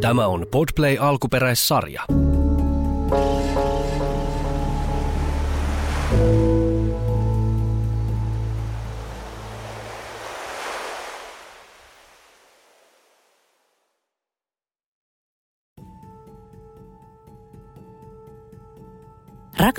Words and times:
Tämä 0.00 0.26
on 0.26 0.46
Podplay 0.50 0.96
alkuperäissarja. 1.00 2.04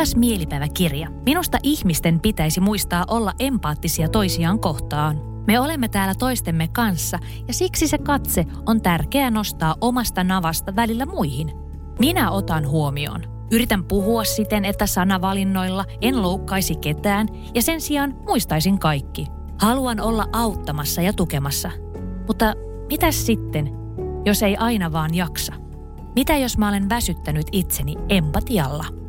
Rakas 0.02 0.16
mielipäiväkirja, 0.16 1.10
minusta 1.26 1.58
ihmisten 1.64 2.20
pitäisi 2.20 2.60
muistaa 2.60 3.06
olla 3.08 3.34
empaattisia 3.40 4.10
toisiaan 4.10 4.60
kohtaan. 4.60 5.22
Me 5.48 5.60
olemme 5.60 5.88
täällä 5.88 6.16
toistemme 6.16 6.68
kanssa 6.68 7.20
ja 7.48 7.54
siksi 7.54 7.88
se 7.88 7.98
katse 7.98 8.46
on 8.66 8.82
tärkeää 8.82 9.32
nostaa 9.32 9.76
omasta 9.82 10.24
navasta 10.24 10.76
välillä 10.76 11.06
muihin. 11.06 11.52
Minä 12.00 12.32
otan 12.32 12.68
huomioon. 12.68 13.22
Yritän 13.52 13.84
puhua 13.84 14.24
siten, 14.24 14.66
että 14.66 14.86
sanavalinnoilla 14.86 15.86
en 16.02 16.22
loukkaisi 16.22 16.76
ketään 16.76 17.28
ja 17.56 17.62
sen 17.62 17.82
sijaan 17.82 18.16
muistaisin 18.26 18.80
kaikki. 18.80 19.28
Haluan 19.60 20.00
olla 20.00 20.26
auttamassa 20.34 21.02
ja 21.02 21.14
tukemassa. 21.14 21.72
Mutta 22.28 22.54
mitäs 22.90 23.26
sitten, 23.26 23.70
jos 24.26 24.44
ei 24.44 24.58
aina 24.58 24.92
vaan 24.92 25.16
jaksa? 25.16 25.54
Mitä 26.16 26.38
jos 26.38 26.58
mä 26.58 26.70
olen 26.70 26.90
väsyttänyt 26.90 27.48
itseni 27.52 27.96
empatialla? 28.10 29.01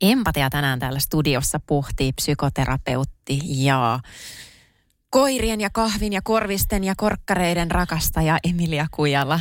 Empatia 0.00 0.50
tänään 0.50 0.78
täällä 0.78 0.98
studiossa 0.98 1.60
pohtii 1.66 2.12
psykoterapeutti 2.12 3.40
ja 3.44 4.00
koirien 5.10 5.60
ja 5.60 5.70
kahvin 5.70 6.12
ja 6.12 6.22
korvisten 6.22 6.84
ja 6.84 6.94
korkkareiden 6.96 7.70
rakastaja 7.70 8.38
Emilia 8.44 8.86
Kujala. 8.90 9.40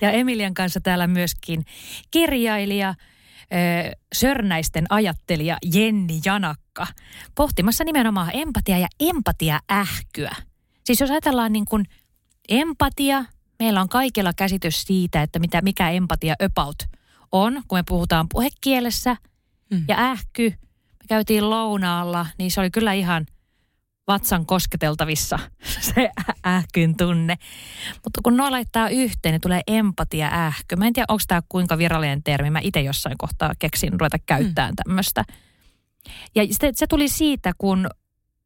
Ja 0.00 0.10
Emilian 0.10 0.54
kanssa 0.54 0.80
täällä 0.80 1.06
myöskin 1.06 1.64
kirjailija, 2.10 2.94
sörnäisten 4.14 4.86
ajattelija 4.90 5.56
Jenni 5.74 6.20
Janakka. 6.24 6.86
Pohtimassa 7.34 7.84
nimenomaan 7.84 8.30
empatia 8.32 8.78
ja 8.78 8.88
empatia-ähkyä. 9.00 10.36
Siis 10.84 11.00
jos 11.00 11.10
ajatellaan 11.10 11.52
niin 11.52 11.64
kuin 11.64 11.84
empatia, 12.48 13.24
meillä 13.58 13.80
on 13.80 13.88
kaikilla 13.88 14.32
käsitys 14.36 14.82
siitä, 14.82 15.22
että 15.22 15.38
mitä, 15.38 15.62
mikä 15.62 15.90
empatia 15.90 16.34
about 16.44 16.99
on, 17.32 17.62
kun 17.68 17.78
me 17.78 17.82
puhutaan 17.88 18.26
puhekielessä. 18.28 19.16
Mm. 19.70 19.84
Ja 19.88 19.98
ähky, 19.98 20.50
me 20.70 21.06
käytiin 21.08 21.50
lounaalla, 21.50 22.26
niin 22.38 22.50
se 22.50 22.60
oli 22.60 22.70
kyllä 22.70 22.92
ihan 22.92 23.26
vatsan 24.06 24.46
kosketeltavissa 24.46 25.38
se 25.94 26.10
ähkyn 26.46 26.96
tunne. 26.96 27.38
Mutta 28.04 28.20
kun 28.24 28.36
nuo 28.36 28.50
laittaa 28.50 28.88
yhteen, 28.88 29.32
niin 29.32 29.40
tulee 29.40 29.60
empatia 29.66 30.26
ähky. 30.26 30.76
Mä 30.76 30.86
en 30.86 30.92
tiedä, 30.92 31.06
onko 31.08 31.22
tämä 31.28 31.42
kuinka 31.48 31.78
virallinen 31.78 32.22
termi. 32.22 32.50
Mä 32.50 32.60
itse 32.62 32.80
jossain 32.80 33.18
kohtaa 33.18 33.52
keksin 33.58 33.92
ruveta 33.92 34.18
käyttämään 34.18 34.76
tämmöistä. 34.76 35.24
Ja 36.34 36.42
se, 36.50 36.70
se 36.74 36.86
tuli 36.86 37.08
siitä, 37.08 37.52
kun 37.58 37.90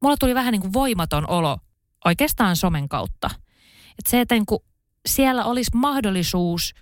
mulla 0.03 0.17
tuli 0.17 0.35
vähän 0.35 0.53
niin 0.53 0.63
kuin 0.63 0.73
voimaton 0.73 1.31
olo 1.31 1.59
oikeastaan 2.05 2.57
somen 2.57 2.89
kautta. 2.89 3.31
Että 3.98 4.11
se, 4.11 4.21
että 4.21 4.35
niin 4.35 4.47
kuin 4.47 4.61
siellä 5.07 5.45
olisi 5.45 5.71
mahdollisuus 5.75 6.75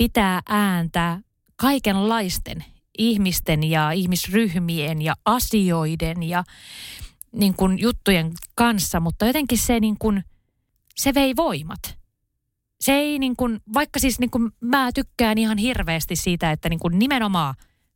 pitää 0.00 0.40
ääntä 0.48 1.20
kaikenlaisten 1.56 2.64
ihmisten 2.98 3.64
ja 3.64 3.90
ihmisryhmien 3.90 5.02
ja 5.02 5.14
asioiden 5.24 6.22
ja 6.22 6.44
niin 7.32 7.54
kuin 7.54 7.78
juttujen 7.78 8.32
kanssa, 8.54 9.00
mutta 9.00 9.26
jotenkin 9.26 9.58
se 9.58 9.80
niin 9.80 9.96
kuin, 9.98 10.24
se 10.96 11.14
vei 11.14 11.36
voimat. 11.36 11.98
Se 12.80 12.92
ei 12.92 13.18
niin 13.18 13.36
kuin, 13.36 13.60
vaikka 13.74 14.00
siis 14.00 14.18
niin 14.18 14.30
kuin 14.30 14.50
mä 14.60 14.90
tykkään 14.94 15.38
ihan 15.38 15.58
hirveästi 15.58 16.16
siitä, 16.16 16.52
että 16.52 16.68
niin 16.68 16.80
kuin 16.80 16.98
nimenomaan 16.98 17.54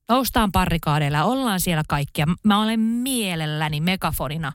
noustaan 0.08 0.52
parrikaadeilla 0.52 1.24
ollaan 1.24 1.60
siellä 1.60 1.82
kaikkia. 1.88 2.26
Mä 2.42 2.62
olen 2.62 2.80
mielelläni 2.80 3.80
megafonina 3.80 4.52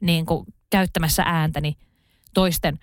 niin 0.00 0.26
kuin 0.26 0.46
käyttämässä 0.70 1.22
ääntäni 1.26 1.76
toisten 2.34 2.78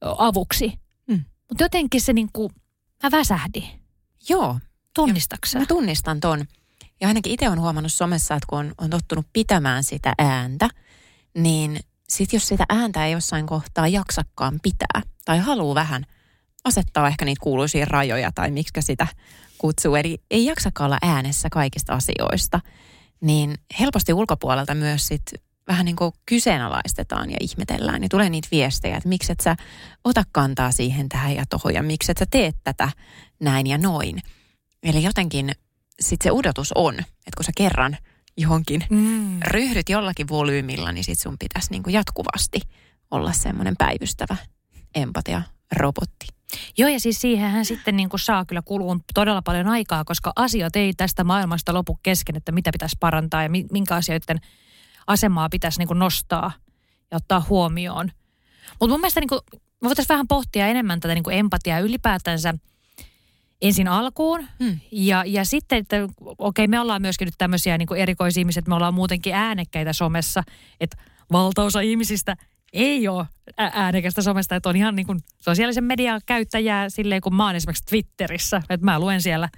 avuksi. 0.00 0.72
Mm. 1.06 1.24
Mutta 1.48 1.64
jotenkin 1.64 2.00
se 2.00 2.12
niin 2.12 2.28
kuin, 2.32 2.52
mä 3.02 3.10
väsähdin. 3.10 3.64
Joo, 4.28 4.58
Tunnistaksä? 4.94 5.58
mä 5.58 5.66
tunnistan 5.66 6.20
ton. 6.20 6.44
Ja 7.00 7.08
ainakin 7.08 7.32
itse 7.32 7.48
on 7.48 7.60
huomannut 7.60 7.92
somessa, 7.92 8.34
että 8.34 8.46
kun 8.48 8.58
on, 8.58 8.74
on 8.78 8.90
tottunut 8.90 9.26
pitämään 9.32 9.84
sitä 9.84 10.14
ääntä, 10.18 10.68
niin 11.34 11.80
sit 12.08 12.32
jos 12.32 12.48
sitä 12.48 12.64
ääntä 12.68 13.06
ei 13.06 13.12
jossain 13.12 13.46
kohtaa 13.46 13.88
jaksakkaan 13.88 14.60
pitää 14.62 15.02
tai 15.24 15.38
haluaa 15.38 15.74
vähän 15.74 16.06
asettaa 16.64 17.08
ehkä 17.08 17.24
niitä 17.24 17.40
kuuluisia 17.42 17.84
rajoja 17.84 18.32
tai 18.34 18.50
miksi 18.50 18.82
sitä 18.82 19.06
kutsuu, 19.58 19.94
eli 19.94 20.18
ei 20.30 20.44
jaksakaan 20.44 20.86
olla 20.86 20.98
äänessä 21.02 21.48
kaikista 21.50 21.92
asioista, 21.92 22.60
niin 23.20 23.54
helposti 23.80 24.12
ulkopuolelta 24.12 24.74
myös 24.74 25.06
sit 25.06 25.22
vähän 25.68 25.84
niin 25.84 25.96
kuin 25.96 26.12
kyseenalaistetaan 26.26 27.30
ja 27.30 27.36
ihmetellään. 27.40 28.00
Niin 28.00 28.08
tulee 28.08 28.28
niitä 28.30 28.48
viestejä, 28.50 28.96
että 28.96 29.08
miksi 29.08 29.32
et 29.32 29.40
sä 29.40 29.56
ota 30.04 30.22
kantaa 30.32 30.72
siihen 30.72 31.08
tähän 31.08 31.34
ja 31.34 31.44
tohon 31.50 31.74
ja 31.74 31.82
miksi 31.82 32.12
et 32.12 32.18
sä 32.18 32.26
teet 32.30 32.56
tätä 32.64 32.88
näin 33.40 33.66
ja 33.66 33.78
noin. 33.78 34.22
Eli 34.82 35.02
jotenkin 35.02 35.52
sitten 36.00 36.24
se 36.24 36.32
odotus 36.32 36.72
on, 36.74 36.94
että 36.98 37.36
kun 37.36 37.44
sä 37.44 37.52
kerran 37.56 37.96
johonkin 38.36 38.84
Mm. 38.90 39.40
ryhdyt 39.46 39.88
jollakin 39.88 40.28
volyymilla, 40.28 40.92
niin 40.92 41.04
sit 41.04 41.18
sun 41.18 41.36
pitäisi 41.38 41.70
niinku 41.70 41.90
jatkuvasti 41.90 42.60
olla 43.10 43.32
semmoinen 43.32 43.74
päivystävä 43.78 44.36
empatia-robotti. 44.94 46.26
Joo, 46.78 46.88
ja 46.88 47.00
siis 47.00 47.20
siihenhän 47.20 47.64
sitten 47.64 47.96
niin 47.96 48.08
kuin 48.08 48.20
saa 48.20 48.44
kyllä 48.44 48.62
kulua 48.64 48.96
todella 49.14 49.42
paljon 49.42 49.68
aikaa, 49.68 50.04
koska 50.04 50.32
asiat 50.36 50.76
ei 50.76 50.92
tästä 50.94 51.24
maailmasta 51.24 51.74
lopu 51.74 51.98
kesken, 52.02 52.36
että 52.36 52.52
mitä 52.52 52.70
pitäisi 52.72 52.96
parantaa 53.00 53.42
ja 53.42 53.48
mi- 53.48 53.66
minkä 53.72 53.94
asioiden 53.94 54.38
asemaa 55.06 55.48
pitäisi 55.48 55.78
niin 55.78 55.88
kuin 55.88 55.98
nostaa 55.98 56.52
ja 57.10 57.16
ottaa 57.16 57.46
huomioon. 57.48 58.10
Mutta 58.80 58.92
mun 58.92 59.00
mielestä 59.00 59.20
niin 59.20 59.28
kuin, 59.28 59.40
me 59.52 59.88
voitaisiin 59.88 60.14
vähän 60.14 60.28
pohtia 60.28 60.66
enemmän 60.66 61.00
tätä 61.00 61.14
niin 61.14 61.24
kuin 61.24 61.38
empatiaa 61.38 61.78
ylipäätänsä 61.78 62.54
ensin 63.62 63.88
alkuun. 63.88 64.46
Hmm. 64.64 64.78
Ja, 64.92 65.24
ja 65.26 65.44
sitten, 65.44 65.78
että 65.78 65.96
okei, 66.38 66.68
me 66.68 66.80
ollaan 66.80 67.02
myöskin 67.02 67.26
nyt 67.26 67.34
tämmöisiä 67.38 67.78
niin 67.78 67.96
erikoisihmiset, 67.96 68.68
me 68.68 68.74
ollaan 68.74 68.94
muutenkin 68.94 69.34
äänekkäitä 69.34 69.92
somessa, 69.92 70.42
että 70.80 70.96
valtaosa 71.32 71.80
ihmisistä 71.80 72.36
ei 72.72 73.08
ole 73.08 73.26
äänekästä 73.56 74.22
somesta, 74.22 74.56
että 74.56 74.68
on 74.68 74.76
ihan 74.76 74.96
niin 74.96 75.06
kuin 75.06 75.20
sosiaalisen 75.38 75.84
median 75.84 76.20
käyttäjää 76.26 76.88
silleen, 76.88 77.20
kun 77.20 77.34
mä 77.34 77.46
oon 77.46 77.56
esimerkiksi 77.56 77.86
Twitterissä, 77.86 78.62
että 78.70 78.84
mä 78.84 78.98
luen 78.98 79.22
siellä 79.22 79.48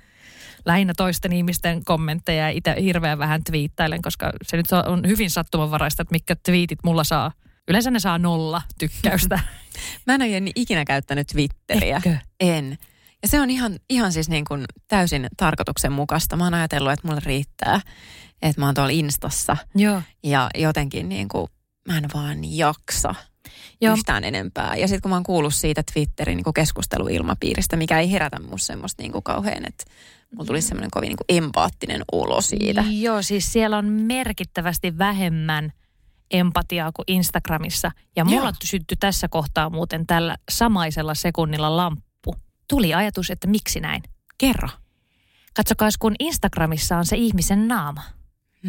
lähinnä 0.67 0.93
toisten 0.97 1.33
ihmisten 1.33 1.85
kommentteja 1.85 2.43
ja 2.43 2.49
itse 2.49 2.77
hirveän 2.81 3.19
vähän 3.19 3.45
twiittailen, 3.45 4.03
koska 4.03 4.33
se 4.43 4.57
nyt 4.57 4.67
on 4.87 5.03
hyvin 5.07 5.31
sattumanvaraista, 5.31 6.03
että 6.03 6.13
mitkä 6.13 6.37
twiitit 6.37 6.79
mulla 6.85 7.05
saa. 7.05 7.33
Yleensä 7.69 7.91
ne 7.91 8.01
saa 8.01 8.19
nolla 8.19 8.63
tykkäystä. 8.79 9.41
Mä 10.07 10.15
en 10.15 10.23
ole 10.23 10.29
Jenni 10.29 10.53
ikinä 10.55 10.85
käyttänyt 10.85 11.27
Twitteriä. 11.27 11.97
Etkö? 11.97 12.17
En. 12.41 12.79
Ja 13.23 13.29
se 13.29 13.41
on 13.41 13.51
ihan, 13.51 13.79
ihan 13.91 14.13
siis 14.13 14.29
niin 14.29 14.45
kuin 14.45 14.65
täysin 14.89 15.27
tarkoituksenmukaista. 15.37 16.37
Mä 16.37 16.45
oon 16.45 16.55
ajatellut, 16.55 16.93
että 16.93 17.09
mulle 17.09 17.21
riittää, 17.25 17.81
että 18.43 18.61
mä 18.61 18.67
oon 18.67 18.75
tuolla 18.75 18.91
Instassa 18.91 19.57
Joo. 19.75 20.03
ja 20.23 20.51
jotenkin 20.55 21.09
niin 21.09 21.29
kuin, 21.29 21.47
mä 21.89 21.99
en 21.99 22.09
vaan 22.15 22.57
jaksa 22.57 23.15
Joo. 23.81 23.95
yhtään 23.95 24.25
enempää. 24.25 24.77
Ja 24.77 24.89
sitten 24.89 25.03
kun 25.03 25.11
mä 25.11 25.17
oon 25.17 25.23
kuullut 25.23 25.55
siitä 25.55 25.83
Twitterin 25.93 26.37
niin 26.37 26.45
kuin 26.45 26.55
keskusteluilmapiiristä, 26.55 27.77
mikä 27.77 28.01
ei 28.01 28.13
herätä 28.13 28.41
musta 28.41 28.67
semmoista 28.67 29.03
niin 29.03 29.13
kuin 29.13 29.25
kauhean, 29.25 29.65
että 29.69 29.85
mulla 30.35 30.47
tulisi 30.47 30.69
semmoinen 30.69 30.91
kovin 30.91 31.09
niin 31.09 31.17
kuin 31.17 31.45
empaattinen 31.45 32.03
olo 32.13 32.41
siitä. 32.41 32.85
Joo, 32.91 33.23
siis 33.23 33.53
siellä 33.53 33.79
on 33.79 33.87
merkittävästi 33.87 34.99
vähemmän 34.99 35.73
empatiaa 36.31 36.93
kuin 36.93 37.05
Instagramissa. 37.07 37.91
Ja 38.17 38.25
mulla 38.25 38.49
Joo. 38.49 38.53
syttyi 38.65 38.97
tässä 39.01 39.29
kohtaa 39.29 39.71
muuten 39.71 40.07
tällä 40.07 40.37
samaisella 40.51 41.15
sekunnilla 41.15 41.77
lamppu. 41.77 42.35
Tuli 42.69 42.95
ajatus, 42.95 43.31
että 43.31 43.47
miksi 43.47 43.81
näin. 43.81 44.03
Kerro. 44.39 44.69
Katsokaa, 45.55 45.89
kun 45.99 46.15
Instagramissa 46.19 46.99
on 46.99 47.07
se 47.07 47.17
ihmisen 47.17 47.69
naama. 47.69 48.03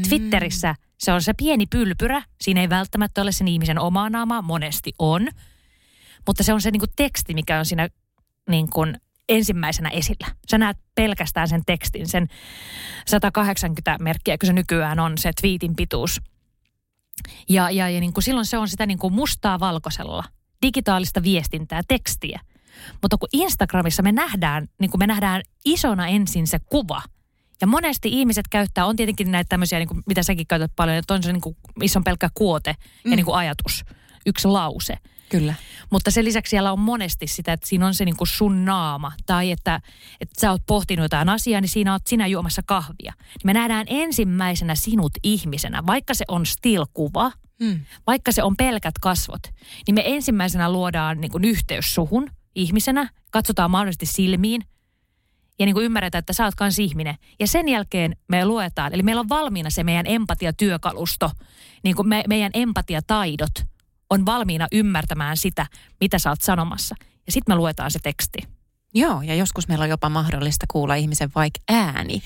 Twitterissä 0.10 0.76
se 0.98 1.14
on 1.14 1.22
se 1.22 1.34
pieni 1.34 1.66
pylpyrä. 1.66 2.24
Siinä 2.42 2.62
ei 2.62 2.70
välttämättä 2.70 3.22
ole 3.22 3.32
sen 3.32 3.48
ihmisen 3.48 3.80
omaa 3.80 4.10
naamaa, 4.10 4.42
monesti 4.42 4.94
on. 5.00 5.28
Mutta 6.28 6.44
se 6.44 6.54
on 6.54 6.62
se 6.62 6.72
niin 6.72 6.80
kuin 6.80 6.92
teksti, 6.96 7.34
mikä 7.34 7.60
on 7.60 7.66
siinä 7.66 7.90
niin 8.50 8.70
kuin 8.70 8.98
ensimmäisenä 9.30 9.90
esillä. 9.90 10.28
Sä 10.52 10.58
näet 10.58 10.78
pelkästään 10.96 11.48
sen 11.48 11.62
tekstin, 11.66 12.08
sen 12.08 12.28
180 13.08 13.98
merkkiä, 14.00 14.38
kun 14.38 14.48
se 14.48 14.54
nykyään 14.54 15.00
on 15.00 15.18
se 15.18 15.32
twiitin 15.42 15.76
pituus. 15.76 16.22
Ja, 17.50 17.70
ja, 17.70 17.90
ja 17.90 18.00
niin 18.00 18.14
kuin 18.14 18.24
silloin 18.24 18.46
se 18.46 18.58
on 18.58 18.68
sitä 18.68 18.86
niin 18.86 19.00
kuin 19.00 19.14
mustaa 19.14 19.60
valkoisella, 19.60 20.24
digitaalista 20.62 21.24
viestintää, 21.24 21.82
tekstiä. 21.88 22.40
Mutta 23.02 23.18
kun 23.18 23.30
Instagramissa 23.34 24.04
me 24.04 24.12
nähdään, 24.12 24.68
niin 24.80 24.92
kuin 24.92 25.00
me 25.00 25.08
nähdään 25.08 25.42
isona 25.66 26.08
ensin 26.08 26.48
se 26.48 26.60
kuva. 26.60 27.02
Ja 27.62 27.68
monesti 27.68 28.10
ihmiset 28.12 28.46
käyttää, 28.48 28.86
on 28.86 28.96
tietenkin 28.96 29.32
näitä 29.32 29.50
tämmöisiä, 29.50 29.80
niin 29.80 29.88
kuin, 29.88 30.04
mitä 30.08 30.24
säkin 30.24 30.48
käytät 30.48 30.72
paljon, 30.76 30.98
että 30.98 31.14
on 31.14 31.24
se 31.24 31.34
niin 31.34 31.42
kuin, 31.42 31.58
missä 31.80 32.00
on 32.00 32.04
pelkkä 32.04 32.30
kuote 32.34 32.76
mm. 33.04 33.12
ja 33.12 33.16
niin 33.16 33.26
kuin 33.26 33.36
ajatus 33.36 33.86
yksi 34.26 34.48
lause. 34.48 34.98
Kyllä. 35.30 35.54
Mutta 35.92 36.12
sen 36.12 36.26
lisäksi 36.26 36.50
siellä 36.50 36.72
on 36.72 36.80
monesti 36.80 37.28
sitä, 37.28 37.54
että 37.54 37.68
siinä 37.68 37.88
on 37.88 37.94
se 37.94 38.06
niin 38.06 38.18
kuin 38.18 38.28
sun 38.28 38.66
naama. 38.66 39.12
Tai 39.26 39.52
että, 39.52 39.82
että 40.22 40.42
sä 40.42 40.52
oot 40.52 40.62
pohtinut 40.66 41.04
jotain 41.04 41.30
asiaa, 41.30 41.62
niin 41.62 41.70
siinä 41.70 41.92
oot 41.92 42.08
sinä 42.08 42.28
juomassa 42.28 42.62
kahvia. 42.66 43.14
Niin 43.18 43.42
me 43.44 43.54
nähdään 43.54 43.86
ensimmäisenä 43.90 44.76
sinut 44.76 45.12
ihmisenä, 45.24 45.84
vaikka 45.88 46.14
se 46.14 46.26
on 46.28 46.46
still-kuva, 46.46 47.32
Mm. 47.60 47.80
vaikka 48.08 48.32
se 48.32 48.44
on 48.44 48.56
pelkät 48.56 48.94
kasvot. 49.02 49.42
Niin 49.88 49.96
me 49.96 50.04
ensimmäisenä 50.06 50.72
luodaan 50.72 51.22
niin 51.22 51.32
kuin 51.32 51.44
yhteys 51.44 51.96
suhun 51.96 52.30
ihmisenä, 52.56 53.10
katsotaan 53.32 53.72
mahdollisesti 53.72 54.06
silmiin 54.06 54.62
ja 55.60 55.66
niin 55.66 55.74
kuin 55.74 55.86
ymmärretään, 55.86 56.20
että 56.20 56.34
sä 56.34 56.46
oot 56.46 56.56
kans 56.56 56.80
ihminen. 56.80 57.16
Ja 57.40 57.48
sen 57.48 57.68
jälkeen 57.70 58.16
me 58.28 58.46
luetaan, 58.46 58.94
eli 58.94 59.04
meillä 59.04 59.20
on 59.20 59.30
valmiina 59.30 59.70
se 59.70 59.84
meidän 59.84 60.08
empatiatyökalusto, 60.08 61.32
niin 61.84 61.96
kuin 61.96 62.08
me, 62.08 62.24
meidän 62.28 62.52
empatiataidot 62.54 63.52
on 64.10 64.26
valmiina 64.26 64.68
ymmärtämään 64.72 65.38
sitä, 65.38 65.66
mitä 66.02 66.20
sä 66.20 66.30
oot 66.30 66.42
sanomassa. 66.42 66.96
Ja 67.26 67.32
sitten 67.32 67.56
me 67.56 67.58
luetaan 67.58 67.92
se 67.92 68.00
teksti. 68.04 68.38
Joo, 68.98 69.22
ja 69.22 69.36
joskus 69.36 69.68
meillä 69.68 69.84
on 69.84 69.90
jopa 69.90 70.10
mahdollista 70.10 70.66
kuulla 70.72 70.96
ihmisen 70.96 71.30
vaikka 71.36 71.60
ääni. 71.70 72.22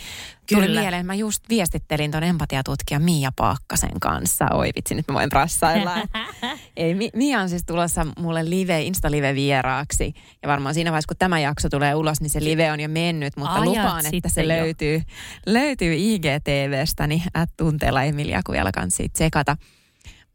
Tuli 0.52 0.66
Kyllä. 0.66 0.82
mieleen, 0.82 1.06
mä 1.06 1.16
just 1.16 1.44
viestittelin 1.50 2.12
ton 2.12 2.24
empatiatutkija 2.24 3.00
Mia 3.00 3.32
Paakkasen 3.36 4.00
kanssa. 4.02 4.46
Oi 4.54 4.70
vitsi, 4.76 4.96
nyt 4.96 5.08
mä 5.08 5.14
voin 5.14 5.30
prassailla. 5.30 5.96
Ei, 6.78 6.96
Mi- 6.96 7.10
Mia 7.16 7.40
on 7.40 7.50
siis 7.50 7.64
tulossa 7.66 8.06
mulle 8.20 8.50
live, 8.50 8.82
Insta-live 8.82 9.36
vieraaksi. 9.36 10.14
Ja 10.42 10.50
varmaan 10.50 10.74
siinä 10.74 10.92
vaiheessa, 10.92 11.08
kun 11.08 11.18
tämä 11.18 11.40
jakso 11.40 11.70
tulee 11.70 11.96
ulos, 11.96 12.22
niin 12.22 12.30
se 12.30 12.44
live 12.44 12.72
on 12.72 12.80
jo 12.80 12.90
mennyt. 12.90 13.38
Mutta 13.38 13.54
Ajat 13.54 13.66
lupaan, 13.66 14.06
että 14.14 14.30
se 14.30 14.42
jo. 14.42 14.48
löytyy, 14.48 15.02
löytyy 15.46 15.94
IGTVstä, 15.98 17.08
niin 17.08 17.24
tunteella 17.58 18.04
Emilia 18.04 18.42
Kujala 18.46 18.72
kanssa 18.72 18.98
siitä 18.98 19.14
tsekata. 19.14 19.58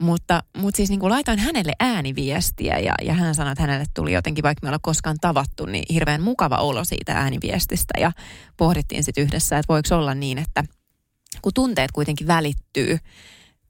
Mutta, 0.03 0.43
mutta 0.57 0.77
siis 0.77 0.91
niin 0.91 1.01
kuin 1.01 1.11
laitoin 1.11 1.39
hänelle 1.39 1.73
ääniviestiä 1.81 2.79
ja, 2.79 2.95
ja 3.03 3.15
hän 3.15 3.35
sanoi, 3.35 3.53
että 3.53 3.63
hänelle 3.63 3.85
tuli 3.95 4.13
jotenkin, 4.13 4.43
vaikka 4.43 4.61
me 4.63 4.69
ei 4.69 4.71
olla 4.71 4.79
koskaan 4.83 5.17
tavattu, 5.21 5.67
niin 5.67 5.85
hirveän 5.91 6.23
mukava 6.23 6.57
olo 6.57 6.85
siitä 6.85 7.13
ääniviestistä. 7.13 8.01
Ja 8.01 8.13
pohdittiin 8.57 9.05
sitten 9.05 9.25
yhdessä, 9.25 9.59
että 9.59 9.73
voiko 9.73 9.97
olla 9.97 10.15
niin, 10.15 10.39
että 10.39 10.65
kun 11.43 11.53
tunteet 11.55 11.93
kuitenkin 11.93 12.27
välittyy 12.27 12.99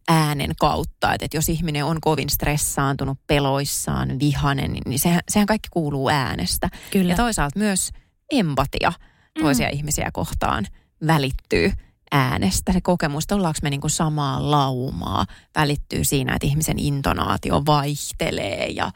äänen 0.08 0.50
kautta, 0.60 1.12
että, 1.12 1.24
että 1.24 1.36
jos 1.36 1.48
ihminen 1.48 1.84
on 1.84 2.00
kovin 2.00 2.30
stressaantunut, 2.30 3.18
peloissaan, 3.26 4.18
vihanen, 4.20 4.72
niin, 4.72 4.82
niin 4.86 4.98
sehän, 4.98 5.20
sehän 5.28 5.46
kaikki 5.46 5.68
kuuluu 5.72 6.08
äänestä. 6.08 6.68
Kyllä. 6.90 7.12
Ja 7.12 7.16
toisaalta 7.16 7.58
myös 7.58 7.90
empatia 8.30 8.92
toisia 9.40 9.66
mm. 9.66 9.72
ihmisiä 9.72 10.10
kohtaan 10.12 10.66
välittyy 11.06 11.72
äänestä. 12.14 12.72
Se 12.72 12.81
kokemus, 12.81 13.25
että 13.25 13.34
ollaanko 13.34 13.58
me 13.62 13.70
niin 13.70 13.81
kuin 13.81 13.90
samaa 13.90 14.50
laumaa, 14.50 15.26
välittyy 15.55 16.05
siinä, 16.05 16.34
että 16.34 16.46
ihmisen 16.46 16.78
intonaatio 16.78 17.62
vaihtelee 17.66 18.66
ja, 18.66 18.90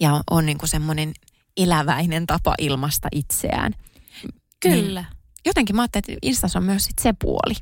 ja 0.00 0.20
on 0.30 0.46
niin 0.46 0.58
kuin 0.58 0.68
semmoinen 0.68 1.12
eläväinen 1.56 2.26
tapa 2.26 2.54
ilmasta 2.58 3.08
itseään. 3.12 3.72
Kyllä. 4.60 5.00
Niin 5.00 5.18
jotenkin 5.46 5.76
mä 5.76 5.82
ajattelin, 5.82 6.04
että 6.08 6.18
Instassa 6.22 6.58
on 6.58 6.64
myös 6.64 6.84
sit 6.84 6.98
se 7.00 7.14
puoli. 7.20 7.54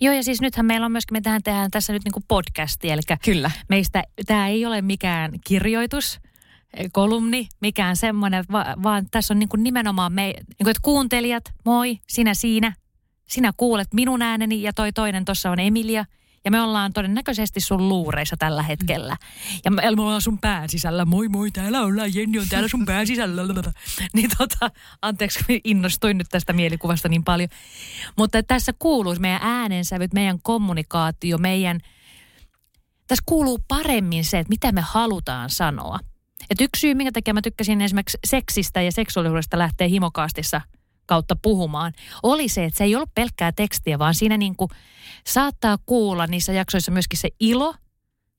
Joo, 0.00 0.14
ja 0.14 0.24
siis 0.24 0.40
nythän 0.40 0.66
meillä 0.66 0.86
on 0.86 0.92
myöskin, 0.92 1.16
me 1.16 1.20
tehdään, 1.20 1.42
tehdään 1.42 1.70
tässä 1.70 1.92
nyt 1.92 2.04
niinku 2.04 2.22
podcasti, 2.28 2.90
eli 2.90 3.00
Kyllä. 3.24 3.50
meistä 3.68 4.02
tämä 4.26 4.48
ei 4.48 4.66
ole 4.66 4.82
mikään 4.82 5.32
kirjoitus, 5.46 6.20
eh, 6.74 6.90
kolumni, 6.92 7.48
mikään 7.60 7.96
semmoinen, 7.96 8.44
va, 8.52 8.66
vaan 8.82 9.06
tässä 9.10 9.34
on 9.34 9.38
niinku 9.38 9.56
nimenomaan 9.56 10.12
me, 10.12 10.22
niinku, 10.24 10.68
että 10.70 10.82
kuuntelijat, 10.82 11.44
moi, 11.64 11.98
sinä 12.08 12.34
siinä, 12.34 12.72
sinä 13.30 13.52
kuulet 13.56 13.94
minun 13.94 14.22
ääneni 14.22 14.62
ja 14.62 14.72
toi 14.72 14.92
toinen 14.92 15.24
tuossa 15.24 15.50
on 15.50 15.60
Emilia. 15.60 16.04
Ja 16.44 16.50
me 16.50 16.62
ollaan 16.62 16.92
todennäköisesti 16.92 17.60
sun 17.60 17.88
luureissa 17.88 18.36
tällä 18.36 18.62
hetkellä. 18.62 19.16
Ja 19.64 19.70
me, 19.70 19.82
ollaan 19.88 20.22
sun 20.22 20.38
pään 20.38 20.68
sisällä. 20.68 21.04
Moi 21.04 21.28
moi, 21.28 21.50
täällä 21.50 21.80
ollaan. 21.80 22.14
Jenni 22.14 22.38
on 22.38 22.48
täällä 22.48 22.68
sun 22.68 22.86
pään 22.86 23.06
sisällä. 23.06 23.42
Niin 24.14 24.30
tota, 24.38 24.70
anteeksi, 25.02 25.60
innostuin 25.64 26.18
nyt 26.18 26.26
tästä 26.30 26.52
mielikuvasta 26.52 27.08
niin 27.08 27.24
paljon. 27.24 27.48
Mutta 28.16 28.42
tässä 28.42 28.72
kuuluu 28.78 29.16
meidän 29.18 29.40
äänensävyt, 29.42 30.14
meidän 30.14 30.38
kommunikaatio, 30.42 31.38
meidän... 31.38 31.80
Tässä 33.06 33.22
kuuluu 33.26 33.58
paremmin 33.68 34.24
se, 34.24 34.38
että 34.38 34.48
mitä 34.48 34.72
me 34.72 34.80
halutaan 34.80 35.50
sanoa. 35.50 35.98
Et 36.50 36.60
yksi 36.60 36.80
syy, 36.80 36.94
minkä 36.94 37.12
takia 37.12 37.34
mä 37.34 37.42
tykkäsin 37.42 37.80
esimerkiksi 37.80 38.18
seksistä 38.24 38.82
ja 38.82 38.92
seksuaalisuudesta 38.92 39.58
lähteä 39.58 39.88
himokaastissa 39.88 40.60
kautta 41.10 41.36
puhumaan, 41.42 41.92
oli 42.22 42.48
se, 42.48 42.64
että 42.64 42.78
se 42.78 42.84
ei 42.84 42.96
ollut 42.96 43.14
pelkkää 43.14 43.52
tekstiä, 43.52 43.98
vaan 43.98 44.14
siinä 44.14 44.36
niin 44.36 44.56
kuin 44.56 44.70
saattaa 45.26 45.78
kuulla 45.86 46.26
niissä 46.26 46.52
jaksoissa 46.52 46.92
myöskin 46.92 47.18
se 47.18 47.28
ilo 47.40 47.74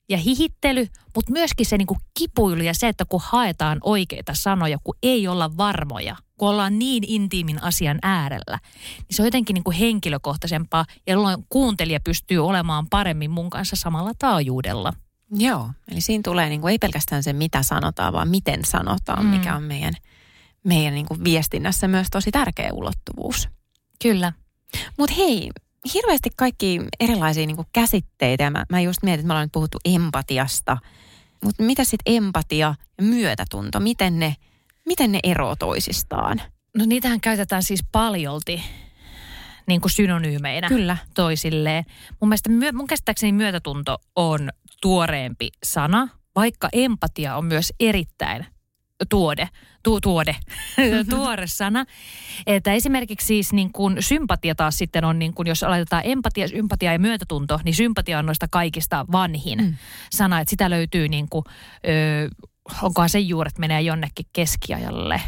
ja 0.08 0.16
hihittely, 0.18 0.86
mutta 1.14 1.32
myöskin 1.32 1.66
se 1.66 1.78
niin 1.78 1.86
kuin 1.86 2.00
kipuilu 2.18 2.62
ja 2.62 2.74
se, 2.74 2.88
että 2.88 3.04
kun 3.04 3.20
haetaan 3.24 3.78
oikeita 3.84 4.34
sanoja, 4.34 4.78
kun 4.84 4.94
ei 5.02 5.28
olla 5.28 5.56
varmoja, 5.56 6.16
kun 6.36 6.48
ollaan 6.48 6.78
niin 6.78 7.04
intiimin 7.06 7.62
asian 7.62 7.98
äärellä, 8.02 8.58
niin 8.98 9.16
se 9.16 9.22
on 9.22 9.26
jotenkin 9.26 9.54
niin 9.54 9.64
kuin 9.64 9.76
henkilökohtaisempaa, 9.76 10.84
jolloin 11.06 11.46
kuuntelija 11.48 12.00
pystyy 12.00 12.38
olemaan 12.46 12.86
paremmin 12.90 13.30
mun 13.30 13.50
kanssa 13.50 13.76
samalla 13.76 14.12
taajuudella. 14.18 14.92
Joo, 15.34 15.70
eli 15.88 16.00
siinä 16.00 16.22
tulee 16.24 16.48
niin 16.48 16.60
kuin, 16.60 16.72
ei 16.72 16.78
pelkästään 16.78 17.22
se, 17.22 17.32
mitä 17.32 17.62
sanotaan, 17.62 18.12
vaan 18.12 18.28
miten 18.28 18.64
sanotaan, 18.64 19.24
Mm. 19.24 19.30
mikä 19.30 19.56
on 19.56 19.62
meidän, 19.62 19.94
meidän 20.64 20.94
niin 20.94 21.06
kuin 21.06 21.24
viestinnässä 21.24 21.88
myös 21.88 22.06
tosi 22.10 22.30
tärkeä 22.30 22.70
ulottuvuus. 22.72 23.48
Kyllä. 24.02 24.32
Mutta 24.98 25.14
hei, 25.14 25.50
hirveästi 25.94 26.30
kaikki 26.36 26.80
erilaisia 27.00 27.46
niin 27.46 27.56
kuin 27.56 27.68
käsitteitä. 27.72 28.44
Ja 28.44 28.50
mä, 28.50 28.64
mä 28.70 28.80
just 28.80 29.02
mietin, 29.02 29.20
että 29.20 29.26
me 29.26 29.32
ollaan 29.32 29.44
nyt 29.44 29.52
puhuttu 29.52 29.78
empatiasta. 29.84 30.78
Mutta 31.44 31.62
mitä 31.62 31.84
sitten 31.84 32.14
empatia 32.16 32.74
ja 32.98 33.04
myötätunto, 33.04 33.80
miten 33.80 34.18
ne, 34.18 34.36
miten 34.86 35.12
ne 35.12 35.20
eroavat 35.22 35.58
toisistaan? 35.58 36.42
No 36.76 36.84
niitähän 36.86 37.20
käytetään 37.20 37.62
siis 37.62 37.84
paljolti 37.92 38.62
niin 39.66 39.80
kuin 39.80 39.92
synonyymeinä 39.92 40.68
Kyllä. 40.68 40.96
toisilleen. 41.14 41.84
Mun 42.20 42.28
mielestä 42.28 42.50
mun 42.72 42.86
käsittääkseni 42.86 43.32
myötätunto 43.32 43.98
on 44.16 44.50
tuoreempi 44.80 45.48
sana, 45.64 46.08
vaikka 46.36 46.68
empatia 46.72 47.36
on 47.36 47.44
myös 47.44 47.72
erittäin 47.80 48.46
tuode, 49.08 49.48
tu, 49.82 50.00
tuode, 50.00 50.36
tuore 51.10 51.46
sana. 51.46 51.84
Että 52.46 52.72
esimerkiksi 52.72 53.26
siis 53.26 53.52
niin 53.52 53.72
kuin 53.72 53.96
sympatia 54.00 54.54
taas 54.54 54.78
sitten 54.78 55.04
on, 55.04 55.18
niin 55.18 55.34
kuin, 55.34 55.48
jos 55.48 55.62
laitetaan 55.62 56.02
empatia, 56.04 56.48
sympatia 56.48 56.92
ja 56.92 56.98
myötätunto, 56.98 57.60
niin 57.64 57.74
sympatia 57.74 58.18
on 58.18 58.26
noista 58.26 58.46
kaikista 58.50 59.06
vanhin 59.12 59.58
mm. 59.58 59.74
Sana. 60.10 60.40
Että 60.40 60.50
sitä 60.50 60.70
löytyy 60.70 61.08
niin 61.08 61.28
kuin, 61.30 61.44
ö, 61.88 62.46
onkohan 62.82 63.08
se 63.08 63.18
juuret 63.18 63.58
menee 63.58 63.80
jonnekin 63.80 64.26
keskiajalle. 64.32 65.20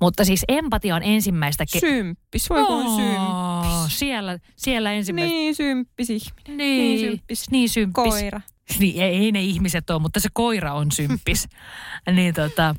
Mutta 0.00 0.24
siis 0.24 0.44
empatia 0.48 0.96
on 0.96 1.02
ensimmäistä... 1.02 1.64
Ke- 1.76 1.80
Symppis, 1.80 2.50
voi 2.50 2.64
kun 2.64 2.96
symppis. 2.96 3.98
Siellä, 3.98 4.38
siellä 4.56 4.92
ensimmäistä... 4.92 5.30
Niin, 5.30 5.54
symppis 5.54 6.10
ihminen. 6.10 6.56
Niin, 6.56 6.56
Niin 6.56 7.00
symppis. 7.00 7.50
Niin 7.50 7.68
symppis. 7.68 8.04
Koira. 8.04 8.40
Niin, 8.78 9.02
ei, 9.02 9.16
ei 9.16 9.32
ne 9.32 9.40
ihmiset 9.40 9.90
ole, 9.90 9.98
mutta 9.98 10.20
se 10.20 10.28
koira 10.32 10.74
on 10.74 10.92
symppis. 10.92 11.48
niin 12.16 12.34
tota, 12.34 12.74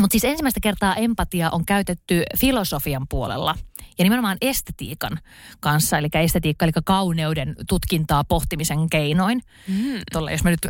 mutta 0.00 0.12
siis 0.12 0.24
ensimmäistä 0.24 0.60
kertaa 0.60 0.94
empatia 0.94 1.50
on 1.50 1.66
käytetty 1.66 2.22
filosofian 2.38 3.06
puolella 3.08 3.54
ja 3.98 4.04
nimenomaan 4.04 4.36
estetiikan 4.40 5.18
kanssa, 5.60 5.98
eli 5.98 6.08
estetiikka, 6.14 6.64
eli 6.64 6.72
kauneuden 6.84 7.54
tutkintaa 7.68 8.24
pohtimisen 8.24 8.90
keinoin. 8.90 9.42
Mm. 9.68 10.00
Tolle, 10.12 10.32
jos 10.32 10.44
mä 10.44 10.50
nyt 10.50 10.66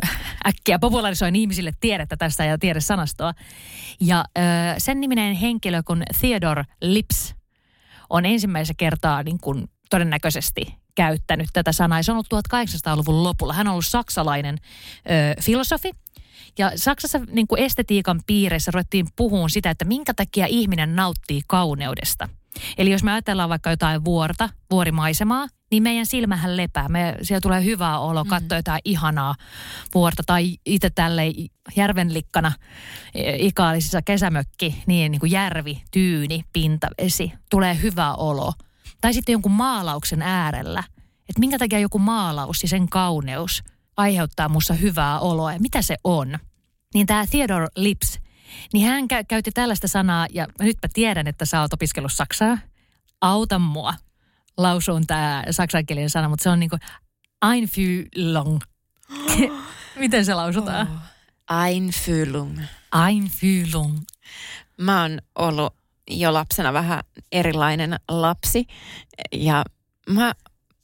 äkkiä 0.47 0.79
popularisoin 0.79 1.35
ihmisille 1.35 1.71
tiedettä 1.79 2.17
tästä 2.17 2.45
ja 2.45 2.57
tiedesanastoa. 2.57 3.33
Ja 4.01 4.25
ö, 4.37 4.41
sen 4.77 5.01
niminen 5.01 5.35
henkilö 5.35 5.83
kuin 5.83 6.03
Theodore 6.19 6.63
Lips 6.81 7.35
on 8.09 8.25
ensimmäistä 8.25 8.73
kertaa 8.77 9.23
niin 9.23 9.39
kuin 9.39 9.69
todennäköisesti 9.89 10.79
käyttänyt 10.95 11.49
tätä 11.53 11.71
sanaa. 11.71 11.99
Ja 11.99 12.03
Se 12.03 12.11
on 12.11 12.15
ollut 12.15 12.45
1800-luvun 12.53 13.23
lopulla. 13.23 13.53
Hän 13.53 13.67
on 13.67 13.71
ollut 13.71 13.85
saksalainen 13.85 14.57
ö, 14.57 15.41
filosofi. 15.41 15.91
Ja 16.57 16.71
Saksassa 16.75 17.19
niin 17.31 17.47
kuin 17.47 17.61
estetiikan 17.61 18.21
piireissä 18.27 18.71
ruvettiin 18.71 19.07
puhumaan 19.15 19.49
sitä, 19.49 19.69
että 19.69 19.85
minkä 19.85 20.13
takia 20.13 20.45
ihminen 20.45 20.95
nauttii 20.95 21.41
kauneudesta. 21.47 22.29
Eli 22.77 22.91
jos 22.91 23.03
me 23.03 23.11
ajatellaan 23.11 23.49
vaikka 23.49 23.69
jotain 23.69 24.05
vuorta, 24.05 24.49
vuorimaisemaa, 24.71 25.47
niin 25.71 25.83
meidän 25.83 26.05
silmähän 26.05 26.57
lepää. 26.57 26.89
Me, 26.89 27.17
siellä 27.21 27.41
tulee 27.41 27.63
hyvä 27.63 27.99
olo, 27.99 28.23
Mm. 28.23 28.29
katsoa 28.29 28.57
jotain 28.57 28.81
ihanaa 28.85 29.35
vuorta. 29.95 30.23
Tai 30.25 30.57
itse 30.65 30.89
tälle 30.89 31.23
järvenlikkana 31.75 32.51
e, 33.15 33.35
ikaalisissa 33.35 34.01
kesämökki, 34.01 34.83
niin, 34.87 35.11
niin 35.11 35.19
kuin 35.19 35.31
järvi, 35.31 35.81
tyyni, 35.91 36.43
pintavesi. 36.53 37.31
Tulee 37.49 37.81
hyvä 37.81 38.13
olo. 38.13 38.53
Tai 39.01 39.13
sitten 39.13 39.33
jonkun 39.33 39.51
maalauksen 39.51 40.21
äärellä. 40.21 40.83
Että 41.29 41.39
minkä 41.39 41.57
takia 41.57 41.79
joku 41.79 41.99
maalaus 41.99 42.63
ja 42.63 42.69
sen 42.69 42.89
kauneus 42.89 43.63
aiheuttaa 43.99 44.49
musta 44.49 44.73
hyvää 44.73 45.19
oloa 45.19 45.53
ja 45.53 45.59
mitä 45.59 45.81
se 45.81 45.95
on. 46.03 46.39
Niin 46.93 47.07
tämä 47.07 47.25
Theodore 47.25 47.67
Lips, 47.75 48.19
niin 48.73 48.87
hän 48.87 49.03
kä- 49.03 49.25
käytti 49.27 49.51
tällaista 49.51 49.87
sanaa, 49.87 50.27
ja 50.33 50.47
nyt 50.59 50.77
mä 50.83 50.89
tiedän, 50.93 51.27
että 51.27 51.45
sä 51.45 51.61
oot 51.61 51.73
opiskellut 51.73 52.13
saksaa. 52.13 52.57
Auta 53.21 53.59
mua 53.59 53.93
lausuun 54.57 55.07
tämä 55.07 55.43
saksankielinen 55.51 56.09
sana, 56.09 56.29
mutta 56.29 56.43
se 56.43 56.49
on 56.49 56.59
niinku 56.59 56.77
Einfühlung. 57.51 58.59
Miten 59.95 60.25
se 60.25 60.33
lausutaan? 60.33 60.87
Oh. 60.87 61.65
Einfühlung. 61.65 62.59
Einfühlung. 63.07 63.99
Mä 64.77 65.01
oon 65.01 65.19
ollut 65.35 65.75
jo 66.09 66.33
lapsena 66.33 66.73
vähän 66.73 67.03
erilainen 67.31 67.99
lapsi 68.09 68.65
ja 69.31 69.63
mä 70.09 70.33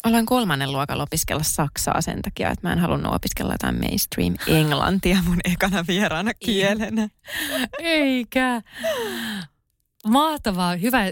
aloin 0.06 0.26
kolmannen 0.26 0.72
luokalla 0.72 1.04
opiskella 1.04 1.44
saksaa 1.44 2.02
sen 2.02 2.22
takia, 2.22 2.50
että 2.50 2.68
mä 2.68 2.74
en 2.74 2.80
halunnut 2.80 3.14
opiskella 3.14 3.54
jotain 3.54 3.80
mainstream 3.80 4.36
englantia 4.48 5.18
mun 5.26 5.40
ekana 5.46 5.86
vieraana 5.88 6.32
kielenä. 6.34 7.10
Eikä. 7.80 8.62
Mahtavaa. 10.08 10.76
Hyvä, 10.76 11.04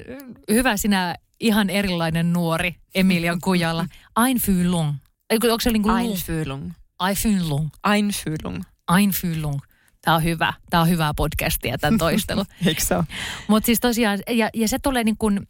hyvä 0.51 0.77
sinä 0.77 1.15
ihan 1.39 1.69
erilainen 1.69 2.33
nuori 2.33 2.75
Emilian 2.95 3.41
Kujalla. 3.41 3.85
Einfühlung. 4.19 4.93
Onko 5.31 5.59
se 5.59 5.71
niin 5.71 5.83
kuin 5.83 5.95
Einfühlung. 5.97 6.71
Einfühlung. 7.03 7.69
Einfühlung. 7.87 8.63
Einfühlung. 8.91 9.59
Tämä 10.01 10.15
on 10.15 10.23
hyvä. 10.23 10.53
Tämä 10.69 10.81
on 10.81 10.89
hyvää 10.89 11.13
podcastia, 11.13 11.77
tämän 11.77 11.97
toistelu. 11.97 12.45
Eikö 12.65 12.81
se? 12.81 12.95
Mutta 13.47 13.65
siis 13.65 13.79
tosiaan, 13.79 14.19
ja, 14.29 14.49
ja 14.53 14.67
se 14.67 14.79
tulee 14.79 15.03
niin 15.03 15.17
kuin, 15.17 15.47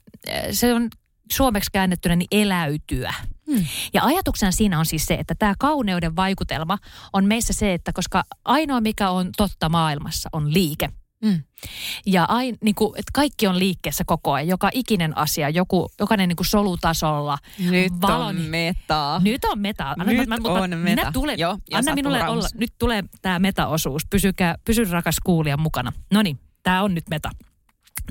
se 0.52 0.74
on 0.74 0.90
suomeksi 1.32 1.70
käännettynä 1.74 2.16
niin 2.16 2.28
eläytyä. 2.32 3.14
Hmm. 3.52 3.66
Ja 3.94 4.04
ajatuksena 4.04 4.52
siinä 4.52 4.80
on 4.80 4.86
siis 4.86 5.06
se, 5.06 5.14
että 5.14 5.36
tämä 5.40 5.54
kauneuden 5.60 6.16
vaikutelma 6.16 6.78
on 7.14 7.26
meissä 7.26 7.54
se, 7.54 7.74
että 7.74 7.94
koska 7.94 8.24
ainoa 8.46 8.82
mikä 8.82 9.10
on 9.10 9.30
totta 9.38 9.70
maailmassa 9.70 10.30
on 10.34 10.54
liike. 10.54 10.90
Mm. 11.24 11.44
Ja 12.06 12.26
ain, 12.30 12.58
niin 12.62 12.76
kuin, 12.76 12.90
että 12.90 13.10
kaikki 13.14 13.48
on 13.48 13.60
liikkeessä 13.60 14.04
koko 14.08 14.32
ajan, 14.34 14.48
joka 14.48 14.70
ikinen 14.74 15.18
asia, 15.18 15.50
joku, 15.50 15.90
jokainen 16.00 16.30
niin 16.30 16.36
kuin 16.36 16.48
solutasolla. 16.48 17.38
Nyt 17.60 17.94
Valo- 18.02 18.26
on 18.26 18.36
metaa. 18.36 19.20
Nyt 19.20 19.46
on 19.46 19.60
meta. 19.60 19.90
Anna, 19.90 20.04
Nyt 20.06 20.30
mutta 20.30 20.52
on 20.52 20.70
minä 20.70 20.96
meta. 20.96 21.12
tulen, 21.12 21.40
Joo, 21.40 21.58
ja 21.72 21.78
anna 21.78 21.96
minulle 21.96 22.20
Rauns. 22.20 22.38
olla. 22.38 22.48
Nyt 22.54 22.74
tulee 22.80 23.04
tämä 23.22 23.40
meta-osuus. 23.40 24.06
Pysykää, 24.10 24.56
pysy 24.66 24.86
rakas 24.86 25.16
kuulija 25.24 25.58
mukana. 25.58 25.94
No 26.14 26.22
niin, 26.22 26.40
tämä 26.64 26.84
on 26.84 26.96
nyt 26.96 27.10
meta. 27.10 27.30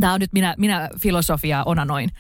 Tämä 0.01 0.13
on 0.13 0.21
nyt 0.21 0.33
minä, 0.33 0.55
minä 0.59 0.89
filosofiaa 1.01 1.65
onanoin. 1.65 2.11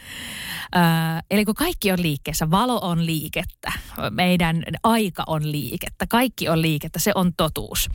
Öö, 0.76 0.82
eli 1.30 1.44
kun 1.44 1.54
kaikki 1.54 1.92
on 1.92 2.02
liikkeessä, 2.02 2.50
valo 2.50 2.78
on 2.82 3.06
liikettä, 3.06 3.72
meidän 4.10 4.62
aika 4.82 5.24
on 5.26 5.52
liikettä, 5.52 6.06
kaikki 6.08 6.48
on 6.48 6.62
liikettä, 6.62 6.98
se 6.98 7.12
on 7.14 7.32
totuus. 7.36 7.88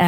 Öö, 0.00 0.06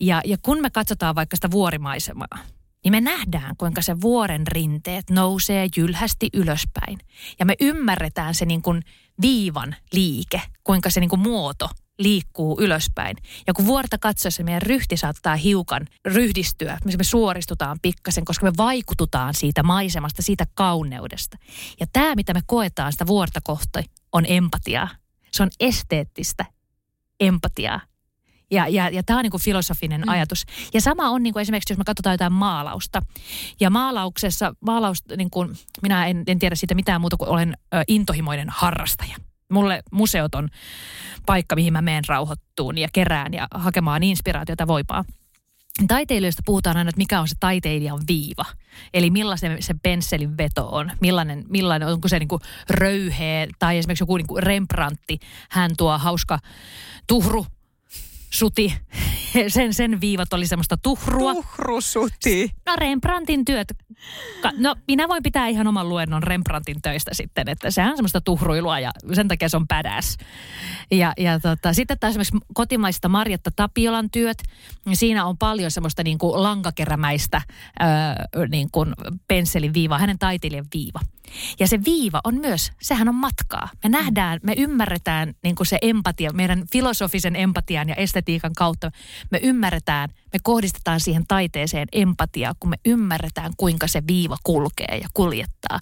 ja, 0.00 0.20
ja 0.24 0.36
kun 0.42 0.62
me 0.62 0.70
katsotaan 0.70 1.14
vaikka 1.14 1.36
sitä 1.36 1.50
vuorimaisemaa, 1.50 2.38
niin 2.84 2.92
me 2.92 3.00
nähdään, 3.00 3.56
kuinka 3.56 3.82
se 3.82 4.00
vuoren 4.00 4.46
rinteet 4.46 5.10
nousee 5.10 5.68
jylhästi 5.76 6.28
ylöspäin. 6.34 6.98
Ja 7.38 7.46
me 7.46 7.54
ymmärretään 7.60 8.34
se 8.34 8.44
niin 8.44 8.62
kuin 8.62 8.82
viivan 9.20 9.76
liike, 9.92 10.42
kuinka 10.64 10.90
se 10.90 11.00
niin 11.00 11.10
kuin 11.10 11.20
muoto 11.20 11.68
liikkuu 11.98 12.60
ylöspäin. 12.60 13.16
Ja 13.46 13.54
kun 13.54 13.66
vuorta 13.66 13.98
katsoessa 13.98 14.42
meidän 14.42 14.62
ryhti 14.62 14.96
saattaa 14.96 15.36
hiukan 15.36 15.86
ryhdistyä, 16.04 16.78
me 16.84 17.04
suoristutaan 17.04 17.78
pikkasen, 17.82 18.24
koska 18.24 18.46
me 18.46 18.52
vaikututaan 18.56 19.34
siitä 19.34 19.62
maisemasta, 19.62 20.22
siitä 20.22 20.46
kauneudesta. 20.54 21.38
Ja 21.80 21.86
tämä, 21.92 22.14
mitä 22.14 22.34
me 22.34 22.40
koetaan 22.46 22.92
sitä 22.92 23.06
vuorta 23.06 23.40
kohti, 23.44 23.66
on 24.12 24.24
empatiaa. 24.28 24.88
Se 25.32 25.42
on 25.42 25.50
esteettistä 25.60 26.44
empatiaa. 27.20 27.80
Ja, 28.50 28.68
ja, 28.68 28.88
ja 28.88 29.02
tämä 29.02 29.18
on 29.18 29.22
niin 29.22 29.30
kuin 29.30 29.42
filosofinen 29.42 30.00
mm. 30.00 30.08
ajatus. 30.08 30.44
Ja 30.74 30.80
sama 30.80 31.10
on 31.10 31.22
niin 31.22 31.32
kuin 31.32 31.40
esimerkiksi, 31.40 31.72
jos 31.72 31.78
me 31.78 31.84
katsotaan 31.84 32.14
jotain 32.14 32.32
maalausta. 32.32 33.02
Ja 33.60 33.70
maalauksessa, 33.70 34.54
maalaus, 34.60 35.02
niin 35.16 35.30
kuin, 35.30 35.56
minä 35.82 36.06
en, 36.06 36.24
en 36.26 36.38
tiedä 36.38 36.54
siitä 36.54 36.74
mitään 36.74 37.00
muuta 37.00 37.16
kuin 37.16 37.28
olen 37.28 37.56
ö, 37.74 37.82
intohimoinen 37.88 38.48
harrastaja. 38.50 39.16
Mulle 39.52 39.82
museot 39.92 40.34
on 40.34 40.48
paikka, 41.26 41.56
mihin 41.56 41.72
mä 41.72 41.82
menen 41.82 42.04
rauhoittuun 42.08 42.78
ja 42.78 42.88
kerään 42.92 43.34
ja 43.34 43.48
hakemaan 43.54 44.02
inspiraatiota 44.02 44.66
voipaa. 44.66 45.04
Taiteilijoista 45.88 46.42
puhutaan 46.46 46.76
aina, 46.76 46.88
että 46.88 46.98
mikä 46.98 47.20
on 47.20 47.28
se 47.28 47.34
taiteilijan 47.40 48.00
viiva. 48.08 48.44
Eli 48.94 49.10
millaisen 49.10 49.62
se 49.62 49.74
pensselin 49.82 50.36
veto 50.36 50.68
on. 50.68 50.92
Millainen, 51.00 51.44
millainen 51.48 51.88
onko 51.88 52.08
se 52.08 52.18
niinku 52.18 52.40
röyheä 52.70 53.46
tai 53.58 53.78
esimerkiksi 53.78 54.02
joku 54.02 54.16
niinku 54.16 54.36
Rembrandti. 54.36 55.18
Hän 55.50 55.70
tuo 55.76 55.98
hauska 55.98 56.38
tuhru, 57.06 57.46
suti. 58.30 58.74
Sen, 59.48 59.74
sen 59.74 60.00
viivat 60.00 60.32
oli 60.32 60.46
semmoista 60.46 60.76
tuhrua. 60.76 61.34
Tuhrusuti. 61.34 62.52
No 62.66 62.76
Rembrandtin 62.76 63.44
työt. 63.44 63.68
No 64.58 64.76
minä 64.88 65.08
voin 65.08 65.22
pitää 65.22 65.46
ihan 65.46 65.66
oman 65.66 65.88
luennon 65.88 66.22
Rembrandtin 66.22 66.82
töistä 66.82 67.14
sitten, 67.14 67.48
että 67.48 67.70
sehän 67.70 67.90
on 67.90 67.96
semmoista 67.96 68.20
tuhruilua 68.20 68.80
ja 68.80 68.90
sen 69.12 69.28
takia 69.28 69.48
se 69.48 69.56
on 69.56 69.68
badass. 69.68 70.16
Ja, 70.90 71.12
ja 71.18 71.40
tota, 71.40 71.72
sitten 71.72 71.98
taas 71.98 72.10
esimerkiksi 72.10 72.38
kotimaista 72.54 73.08
Marjatta 73.08 73.50
Tapiolan 73.56 74.10
työt, 74.10 74.42
niin 74.84 74.96
siinä 74.96 75.24
on 75.24 75.38
paljon 75.38 75.70
semmoista 75.70 76.02
niin 76.02 76.18
kuin 76.18 76.42
lankakerämäistä 76.42 77.42
öö, 78.36 78.46
niin 78.48 78.68
kuin 78.72 78.92
pensselin 79.28 79.74
viivaa, 79.74 79.98
hänen 79.98 80.18
taiteilijan 80.18 80.66
viiva. 80.74 81.00
Ja 81.60 81.68
se 81.68 81.84
viiva 81.84 82.20
on 82.24 82.34
myös, 82.34 82.72
sehän 82.82 83.08
on 83.08 83.14
matkaa. 83.14 83.68
Me 83.82 83.88
nähdään, 83.88 84.40
me 84.42 84.54
ymmärretään 84.56 85.34
niin 85.42 85.54
kuin 85.54 85.66
se 85.66 85.78
empatia, 85.82 86.32
meidän 86.32 86.64
filosofisen 86.72 87.36
empatian 87.36 87.88
ja 87.88 87.94
estetiikan 87.94 88.52
kautta. 88.56 88.90
Me 89.30 89.40
ymmärretään, 89.42 90.08
me 90.32 90.38
kohdistetaan 90.42 91.00
siihen 91.00 91.26
taiteeseen 91.28 91.88
empatiaa, 91.92 92.52
kun 92.60 92.70
me 92.70 92.76
ymmärretään, 92.84 93.52
kuinka 93.56 93.85
se 93.88 94.02
viiva 94.06 94.36
kulkee 94.44 94.98
ja 95.02 95.08
kuljettaa. 95.14 95.80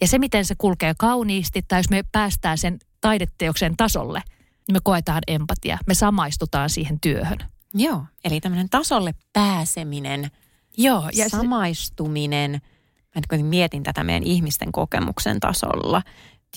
Ja 0.00 0.08
se, 0.08 0.18
miten 0.18 0.44
se 0.44 0.54
kulkee 0.58 0.94
kauniisti, 0.98 1.62
tai 1.68 1.78
jos 1.78 1.90
me 1.90 2.02
päästään 2.12 2.58
sen 2.58 2.78
taideteoksen 3.00 3.76
tasolle, 3.76 4.22
niin 4.68 4.76
me 4.76 4.80
koetaan 4.82 5.22
empatia. 5.26 5.78
Me 5.86 5.94
samaistutaan 5.94 6.70
siihen 6.70 7.00
työhön. 7.00 7.38
Joo, 7.74 8.04
eli 8.24 8.40
tämmöinen 8.40 8.70
tasolle 8.70 9.14
pääseminen, 9.32 10.30
Joo, 10.76 11.10
ja 11.12 11.28
samaistuminen. 11.28 12.50
Mä 12.50 13.14
nyt 13.14 13.26
kuitenkin 13.26 13.50
mietin 13.50 13.82
tätä 13.82 14.04
meidän 14.04 14.22
ihmisten 14.22 14.72
kokemuksen 14.72 15.40
tasolla. 15.40 16.02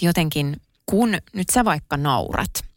Jotenkin, 0.02 0.58
kun 0.86 1.18
nyt 1.34 1.50
sä 1.50 1.66
vaikka 1.66 1.98
naurat, 1.98 2.68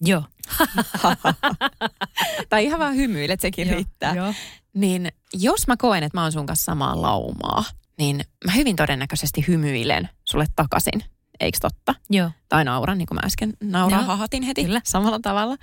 Joo. 0.00 0.22
tai 2.48 2.64
ihan 2.64 2.80
vaan 2.80 2.96
hymyilet, 2.96 3.40
sekin 3.40 3.66
riittää. 3.66 4.14
Joo. 4.14 4.34
Niin 4.74 5.12
jos 5.32 5.66
mä 5.66 5.76
koen, 5.76 6.02
että 6.02 6.18
mä 6.18 6.22
oon 6.22 6.32
sun 6.32 6.46
kanssa 6.46 6.64
samaa 6.64 7.02
laumaa, 7.02 7.64
niin 7.98 8.24
mä 8.44 8.52
hyvin 8.52 8.76
todennäköisesti 8.76 9.44
hymyilen 9.48 10.08
sulle 10.24 10.46
takaisin. 10.56 11.02
Eikö 11.40 11.58
totta? 11.60 11.94
Joo. 12.10 12.30
Tai 12.48 12.64
nauran, 12.64 12.98
niin 12.98 13.06
kuin 13.06 13.16
mä 13.16 13.26
äsken 13.26 13.52
nauraa, 13.62 14.00
Joo, 14.00 14.06
hahatin 14.06 14.42
heti 14.42 14.64
kyllä. 14.64 14.80
samalla 14.84 15.18
tavalla. 15.22 15.56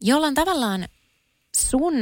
Jolloin 0.00 0.34
tavallaan 0.34 0.84
sun 1.56 1.94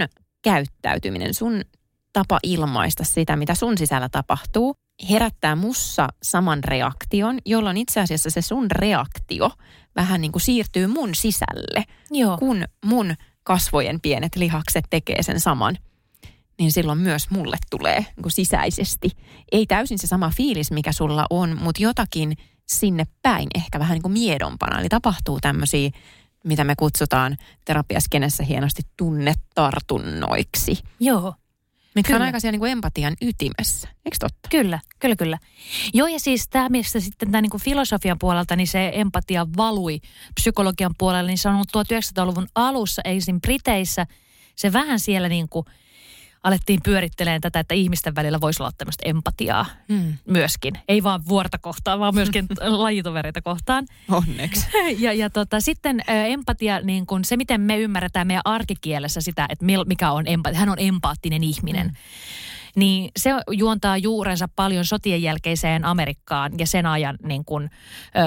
käyttäytyminen, 0.43 1.35
sun 1.35 1.65
tapa 2.13 2.39
ilmaista 2.43 3.05
sitä, 3.05 3.37
mitä 3.37 3.55
sun 3.55 3.79
sisällä 3.79 4.09
tapahtuu, 4.09 4.75
herättää 5.11 5.57
mussa 5.57 6.09
saman 6.23 6.65
reaktion, 6.65 7.39
jolloin 7.47 7.77
itse 7.77 8.01
asiassa 8.01 8.31
se 8.31 8.43
sun 8.43 8.71
reaktio 8.71 9.51
vähän 9.97 10.21
niin 10.21 10.33
kuin 10.33 10.43
siirtyy 10.43 10.87
mun 10.87 11.15
sisälle, 11.15 11.85
Joo. 12.11 12.39
kun 12.39 12.65
mun 12.85 13.15
kasvojen 13.43 14.01
pienet 14.01 14.37
lihakset 14.37 14.85
tekee 14.91 15.23
sen 15.23 15.41
saman 15.41 15.79
niin 16.59 16.73
silloin 16.73 16.99
myös 16.99 17.31
mulle 17.31 17.57
tulee 17.71 17.99
niin 17.99 18.23
kuin 18.23 18.33
sisäisesti. 18.33 19.11
Ei 19.53 19.67
täysin 19.67 19.99
se 19.99 20.07
sama 20.07 20.31
fiilis, 20.37 20.71
mikä 20.71 20.93
sulla 20.93 21.27
on, 21.31 21.59
mutta 21.63 21.83
jotakin 21.83 22.37
sinne 22.67 23.07
päin 23.23 23.49
ehkä 23.55 23.79
vähän 23.79 23.95
niin 23.95 24.03
kuin 24.03 24.13
miedompana. 24.13 24.81
Eli 24.81 24.89
tapahtuu 24.89 25.41
tämmöisiä, 25.41 25.91
mitä 26.45 26.65
me 26.65 26.75
kutsutaan 26.77 27.37
terapiaskenessä 27.65 28.43
hienosti 28.43 28.83
tunnetartunnoiksi. 28.97 30.79
Joo. 31.01 31.35
Mitkä 31.95 32.13
on 32.13 32.15
Kyllä. 32.15 32.27
aika 32.27 32.41
siellä 32.41 32.53
niin 32.53 32.61
kuin 32.61 32.73
empatian 32.73 33.15
ytimessä. 33.21 33.89
Eikö 34.05 34.17
totta? 34.21 34.49
Kyllä, 34.51 34.81
kyllä, 34.99 35.17
kyllä. 35.17 35.39
Joo, 35.95 36.07
ja 36.07 36.21
siis 36.21 36.49
tämä, 36.49 36.69
missä 36.69 37.01
sitten 37.01 37.31
tämä 37.31 37.43
niin 37.43 37.61
filosofian 37.61 38.19
puolelta, 38.19 38.57
niin 38.57 38.67
se 38.67 38.91
empatia 38.95 39.47
valui 39.57 40.01
psykologian 40.35 40.95
puolelle, 40.99 41.31
niin 41.31 41.39
se 41.39 41.49
on 41.49 41.55
ollut 41.55 41.69
1900-luvun 41.77 42.49
alussa 42.55 43.03
ensin 43.05 43.41
Briteissä. 43.41 44.07
Se 44.57 44.73
vähän 44.73 45.01
siellä 45.01 45.29
niin 45.29 45.49
kuin 45.49 45.67
alettiin 46.45 46.81
pyörittelemään 46.83 47.41
tätä, 47.41 47.61
että 47.61 47.75
ihmisten 47.75 48.15
välillä 48.15 48.41
voisi 48.41 48.63
olla 48.63 48.73
tämmöistä 48.79 49.09
empatiaa 49.09 49.67
Hmm. 49.89 50.15
myöskin. 50.27 50.75
Ei 50.89 51.03
vaan 51.03 51.23
vuorta 51.29 51.59
kohtaan, 51.59 52.01
vaan 52.01 52.15
myöskin 52.15 52.47
lajitovereita 52.85 53.43
kohtaan. 53.43 53.87
Onneksi. 54.09 54.67
Ja, 54.99 55.13
ja 55.13 55.31
tota, 55.31 55.61
sitten 55.61 56.01
empatia, 56.07 56.81
niin 56.81 57.07
kun 57.07 57.25
se 57.25 57.37
miten 57.37 57.61
me 57.61 57.79
ymmärretään 57.79 58.27
meidän 58.27 58.43
arkikielessä 58.45 59.21
sitä, 59.21 59.47
että 59.49 59.65
mikä 59.87 60.11
on 60.11 60.27
empatia, 60.27 60.59
hän 60.59 60.69
on 60.69 60.79
empaattinen 60.79 61.45
ihminen. 61.45 61.87
Mm. 61.87 61.95
Niin 62.77 63.11
se 63.17 63.31
juontaa 63.51 63.97
juurensa 63.97 64.49
paljon 64.57 64.85
sotien 64.85 65.23
jälkeiseen 65.23 65.85
Amerikkaan 65.85 66.53
ja 66.59 66.67
sen 66.67 66.87
ajan 66.87 67.17
niin 67.23 67.45
kun, 67.45 67.63
ö, 67.63 67.69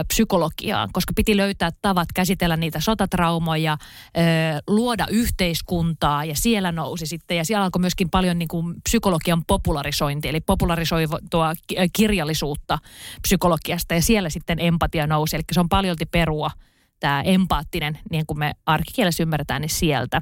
psykologiaan, 0.07 0.89
koska 0.93 1.13
piti 1.15 1.37
löytää 1.37 1.69
tavat 1.81 2.07
käsitellä 2.15 2.57
niitä 2.57 2.79
sotatraumoja, 2.79 3.77
ö, 4.17 4.21
luoda 4.67 5.07
yhteiskuntaa 5.09 6.25
ja 6.25 6.35
siellä 6.35 6.71
nousi 6.71 7.05
sitten. 7.05 7.37
Ja 7.37 7.45
siellä 7.45 7.63
alkoi 7.63 7.79
myöskin 7.79 8.09
paljon 8.09 8.39
niin 8.39 8.47
kun, 8.47 8.75
psykologian 8.83 9.45
popularisointi, 9.45 10.29
eli 10.29 10.41
popularisoitua 10.41 11.53
ki- 11.67 11.75
kirjallisuutta 11.93 12.79
psykologiasta 13.21 13.93
ja 13.93 14.01
siellä 14.01 14.29
sitten 14.29 14.59
empatia 14.59 15.07
nousi. 15.07 15.35
Eli 15.35 15.43
se 15.51 15.59
on 15.59 15.69
paljolti 15.69 16.05
perua, 16.05 16.51
tämä 16.99 17.21
empaattinen, 17.21 17.99
niin 18.11 18.25
kuin 18.25 18.39
me 18.39 18.51
arkikielessä 18.65 19.23
ymmärretään, 19.23 19.61
niin 19.61 19.69
sieltä. 19.69 20.21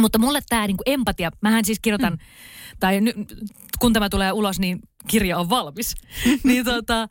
Mutta 0.00 0.18
mulle 0.18 0.40
tämä 0.48 0.66
niinku 0.66 0.82
empatia, 0.86 1.30
mähän 1.42 1.64
siis 1.64 1.80
kirjoitan, 1.80 2.12
mm. 2.12 2.18
tai 2.80 3.00
ny, 3.00 3.12
kun 3.78 3.92
tämä 3.92 4.08
tulee 4.08 4.32
ulos, 4.32 4.58
niin 4.58 4.78
kirja 5.06 5.38
on 5.38 5.50
valmis. 5.50 5.94
niin, 6.44 6.64
tota, 6.64 7.02
ö, 7.02 7.06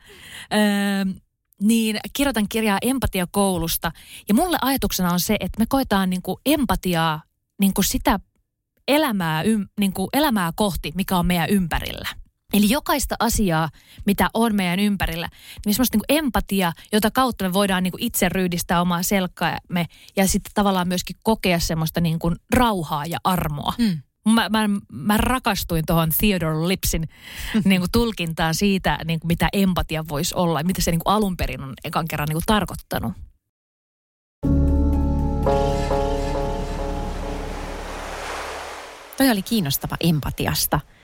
niin 1.61 1.99
kirjoitan 2.13 2.49
kirjaa 2.49 2.77
empatiakoulusta. 2.81 3.91
Ja 4.27 4.33
mulle 4.33 4.57
ajatuksena 4.61 5.13
on 5.13 5.19
se, 5.19 5.37
että 5.39 5.59
me 5.59 5.65
koetaan 5.69 6.09
niinku 6.09 6.39
empatiaa 6.45 7.21
niinku 7.59 7.83
sitä 7.83 8.19
elämää, 8.87 9.43
ym, 9.43 9.67
niinku 9.79 10.09
elämää 10.13 10.51
kohti, 10.55 10.91
mikä 10.95 11.17
on 11.17 11.25
meidän 11.25 11.49
ympärillä. 11.49 12.09
Eli 12.53 12.69
jokaista 12.69 13.15
asiaa, 13.19 13.69
mitä 14.05 14.29
on 14.33 14.55
meidän 14.55 14.79
ympärillä, 14.79 15.29
niin 15.65 15.73
semmoista 15.73 15.97
niin 15.97 16.19
empatia, 16.23 16.71
jota 16.91 17.11
kautta 17.11 17.45
me 17.45 17.53
voidaan 17.53 17.83
niin 17.83 17.91
kuin 17.91 18.03
itse 18.03 18.29
ryydistää 18.29 18.81
omaa 18.81 19.03
selkäämme 19.03 19.85
ja 20.15 20.27
sitten 20.27 20.51
tavallaan 20.53 20.87
myöskin 20.87 21.15
kokea 21.23 21.59
semmoista 21.59 22.01
niin 22.01 22.19
kuin 22.19 22.35
rauhaa 22.53 23.05
ja 23.05 23.17
armoa. 23.23 23.73
Mm. 23.77 24.01
Mä, 24.33 24.49
mä, 24.49 24.69
mä 24.91 25.17
rakastuin 25.17 25.83
tuohon 25.87 26.09
Theodore 26.17 26.67
Lipsin 26.67 27.09
niin 27.65 27.81
kuin 27.81 27.91
tulkintaan 27.91 28.55
siitä, 28.55 28.99
niin 29.05 29.19
kuin 29.19 29.27
mitä 29.27 29.49
empatia 29.53 30.05
voisi 30.09 30.35
olla 30.35 30.59
ja 30.59 30.65
mitä 30.65 30.81
se 30.81 30.91
niin 30.91 31.01
kuin 31.05 31.13
alun 31.13 31.37
perin 31.37 31.63
on 31.63 31.73
ekan 31.83 32.07
kerran 32.07 32.27
niin 32.27 32.35
kuin 32.35 32.43
tarkoittanut. 32.45 33.13
Toi 39.17 39.29
oli 39.29 39.41
kiinnostava 39.41 39.95
empatiasta– 39.99 40.79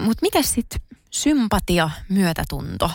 mutta 0.00 0.22
mitä 0.22 0.42
sitten 0.42 0.80
sympatia, 1.10 1.90
myötätunto? 2.08 2.90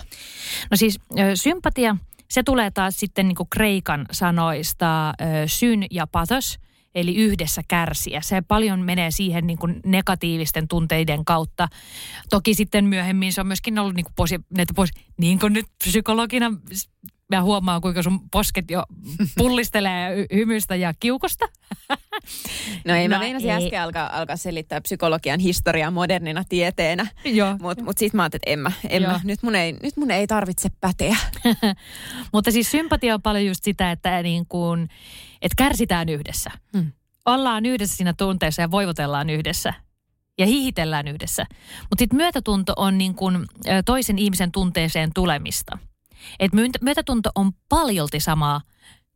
No 0.72 0.78
siis 0.78 1.00
sympatia, 1.36 1.98
se 2.30 2.44
tulee 2.44 2.72
taas 2.72 2.94
sitten 2.98 3.28
niin 3.28 3.36
kuin 3.36 3.50
kreikan 3.50 4.06
sanoista 4.12 5.14
syn 5.48 5.86
ja 5.92 6.08
pathos, 6.08 6.60
eli 6.96 7.16
yhdessä 7.16 7.62
kärsiä. 7.68 8.22
Se 8.22 8.42
paljon 8.42 8.80
menee 8.80 9.12
siihen 9.12 9.48
niin 9.48 9.58
kuin 9.58 9.80
negatiivisten 9.86 10.68
tunteiden 10.68 11.26
kautta. 11.26 11.68
Toki 12.30 12.54
sitten 12.54 12.86
myöhemmin 12.86 13.34
se 13.34 13.42
on 13.42 13.48
myöskin 13.48 13.80
ollut 13.80 13.96
niin 13.96 14.04
kuin 14.04 14.14
posi, 14.16 14.40
posi, 14.76 14.94
niin 15.18 15.40
kuin 15.40 15.54
nyt 15.54 15.66
psykologina 15.84 16.52
mä 17.30 17.42
huomaan, 17.42 17.82
kuinka 17.82 18.04
sun 18.04 18.30
posket 18.30 18.72
jo 18.72 18.84
pullistelee 19.38 20.26
hymystä 20.34 20.76
ja 20.76 20.94
kiukosta. 21.00 21.46
No 22.86 22.96
ei, 22.96 23.08
no, 23.08 23.16
mä 23.16 23.20
meinasin 23.20 23.50
ei. 23.50 23.66
äsken 23.66 23.82
alkaa, 23.82 24.18
alkaa 24.20 24.38
selittää 24.38 24.82
psykologian 24.82 25.40
historiaa 25.40 25.92
modernina 25.92 26.44
tieteenä. 26.50 27.08
Mutta 27.62 27.84
mut 27.84 27.98
sitten 27.98 28.18
mä 28.18 28.24
ajattelin, 28.24 28.42
että 28.42 28.52
en 28.52 28.60
mä, 28.60 28.72
en 28.90 29.02
mä. 29.02 29.22
Nyt, 29.24 29.44
mun 29.44 29.56
ei, 29.56 29.74
nyt 29.84 29.98
mun 29.98 30.12
ei 30.12 30.28
tarvitse 30.28 30.70
päteä. 30.82 31.16
Mutta 32.34 32.52
siis 32.52 32.72
sympatia 32.72 33.14
on 33.14 33.22
paljon 33.22 33.46
just 33.46 33.64
sitä, 33.64 33.92
että 33.92 34.24
niin 34.24 34.46
kun, 34.50 34.88
että 35.42 35.56
kärsitään 35.58 36.10
yhdessä. 36.10 36.52
Hmm. 36.78 36.92
Ollaan 37.26 37.66
yhdessä 37.66 37.98
siinä 37.98 38.14
tunteessa 38.14 38.62
ja 38.62 38.72
voivotellaan 38.72 39.30
yhdessä 39.30 39.74
ja 40.38 40.46
hihitellään 40.46 41.08
yhdessä. 41.08 41.46
Mutta 41.82 42.02
sitten 42.02 42.18
myötätunto 42.18 42.74
on 42.78 42.98
niin 42.98 43.16
kun 43.16 43.46
toisen 43.86 44.20
ihmisen 44.20 44.52
tunteeseen 44.52 45.12
tulemista– 45.14 45.78
et 46.40 46.52
myötätunto 46.82 47.30
on 47.36 47.52
paljolti 47.70 48.20
samaa 48.20 48.62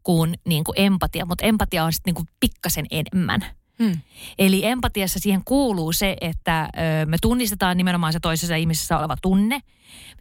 kuin, 0.03 0.33
niin 0.47 0.63
kuin 0.63 0.75
empatia, 0.79 1.25
mutta 1.25 1.45
empatia 1.45 1.83
on 1.83 1.93
sitten 1.93 2.11
niin 2.11 2.15
kuin 2.15 2.27
pikkasen 2.39 2.85
enemmän. 2.91 3.45
Hmm. 3.83 4.01
Eli 4.39 4.65
empatiassa 4.65 5.19
siihen 5.19 5.41
kuuluu 5.45 5.93
se, 5.93 6.17
että 6.21 6.69
ö, 7.01 7.05
me 7.05 7.17
tunnistetaan 7.21 7.77
nimenomaan 7.77 8.13
se 8.13 8.19
toisessa 8.19 8.55
ihmisessä 8.55 8.97
oleva 8.97 9.17
tunne. 9.21 9.59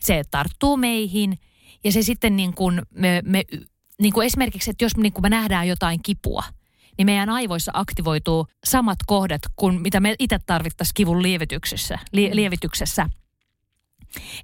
Se 0.01 0.23
tarttuu 0.31 0.77
meihin 0.77 1.39
ja 1.85 1.93
se 1.93 2.03
sitten 2.03 2.37
niin 2.37 2.55
kuin 2.55 2.83
me, 2.91 3.23
me 3.25 3.45
niin 4.03 4.13
kuin 4.13 4.27
esimerkiksi, 4.27 4.71
että 4.71 4.85
jos 4.85 4.97
niin 4.97 5.13
kuin 5.13 5.23
me 5.23 5.29
nähdään 5.29 5.69
jotain 5.69 6.03
kipua, 6.03 6.45
niin 6.99 7.07
meidän 7.07 7.31
aivoissa 7.31 7.73
aktivoituu 7.75 8.47
samat 8.65 8.99
kohdat 9.07 9.43
kuin 9.57 9.83
mitä 9.83 10.01
me 10.01 10.15
itse 10.19 10.39
tarvittaisiin 10.47 10.95
kivun 10.95 11.23
lievityksessä. 11.23 11.99
Lie, 12.13 12.37
lievityksessä. 12.37 13.11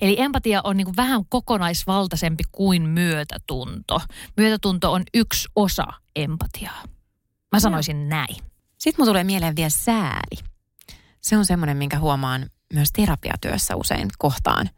Eli 0.00 0.20
empatia 0.20 0.61
on 0.64 0.77
niin 0.77 0.85
kuin 0.85 0.96
vähän 0.96 1.24
kokonaisvaltaisempi 1.29 2.44
kuin 2.53 2.83
myötätunto. 2.83 4.00
Myötätunto 4.37 4.92
on 4.92 5.03
yksi 5.14 5.48
osa 5.57 5.87
empatiaa. 6.16 6.83
Mä 7.53 7.61
sanoisin 7.61 8.09
no. 8.09 8.16
näin. 8.16 8.37
Sitten 8.79 9.03
mun 9.03 9.09
tulee 9.09 9.24
mieleen 9.24 9.57
vielä 9.57 9.70
sääli. 9.70 10.44
Se 11.20 11.37
on 11.37 11.46
semmoinen, 11.46 11.77
minkä 11.77 11.98
huomaan 11.98 12.46
myös 12.72 12.92
terapiatyössä 12.92 13.77
usein 13.77 14.09
kohtaan. 14.18 14.70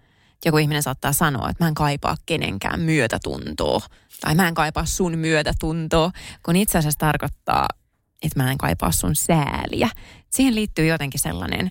Joku 0.45 0.59
ihminen 0.59 0.83
saattaa 0.83 1.13
sanoa, 1.13 1.51
että 1.51 1.65
mä 1.65 1.69
en 1.69 1.75
kaipaa 1.75 2.17
kenenkään 2.27 2.81
myötätuntoa. 2.81 3.81
Tai 4.21 4.35
mä 4.35 4.49
en 4.49 4.55
kaipaa 4.55 4.85
sun 4.85 5.19
myötätuntoa, 5.19 6.11
kun 6.43 6.57
itse 6.57 6.79
asiassa 6.79 6.99
tarkoittaa, 6.99 7.69
että 8.23 8.43
mä 8.43 8.51
en 8.51 8.59
kaipaa 8.59 8.93
sun 8.93 9.17
sääliä. 9.17 9.91
Siihen 10.31 10.55
liittyy 10.55 10.87
jotenkin 10.87 11.21
sellainen 11.21 11.71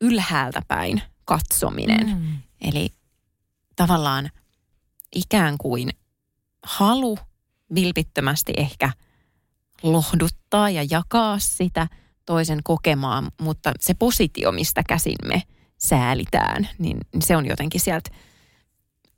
ylhäältä 0.00 0.62
päin 0.68 1.02
katsominen. 1.24 2.06
Mm. 2.06 2.38
Eli 2.68 2.90
tavallaan 3.76 4.30
ikään 5.14 5.58
kuin 5.58 5.90
halu 6.62 7.18
vilpittömästi 7.74 8.52
ehkä 8.56 8.90
lohduttaa 9.82 10.70
ja 10.70 10.86
jakaa 10.90 11.38
sitä 11.38 11.88
toisen 12.26 12.60
kokemaa, 12.64 13.22
mutta 13.40 13.72
se 13.80 13.94
positio, 13.94 14.52
mistä 14.52 14.82
käsin 14.88 15.16
me 15.24 15.42
säälitään, 15.78 16.68
niin 16.78 16.98
se 17.22 17.36
on 17.36 17.46
jotenkin 17.46 17.80
sieltä 17.80 18.10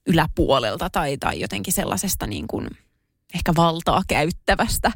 yläpuolelta 0.07 0.91
tai, 0.91 1.17
tai 1.17 1.41
jotenkin 1.41 1.73
sellaisesta 1.73 2.27
niin 2.27 2.47
kuin 2.47 2.69
ehkä 3.35 3.53
valtaa 3.57 4.03
käyttävästä 4.09 4.93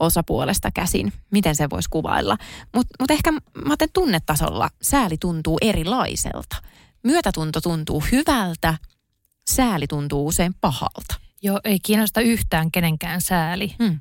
osapuolesta 0.00 0.70
käsin. 0.74 1.12
Miten 1.30 1.56
se 1.56 1.70
voisi 1.70 1.88
kuvailla? 1.90 2.36
Mutta 2.74 2.94
mut 3.00 3.10
ehkä 3.10 3.32
mä 3.32 3.74
tunnetasolla 3.92 4.70
sääli 4.82 5.16
tuntuu 5.18 5.58
erilaiselta 5.60 6.56
myötätunto 7.02 7.60
tuntuu 7.60 8.02
hyvältä, 8.12 8.74
sääli 9.50 9.86
tuntuu 9.86 10.26
usein 10.26 10.54
pahalta. 10.60 11.14
Joo, 11.42 11.60
ei 11.64 11.78
kiinnosta 11.80 12.20
yhtään 12.20 12.70
kenenkään 12.70 13.20
sääli. 13.20 13.74
Hmm. 13.82 14.00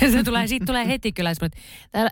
se 0.12 0.22
tulee, 0.22 0.46
siitä 0.46 0.66
tulee 0.66 0.86
heti 0.86 1.12
kyllä 1.12 1.30
että 1.30 1.48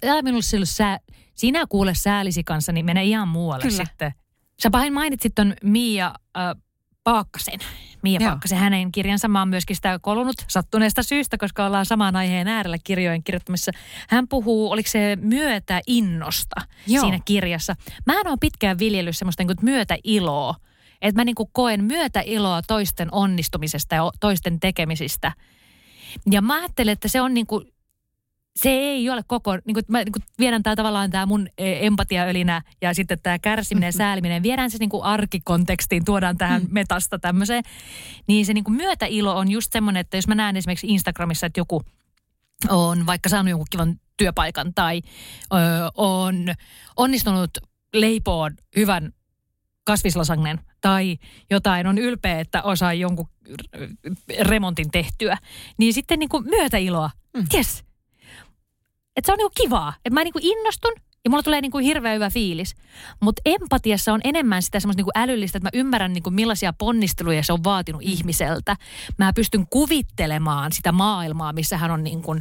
täällä 0.01 0.23
minulla 0.23 0.43
silloin 0.43 0.67
sää, 0.67 0.99
sinä 1.35 1.67
kuule 1.69 1.95
säälisi 1.95 2.45
kanssa, 2.45 2.73
niin 2.73 2.87
mene 2.87 3.05
ihan 3.05 3.29
muualle 3.29 3.63
kyllä. 3.63 3.85
sitten. 3.85 4.13
Sä 4.63 4.71
pahin 4.71 4.93
mainitsit 4.93 5.35
ton 5.35 5.55
Mia 5.63 6.07
äh, 6.07 6.63
Paakkasen. 7.05 7.59
Mia 8.03 8.21
Joo. 8.21 8.31
Paakkasen, 8.31 8.59
hänen 8.59 8.93
kirjansa 8.93 9.29
mä 9.29 9.39
oon 9.39 9.49
myöskin 9.49 9.77
sitä 9.77 9.99
kolunut 10.03 10.37
sattuneesta 10.49 11.03
syystä, 11.03 11.39
koska 11.39 11.67
ollaan 11.67 11.87
samaan 11.87 12.17
aiheen 12.17 12.49
äärellä 12.49 12.79
kirjojen 12.85 13.25
kirjoittamissa. 13.25 13.73
Hän 14.09 14.29
puhuu, 14.29 14.71
oliko 14.71 14.89
se 14.91 15.17
myötä 15.21 15.81
innosta 15.87 16.61
Joo. 16.87 17.01
siinä 17.01 17.19
kirjassa. 17.25 17.77
Mä 18.07 18.21
en 18.21 18.29
ole 18.29 18.37
pitkään 18.41 18.79
viljellyt 18.79 19.17
semmoista 19.17 19.45
niin 19.45 19.57
myötä 19.63 19.97
iloa. 20.05 20.55
Että 21.03 21.21
mä 21.21 21.25
niin 21.25 21.35
kuin 21.35 21.49
koen 21.53 21.85
myötä 21.85 22.23
iloa 22.27 22.63
toisten 22.63 23.09
onnistumisesta 23.13 23.95
ja 23.95 24.11
toisten 24.21 24.61
tekemisistä. 24.61 25.33
Ja 26.31 26.43
mä 26.43 26.55
ajattelen, 26.55 26.93
että 26.93 27.09
se 27.09 27.21
on 27.21 27.35
niin 27.35 27.47
kuin 27.47 27.74
se 28.57 28.71
ei 28.71 29.11
ole 29.11 29.23
koko, 29.27 29.59
niin 29.65 29.75
kuin, 29.75 29.85
mä 29.89 29.99
niin 29.99 30.13
kuin 30.13 30.23
viedän 30.39 30.63
tämä 30.63 30.77
tavallaan 30.77 31.11
tämä 31.11 31.27
mun 31.27 31.49
e, 31.59 31.87
empatiaölinä 31.87 32.63
ja 32.83 32.95
sitten 32.95 33.19
tämä 33.23 33.39
kärsiminen 33.39 33.87
ja 33.87 33.91
mm-hmm. 33.91 33.99
sääliminen, 33.99 34.43
viedään 34.43 34.71
se 34.71 34.79
niin 34.79 34.91
kuin 34.91 35.03
arkikontekstiin, 35.03 36.05
tuodaan 36.05 36.39
tähän 36.39 36.63
mm. 36.63 36.69
metasta 36.71 37.19
tämmöiseen. 37.19 37.65
Niin 38.27 38.47
se 38.47 38.55
niin 38.55 38.65
kuin 38.65 38.77
myötäilo 38.77 39.37
on 39.37 39.51
just 39.51 39.73
semmoinen, 39.73 40.01
että 40.01 40.17
jos 40.17 40.29
mä 40.29 40.35
näen 40.35 40.57
esimerkiksi 40.57 40.87
Instagramissa, 40.87 41.47
että 41.47 41.61
joku 41.61 41.83
on 42.69 43.07
vaikka 43.07 43.29
saanut 43.29 43.51
jonkun 43.51 43.67
kivan 43.71 44.01
työpaikan 44.17 44.75
tai 44.75 45.03
ö, 45.53 45.57
on 45.95 46.55
onnistunut 46.97 47.51
leipoon 47.93 48.55
hyvän 48.77 49.13
kasvislasagnen 49.85 50.61
tai 50.81 51.19
jotain, 51.51 51.87
on 51.87 51.99
ylpeä, 51.99 52.41
että 52.41 52.63
osaa 52.63 52.95
jonkun 52.95 53.29
remontin 54.41 54.91
tehtyä, 54.91 55.39
niin 55.79 55.95
sitten 55.95 56.19
niin 56.19 56.29
kuin 56.29 56.45
myötäiloa. 56.45 57.11
Mm. 57.37 57.47
Yes, 57.55 57.85
että 59.17 59.27
se 59.27 59.33
on 59.33 59.39
niinku 59.39 59.53
kivaa. 59.63 59.95
Että 60.05 60.15
mä 60.15 60.25
niinku 60.25 60.41
innostun 60.43 60.93
ja 61.25 61.31
mulla 61.31 61.43
tulee 61.43 61.61
niinku 61.61 61.79
hirveän 61.79 62.15
hyvä 62.15 62.31
fiilis. 62.31 62.75
Mutta 63.21 63.43
empatiassa 63.45 64.13
on 64.13 64.21
enemmän 64.25 64.63
sitä 64.63 64.81
semmoista 64.81 64.99
niinku 64.99 65.11
älyllistä, 65.15 65.59
että 65.59 65.67
mä 65.67 65.81
ymmärrän 65.81 66.13
niinku 66.13 66.31
millaisia 66.31 66.73
ponnisteluja 66.73 67.43
se 67.43 67.53
on 67.53 67.65
vaatinut 67.65 68.03
mm. 68.03 68.11
ihmiseltä. 68.11 68.77
Mä 69.19 69.33
pystyn 69.33 69.67
kuvittelemaan 69.71 70.73
sitä 70.73 70.93
maailmaa, 70.93 71.53
missä 71.53 71.77
hän 71.77 71.91
on 71.91 72.05
niinku, 72.05 72.33
ö, 72.35 72.41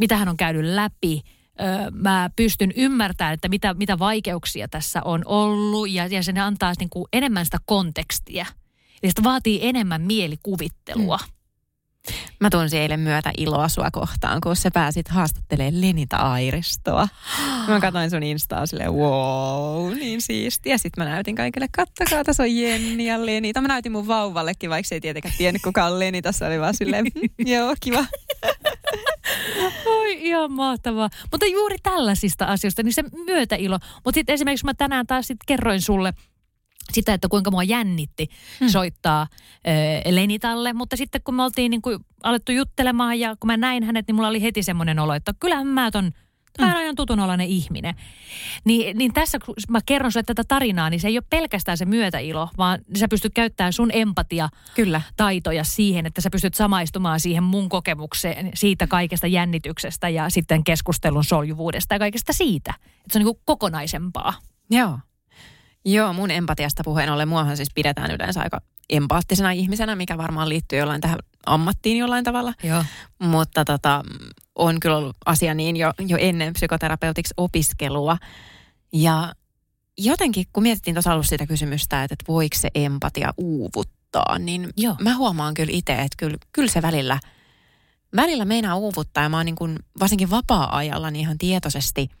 mitä 0.00 0.16
hän 0.16 0.28
on 0.28 0.36
käynyt 0.36 0.64
läpi. 0.64 1.22
Ö, 1.60 1.90
mä 1.90 2.30
pystyn 2.36 2.72
ymmärtämään, 2.76 3.34
että 3.34 3.48
mitä, 3.48 3.74
mitä 3.74 3.98
vaikeuksia 3.98 4.68
tässä 4.68 5.02
on 5.04 5.22
ollut 5.24 5.90
ja, 5.90 6.06
ja 6.06 6.22
se 6.22 6.32
antaa 6.40 6.72
niinku 6.78 7.08
enemmän 7.12 7.44
sitä 7.44 7.58
kontekstia. 7.64 8.46
Eli 9.02 9.10
sitä 9.10 9.22
vaatii 9.24 9.60
enemmän 9.62 10.02
mielikuvittelua. 10.02 11.16
Mm. 11.16 11.39
Mä 12.40 12.50
tunsin 12.50 12.80
eilen 12.80 13.00
myötä 13.00 13.30
iloa 13.36 13.68
sua 13.68 13.90
kohtaan, 13.92 14.40
kun 14.40 14.56
sä 14.56 14.70
pääsit 14.74 15.08
haastattelemaan 15.08 15.80
Lenita 15.80 16.16
Airistoa. 16.16 17.08
Mä 17.68 17.80
katsoin 17.80 18.10
sun 18.10 18.22
Instaa 18.22 18.66
silleen, 18.66 18.92
wow, 18.92 19.94
niin 19.94 20.20
siistiä. 20.20 20.78
Sitten 20.78 21.04
mä 21.04 21.10
näytin 21.10 21.34
kaikille, 21.34 21.66
kattokaa, 21.76 22.24
tässä 22.24 22.42
on 22.42 22.56
Jenni 22.56 23.06
ja 23.06 23.26
Lenita. 23.26 23.60
Mä 23.60 23.68
näytin 23.68 23.92
mun 23.92 24.08
vauvallekin, 24.08 24.70
vaikka 24.70 24.88
se 24.88 24.94
ei 24.94 25.00
tietenkään 25.00 25.34
tiennyt, 25.38 25.62
kuka 25.62 25.84
on 25.84 25.98
Lenita. 25.98 26.32
Se 26.32 26.46
oli 26.46 26.60
vaan 26.60 26.74
silleen, 26.74 27.06
joo, 27.38 27.74
kiva. 27.80 28.04
Oi, 29.86 30.26
ihan 30.26 30.52
mahtavaa. 30.52 31.08
Mutta 31.30 31.46
juuri 31.46 31.76
tällaisista 31.82 32.44
asioista, 32.44 32.82
niin 32.82 32.92
se 32.92 33.04
myötäilo. 33.26 33.78
Mutta 34.04 34.18
sitten 34.18 34.32
esimerkiksi 34.34 34.66
mä 34.66 34.74
tänään 34.74 35.06
taas 35.06 35.26
sit 35.26 35.38
kerroin 35.46 35.82
sulle, 35.82 36.12
sitä, 36.92 37.14
että 37.14 37.28
kuinka 37.28 37.50
mua 37.50 37.62
jännitti 37.62 38.28
hmm. 38.60 38.68
soittaa 38.68 39.26
ö, 40.06 40.14
Lenitalle. 40.14 40.72
Mutta 40.72 40.96
sitten 40.96 41.20
kun 41.24 41.34
me 41.34 41.42
oltiin 41.42 41.70
niin 41.70 41.82
kuin 41.82 41.98
alettu 42.22 42.52
juttelemaan 42.52 43.20
ja 43.20 43.36
kun 43.40 43.46
mä 43.46 43.56
näin 43.56 43.84
hänet, 43.84 44.06
niin 44.06 44.14
mulla 44.14 44.28
oli 44.28 44.42
heti 44.42 44.62
semmoinen 44.62 44.98
olo, 44.98 45.14
että 45.14 45.34
kyllähän 45.40 45.66
mä 45.66 45.90
ton 45.90 46.12
Tämä 46.56 46.76
on 46.76 46.82
ihan 46.82 46.94
tutunolainen 46.94 47.46
ihminen. 47.46 47.94
Niin, 48.64 48.98
niin 48.98 49.12
tässä, 49.12 49.38
kun 49.38 49.54
mä 49.68 49.78
kerron 49.86 50.12
sulle 50.12 50.24
tätä 50.24 50.42
tarinaa, 50.48 50.90
niin 50.90 51.00
se 51.00 51.08
ei 51.08 51.18
ole 51.18 51.24
pelkästään 51.30 51.78
se 51.78 51.84
myötäilo, 51.84 52.48
vaan 52.58 52.78
sä 52.98 53.08
pystyt 53.08 53.34
käyttämään 53.34 53.72
sun 53.72 53.90
empatia 53.92 54.48
Kyllä. 54.74 55.02
taitoja 55.16 55.64
siihen, 55.64 56.06
että 56.06 56.20
sä 56.20 56.30
pystyt 56.30 56.54
samaistumaan 56.54 57.20
siihen 57.20 57.42
mun 57.42 57.68
kokemukseen 57.68 58.50
siitä 58.54 58.86
kaikesta 58.86 59.26
jännityksestä 59.26 60.08
ja 60.08 60.30
sitten 60.30 60.64
keskustelun 60.64 61.24
soljuvuudesta 61.24 61.94
ja 61.94 61.98
kaikesta 61.98 62.32
siitä. 62.32 62.74
Että 62.80 63.12
se 63.12 63.18
on 63.18 63.24
niin 63.24 63.42
kokonaisempaa. 63.44 64.34
Joo. 64.70 64.98
Joo, 65.84 66.12
mun 66.12 66.30
empatiasta 66.30 66.82
puheen 66.84 67.12
ollen 67.12 67.28
muahan 67.28 67.56
siis 67.56 67.70
pidetään 67.74 68.10
yleensä 68.10 68.40
aika 68.40 68.60
empaattisena 68.90 69.50
ihmisenä, 69.50 69.96
mikä 69.96 70.18
varmaan 70.18 70.48
liittyy 70.48 70.78
jollain 70.78 71.00
tähän 71.00 71.18
ammattiin 71.46 71.96
jollain 71.96 72.24
tavalla. 72.24 72.54
Joo. 72.62 72.84
Mutta 73.18 73.64
tota, 73.64 74.02
on 74.54 74.80
kyllä 74.80 74.96
ollut 74.96 75.16
asia 75.26 75.54
niin 75.54 75.76
jo, 75.76 75.92
jo 75.98 76.16
ennen 76.20 76.52
psykoterapeutiksi 76.52 77.34
opiskelua. 77.36 78.16
Ja 78.92 79.34
jotenkin, 79.98 80.46
kun 80.52 80.62
mietittiin 80.62 80.94
tuossa 80.94 81.12
alussa 81.12 81.30
sitä 81.30 81.46
kysymystä, 81.46 82.02
että, 82.04 82.12
että 82.12 82.24
voiko 82.28 82.56
se 82.58 82.68
empatia 82.74 83.34
uuvuttaa, 83.36 84.38
niin 84.38 84.68
Joo. 84.76 84.96
mä 85.00 85.16
huomaan 85.16 85.54
kyllä 85.54 85.72
itse, 85.72 85.92
että 85.92 86.16
kyllä, 86.16 86.36
kyllä 86.52 86.70
se 86.70 86.82
välillä, 86.82 87.20
välillä 88.16 88.44
meinaa 88.44 88.76
uuvuttaa. 88.76 89.22
Ja 89.22 89.28
mä 89.28 89.36
oon 89.36 89.46
niin 89.46 89.56
kuin, 89.56 89.76
varsinkin 90.00 90.30
vapaa-ajalla 90.30 91.10
niin 91.10 91.20
ihan 91.20 91.38
tietoisesti– 91.38 92.08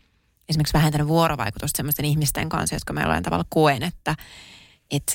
esimerkiksi 0.50 0.74
vähentänyt 0.74 1.08
vuorovaikutusta 1.08 1.76
sellaisten 1.76 2.04
ihmisten 2.04 2.48
kanssa, 2.48 2.76
jotka 2.76 2.92
mä 2.92 3.00
jollain 3.00 3.22
tavalla 3.22 3.44
koen, 3.48 3.82
että, 3.82 4.14
että 4.90 5.12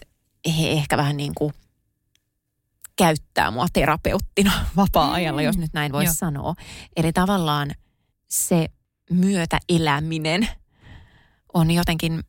he 0.58 0.72
ehkä 0.72 0.98
vähän 0.98 1.18
niin 1.18 1.36
kuin 1.36 1.54
käyttää 2.96 3.52
mua 3.52 3.66
terapeuttina 3.74 4.52
vapaa-ajalla, 4.78 5.42
mm. 5.42 5.46
jos 5.46 5.58
nyt 5.58 5.74
näin 5.74 5.92
voisi 5.92 6.14
sanoa. 6.14 6.56
Eli 6.96 7.14
tavallaan 7.14 7.72
se 8.28 8.68
myötäeläminen 9.12 10.48
on 11.54 11.72
jotenkin 11.72 12.24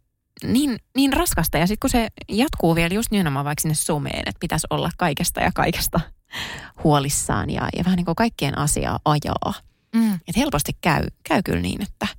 niin, 0.44 0.76
niin 0.96 1.12
raskasta. 1.12 1.58
Ja 1.58 1.66
sitten 1.66 1.80
kun 1.80 1.90
se 1.90 2.08
jatkuu 2.28 2.74
vielä 2.74 2.94
just 2.94 3.10
nimenomaan 3.10 3.44
vaikka 3.44 3.62
sinne 3.62 3.74
someen, 3.74 4.18
että 4.18 4.40
pitäisi 4.40 4.66
olla 4.70 4.90
kaikesta 4.98 5.40
ja 5.40 5.50
kaikesta 5.54 6.00
huolissaan 6.84 7.50
ja, 7.50 7.68
ja 7.76 7.84
vähän 7.84 7.96
niin 7.96 8.04
kuin 8.04 8.16
kaikkien 8.16 8.58
asiaa 8.58 8.98
ajaa. 9.04 9.54
Mm. 9.94 10.14
Että 10.14 10.40
helposti 10.40 10.72
käy, 10.80 11.06
käy 11.28 11.42
kyllä 11.42 11.60
niin, 11.60 11.82
että– 11.82 12.06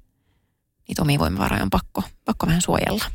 niitä 0.88 1.02
omia 1.02 1.20
voimavaroja 1.20 1.64
on 1.64 1.70
pakko, 1.70 2.04
pakko 2.26 2.48
vähän 2.48 2.62
suojella. 2.62 3.06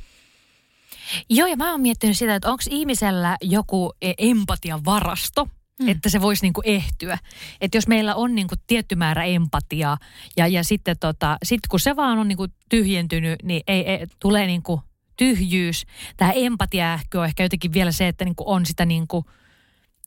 Joo, 1.30 1.48
ja 1.48 1.56
mä 1.56 1.70
oon 1.70 1.80
miettinyt 1.80 2.18
sitä, 2.18 2.34
että 2.34 2.50
onko 2.50 2.62
ihmisellä 2.70 3.36
joku 3.42 3.92
e, 4.02 4.12
empatian 4.18 4.84
varasto, 4.84 5.48
mm. 5.80 5.88
että 5.88 6.08
se 6.08 6.20
voisi 6.20 6.42
niinku 6.42 6.62
ehtyä. 6.64 7.18
Että 7.60 7.76
jos 7.76 7.88
meillä 7.88 8.14
on 8.14 8.34
niinku 8.34 8.54
tietty 8.66 8.94
määrä 8.94 9.24
empatiaa 9.24 9.98
ja, 10.36 10.46
ja 10.46 10.64
sitten 10.64 10.96
tota, 11.00 11.36
sit 11.42 11.60
kun 11.70 11.80
se 11.80 11.96
vaan 11.96 12.18
on 12.18 12.28
niinku 12.28 12.46
tyhjentynyt, 12.68 13.42
niin 13.42 13.62
ei, 13.66 13.90
ei, 13.90 14.06
tulee 14.20 14.46
niinku 14.46 14.82
tyhjyys. 15.16 15.86
Tämä 16.16 16.32
empatiaähky 16.32 17.18
on 17.18 17.24
ehkä 17.24 17.42
jotenkin 17.42 17.72
vielä 17.72 17.92
se, 17.92 18.08
että 18.08 18.24
niinku 18.24 18.44
on 18.46 18.66
sitä 18.66 18.86
niinku, 18.86 19.24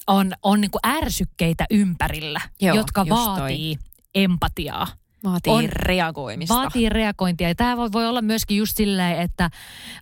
on, 0.08 0.32
on 0.44 0.62
niinku 0.62 0.80
ärsykkeitä 0.86 1.66
ympärillä, 1.72 2.42
Joo, 2.62 2.76
jotka 2.76 3.06
vaatii 3.10 3.76
toi. 3.76 3.86
empatiaa. 4.16 4.88
Vaatii 5.26 5.54
on, 5.54 5.70
reagoimista. 5.70 6.56
Vaatii 6.56 6.90
reagointia. 6.90 7.48
Ja 7.48 7.56
tämä 7.56 7.78
voi, 7.78 7.92
voi 7.92 8.08
olla 8.08 8.22
myöskin 8.22 8.58
just 8.58 8.78
silleen, 8.78 9.22
että 9.22 9.50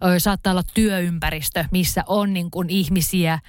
ö, 0.06 0.20
saattaa 0.20 0.52
olla 0.52 0.64
työympäristö, 0.74 1.66
missä 1.72 2.04
on 2.08 2.34
niin 2.34 2.52
kuin 2.52 2.70
ihmisiä, 2.70 3.40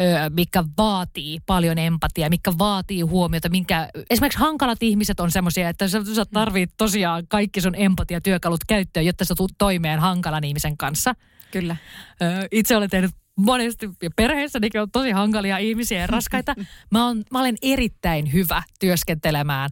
ö, 0.00 0.30
mikä 0.30 0.64
vaatii 0.78 1.38
paljon 1.46 1.78
empatiaa, 1.78 2.30
mikä 2.30 2.52
vaatii 2.58 3.00
huomiota, 3.00 3.48
minkä, 3.48 3.88
esimerkiksi 4.10 4.38
hankalat 4.38 4.82
ihmiset 4.82 5.20
on 5.20 5.30
semmoisia, 5.30 5.68
että 5.68 5.88
sä, 5.88 6.04
sä 6.14 6.24
tarvit 6.24 6.70
tosiaan 6.76 7.26
kaikki 7.28 7.60
sun 7.60 7.74
empatiatyökalut 7.74 8.64
käyttöön, 8.68 9.06
jotta 9.06 9.24
sä 9.24 9.34
tulet 9.36 9.54
toimeen 9.58 10.00
hankalan 10.00 10.44
ihmisen 10.44 10.76
kanssa. 10.76 11.14
Kyllä. 11.50 11.76
Ö, 12.22 12.48
itse 12.52 12.76
olen 12.76 12.90
tehnyt 12.90 13.10
monesti 13.36 13.90
ja 14.02 14.10
perheessänikin 14.16 14.80
on 14.80 14.90
tosi 14.90 15.10
hankalia 15.10 15.58
ihmisiä 15.58 16.00
ja 16.00 16.06
raskaita. 16.06 16.54
Mä, 16.92 17.06
on, 17.06 17.22
mä 17.30 17.40
olen 17.40 17.56
erittäin 17.62 18.32
hyvä 18.32 18.62
työskentelemään 18.80 19.70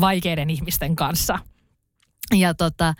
vaikeiden 0.00 0.50
ihmisten 0.50 0.96
kanssa. 0.96 1.38
Ja 2.34 2.54
tota, 2.54 2.94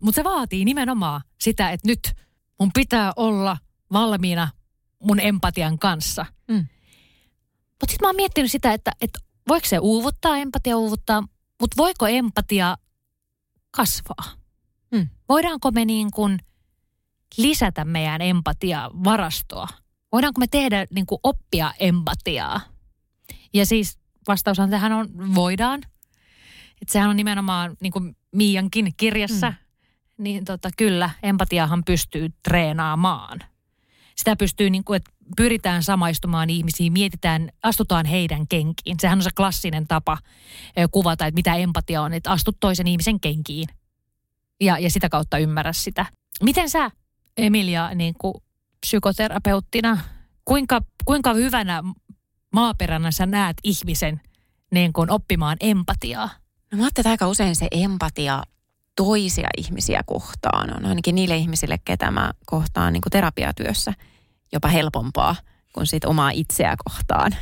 mutta 0.00 0.16
se 0.16 0.24
vaatii 0.24 0.64
nimenomaan 0.64 1.20
sitä, 1.40 1.70
että 1.70 1.88
nyt 1.88 2.12
mun 2.60 2.70
pitää 2.74 3.12
olla 3.16 3.56
valmiina 3.92 4.48
mun 5.02 5.20
empatian 5.20 5.78
kanssa. 5.78 6.26
Mm. 6.48 6.66
Mutta 7.80 7.92
sitten 7.92 8.06
mä 8.06 8.08
oon 8.08 8.16
miettinyt 8.16 8.50
sitä, 8.50 8.72
että, 8.72 8.92
että 9.00 9.18
voiko 9.48 9.66
se 9.66 9.78
uuvuttaa, 9.78 10.36
empatia 10.36 10.76
uuvuttaa, 10.76 11.22
mutta 11.60 11.76
voiko 11.76 12.06
empatia 12.06 12.76
kasvaa? 13.70 14.24
Mm. 14.92 15.08
Voidaanko 15.28 15.70
me 15.70 15.84
niin 15.84 16.10
kuin 16.10 16.38
lisätä 17.36 17.84
meidän 17.84 18.20
empatia-varastoa? 18.20 19.68
Voidaanko 20.12 20.38
me 20.38 20.46
tehdä 20.46 20.86
niin 20.94 21.06
kuin 21.06 21.18
oppia 21.22 21.72
empatiaa? 21.78 22.60
Ja 23.54 23.66
siis 23.66 23.98
vastaushan 24.28 24.70
tähän 24.70 24.92
on 24.92 25.34
voidaan. 25.34 25.80
Että 26.82 26.92
sehän 26.92 27.10
on 27.10 27.16
nimenomaan 27.16 27.76
niin 27.80 27.92
kuin 27.92 28.16
Miiankin 28.32 28.92
kirjassa, 28.96 29.50
mm. 29.50 29.56
niin 30.18 30.44
tota, 30.44 30.70
kyllä 30.76 31.10
empatiahan 31.22 31.84
pystyy 31.84 32.28
treenaamaan. 32.42 33.40
Sitä 34.16 34.36
pystyy, 34.36 34.70
niin 34.70 34.84
kuin, 34.84 34.96
että 34.96 35.10
pyritään 35.36 35.82
samaistumaan 35.82 36.50
ihmisiin, 36.50 36.92
mietitään, 36.92 37.50
astutaan 37.62 38.06
heidän 38.06 38.48
kenkiin. 38.48 38.96
Sehän 39.00 39.18
on 39.18 39.22
se 39.22 39.30
klassinen 39.36 39.88
tapa 39.88 40.18
kuvata, 40.90 41.26
että 41.26 41.38
mitä 41.38 41.54
empatia 41.54 42.02
on, 42.02 42.12
että 42.12 42.30
astut 42.30 42.56
toisen 42.60 42.86
ihmisen 42.86 43.20
kenkiin 43.20 43.68
ja, 44.60 44.78
ja 44.78 44.90
sitä 44.90 45.08
kautta 45.08 45.38
ymmärrä 45.38 45.72
sitä. 45.72 46.06
Miten 46.42 46.70
sä, 46.70 46.90
Emilia, 47.36 47.94
niin 47.94 48.14
kuin 48.18 48.34
psykoterapeuttina, 48.80 49.98
kuinka, 50.44 50.80
kuinka 51.04 51.34
hyvänä 51.34 51.82
maaperänä 52.54 53.10
sä 53.10 53.26
näet 53.26 53.56
ihmisen 53.64 54.20
niin 54.70 54.92
kuin 54.92 55.10
oppimaan 55.10 55.56
empatiaa? 55.60 56.30
No 56.72 56.78
mä 56.78 56.88
että 56.88 57.10
aika 57.10 57.28
usein 57.28 57.56
se 57.56 57.68
empatia 57.70 58.42
toisia 58.96 59.48
ihmisiä 59.58 60.00
kohtaan 60.06 60.76
on 60.76 60.86
ainakin 60.86 61.14
niille 61.14 61.36
ihmisille, 61.36 61.78
ketä 61.84 62.10
mä 62.10 62.32
kohtaan 62.46 62.92
niin 62.92 63.00
kuin 63.00 63.10
terapiatyössä 63.10 63.92
jopa 64.52 64.68
helpompaa 64.68 65.36
kuin 65.72 65.86
sit 65.86 66.04
omaa 66.04 66.30
itseä 66.30 66.74
kohtaan. 66.84 67.34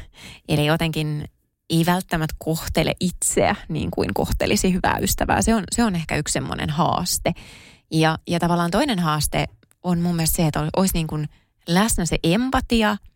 Eli 0.48 0.66
jotenkin 0.66 1.24
ei 1.70 1.86
välttämättä 1.86 2.34
kohtele 2.38 2.94
itseä 3.00 3.56
niin 3.68 3.90
kuin 3.90 4.14
kohtelisi 4.14 4.72
hyvää 4.72 4.98
ystävää. 5.02 5.42
Se 5.42 5.54
on, 5.54 5.64
se 5.72 5.84
on 5.84 5.94
ehkä 5.94 6.16
yksi 6.16 6.32
semmoinen 6.32 6.70
haaste. 6.70 7.32
Ja, 7.90 8.18
ja 8.28 8.38
tavallaan 8.40 8.70
toinen 8.70 8.98
haaste 8.98 9.46
on 9.82 10.00
mun 10.00 10.16
mielestä 10.16 10.36
se, 10.36 10.46
että 10.46 10.70
olisi 10.76 10.94
niin 10.94 11.06
kuin 11.06 11.28
läsnä 11.68 12.06
se 12.06 12.18
empatia– 12.22 12.96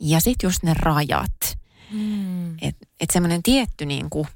ja 0.00 0.20
sitten 0.20 0.48
just 0.48 0.62
ne 0.62 0.74
rajat. 0.74 1.58
Mm. 1.90 2.52
Että 2.62 2.86
et 3.00 3.10
semmoinen 3.10 3.42
tietty 3.42 3.86
niin 3.86 4.10
kuin 4.10 4.28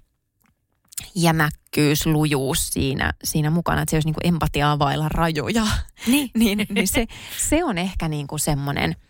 jämäkkyys, 1.14 2.06
lujuus 2.06 2.68
siinä, 2.68 3.12
siinä 3.24 3.50
mukana, 3.50 3.82
että 3.82 3.90
se 3.90 3.96
olisi 3.96 4.08
niin 4.08 4.14
kuin 4.14 4.26
empatiaa 4.26 4.78
vailla 4.78 5.08
rajoja. 5.08 5.66
Niin. 6.06 6.30
niin, 6.38 6.66
niin 6.68 6.88
se, 6.88 7.06
se 7.48 7.64
on 7.64 7.78
ehkä 7.78 8.08
niin 8.08 8.26
kuin 8.26 8.40
semmoinen– 8.40 8.96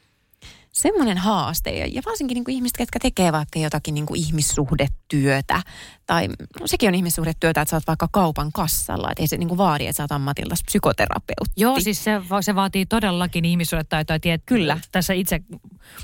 semmoinen 0.75 1.19
haaste. 1.19 1.71
Ja 1.71 2.03
varsinkin 2.07 2.35
niin 2.35 2.45
kuin 2.45 2.55
ihmiset, 2.55 2.77
jotka 2.79 2.99
tekee 2.99 3.33
vaikka 3.33 3.59
jotakin 3.59 3.95
niin 3.95 4.07
kuin 4.07 4.21
ihmissuhdetyötä. 4.21 5.63
Tai 6.07 6.29
no, 6.61 6.67
sekin 6.67 6.89
on 6.89 6.95
ihmissuhdetyötä, 6.95 7.61
että 7.61 7.71
sä 7.71 7.77
oot 7.77 7.87
vaikka 7.87 8.09
kaupan 8.13 8.53
kassalla. 8.53 9.11
Että 9.11 9.23
ei 9.23 9.27
se 9.27 9.37
niin 9.37 9.49
kuin 9.49 9.59
vaadi, 9.59 9.87
että 9.87 9.97
sä 9.97 10.03
oot 10.03 10.13
ammatiltas 10.13 10.63
psykoterapeutti. 10.67 11.53
Joo, 11.57 11.81
siis 11.81 12.05
se, 12.05 12.21
se 12.41 12.55
vaatii 12.55 12.87
todellakin 12.87 13.45
ihmissuhdetaitoa. 13.45 14.19
Tiet, 14.19 14.43
Kyllä. 14.47 14.79
Tässä 14.93 15.13
itse 15.13 15.41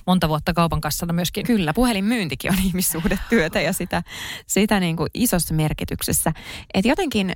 monta 0.06 0.28
vuotta 0.28 0.54
kaupan 0.54 0.80
kassalla 0.80 1.12
myöskin. 1.12 1.46
Kyllä, 1.46 1.72
puhelinmyyntikin 1.72 2.52
on 2.52 2.58
ihmissuhdetyötä 2.58 3.60
ja 3.60 3.72
sitä, 3.72 4.02
sitä 4.46 4.80
niin 4.80 4.96
kuin 4.96 5.10
isossa 5.14 5.54
merkityksessä. 5.54 6.32
Että 6.74 6.88
jotenkin 6.88 7.32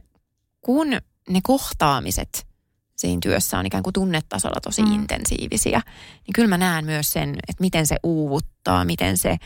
kun 0.60 0.90
ne 1.28 1.40
kohtaamiset– 1.42 2.46
siinä 2.96 3.18
työssä 3.22 3.58
on 3.58 3.66
ikään 3.66 3.82
kuin 3.82 3.92
tunnetasolla 3.92 4.60
tosi 4.60 4.82
mm. 4.82 4.92
intensiivisiä, 4.92 5.82
niin 6.26 6.32
kyllä 6.34 6.48
mä 6.48 6.58
näen 6.58 6.84
myös 6.84 7.10
sen, 7.10 7.30
että 7.30 7.60
miten 7.60 7.86
se 7.86 7.96
uuvuttaa, 8.02 8.84
miten 8.84 9.18
se 9.18 9.36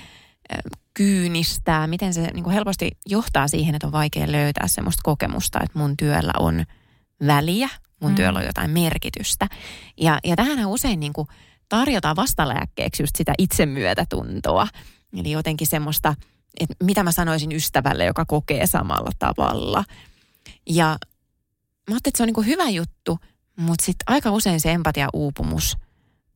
kyynistää, 0.95 1.87
miten 1.87 2.15
se 2.15 2.21
niin 2.21 2.45
kuin 2.45 2.55
helposti 2.55 2.91
johtaa 3.07 3.49
siihen, 3.49 3.75
että 3.75 3.87
on 3.87 3.93
vaikea 3.93 4.33
löytää 4.33 4.69
semmoista 4.69 5.01
kokemusta, 5.05 5.61
että 5.63 5.79
mun 5.79 5.97
työllä 5.97 6.33
on 6.39 6.65
väliä, 7.27 7.69
mun 8.01 8.11
mm. 8.11 8.15
työllä 8.15 8.39
on 8.39 8.47
jotain 8.47 8.71
merkitystä. 8.71 9.49
Ja, 10.01 10.19
ja 10.25 10.37
tähän 10.37 10.67
usein 10.67 11.01
niin 11.01 11.13
kuin 11.13 11.29
tarjotaan 11.69 12.17
vastalääkkeeksi 12.17 13.03
just 13.03 13.17
sitä 13.17 13.35
itsemyötätuntoa. 13.39 14.69
Eli 15.17 15.31
jotenkin 15.31 15.67
semmoista, 15.67 16.15
että 16.61 16.75
mitä 16.85 17.03
mä 17.03 17.13
sanoisin 17.13 17.53
ystävälle, 17.53 18.05
joka 18.05 18.25
kokee 18.25 18.67
samalla 18.67 19.11
tavalla. 19.19 19.85
Ja 20.69 20.87
mä 20.87 21.95
ajattelin, 21.95 21.99
että 22.07 22.17
se 22.17 22.23
on 22.23 22.27
niin 22.27 22.47
hyvä 22.47 22.69
juttu, 22.69 23.19
mutta 23.59 23.85
sitten 23.85 24.05
aika 24.07 24.31
usein 24.31 24.61
se 24.61 24.73
empatia-uupumus 24.73 25.77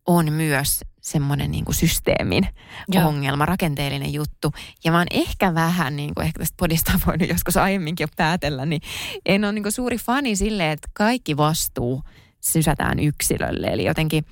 on 0.06 0.32
myös 0.32 0.80
semmoinen 1.00 1.50
niin 1.50 1.64
kuin 1.64 1.74
systeemin 1.74 2.46
Joo. 2.88 3.08
ongelma, 3.08 3.46
rakenteellinen 3.46 4.12
juttu. 4.12 4.52
Ja 4.85 4.92
mä 4.92 4.98
oon 4.98 5.06
ehkä 5.11 5.54
vähän, 5.54 5.96
niin 5.96 6.14
kuin 6.14 6.26
ehkä 6.26 6.38
tästä 6.38 6.54
podista 6.58 6.92
voinut 7.06 7.28
joskus 7.28 7.56
aiemminkin 7.56 8.04
jo 8.04 8.08
päätellä, 8.16 8.66
niin 8.66 8.82
en 9.26 9.44
ole 9.44 9.52
niin 9.52 9.62
kuin 9.62 9.72
suuri 9.72 9.98
fani 9.98 10.37
sille, 10.37 10.72
että 10.72 10.88
kaikki 10.92 11.37
vastuu 11.37 12.02
sysätään 12.40 12.98
yksilölle. 12.98 13.66
Eli 13.66 13.85
jotenkin 13.85 14.24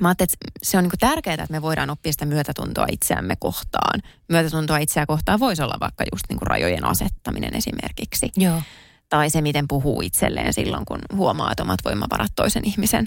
mä 0.00 0.08
ajattelin, 0.08 0.28
että 0.30 0.58
se 0.62 0.78
on 0.78 0.84
niin 0.84 0.90
kuin 0.90 0.98
tärkeää, 0.98 1.34
että 1.34 1.46
me 1.50 1.62
voidaan 1.62 1.90
oppia 1.90 2.12
sitä 2.12 2.26
myötätuntoa 2.26 2.86
itseämme 2.90 3.36
kohtaan. 3.36 4.02
Myötätuntoa 4.28 4.78
itseä 4.78 5.06
kohtaan 5.06 5.40
voisi 5.40 5.62
olla 5.62 5.76
vaikka 5.80 6.04
just 6.12 6.24
niin 6.28 6.38
kuin 6.38 6.46
rajojen 6.46 6.84
asettaminen 6.84 7.56
esimerkiksi. 7.56 8.30
Joo. 8.36 8.62
Tai 9.08 9.30
se, 9.30 9.40
miten 9.40 9.68
puhuu 9.68 10.00
itselleen 10.02 10.52
silloin, 10.52 10.84
kun 10.84 10.98
huomaa, 11.12 11.50
että 11.52 11.62
omat 11.62 11.84
voimavarat 11.84 12.32
toisen 12.36 12.64
ihmisen 12.64 13.06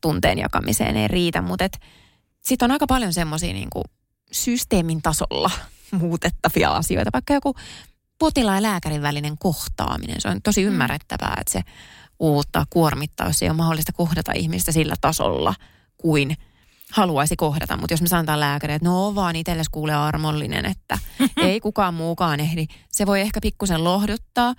tunteen 0.00 0.38
jakamiseen 0.38 0.96
ei 0.96 1.08
riitä. 1.08 1.42
Mutta 1.42 1.68
sitten 2.40 2.66
on 2.66 2.72
aika 2.72 2.86
paljon 2.86 3.12
semmoisia 3.12 3.52
niin 3.52 3.68
systeemin 4.32 5.02
tasolla 5.02 5.50
muutettavia 6.00 6.70
asioita. 6.70 7.10
Vaikka 7.12 7.34
joku 7.34 7.54
potilaan 8.18 8.56
ja 8.56 8.62
lääkärin 8.62 9.02
välinen 9.02 9.38
kohtaaminen. 9.38 10.20
Se 10.20 10.28
on 10.28 10.42
tosi 10.42 10.60
mm. 10.60 10.66
ymmärrettävää, 10.66 11.36
että 11.40 11.52
se 11.52 11.60
uuttaa, 12.18 12.66
kuormittaa, 12.70 13.26
jos 13.26 13.42
ei 13.42 13.48
ole 13.48 13.56
mahdollista 13.56 13.92
kohdata 13.92 14.32
ihmistä 14.32 14.72
sillä 14.72 14.94
tasolla 15.00 15.54
kuin 15.96 16.36
haluaisi 16.92 17.36
kohdata. 17.36 17.76
Mutta 17.76 17.92
jos 17.92 18.02
me 18.02 18.08
sanotaan 18.08 18.40
lääkäri, 18.40 18.74
että 18.74 18.88
no 18.88 19.14
vaan 19.14 19.36
itsellesi 19.36 19.70
kuule 19.70 19.94
armollinen, 19.94 20.64
että 20.64 20.98
ei 21.36 21.60
kukaan 21.60 21.94
muukaan 21.94 22.40
ehdi. 22.40 22.66
Se 22.92 23.06
voi 23.06 23.20
ehkä 23.20 23.40
pikkusen 23.42 23.84
lohduttaa, 23.84 24.54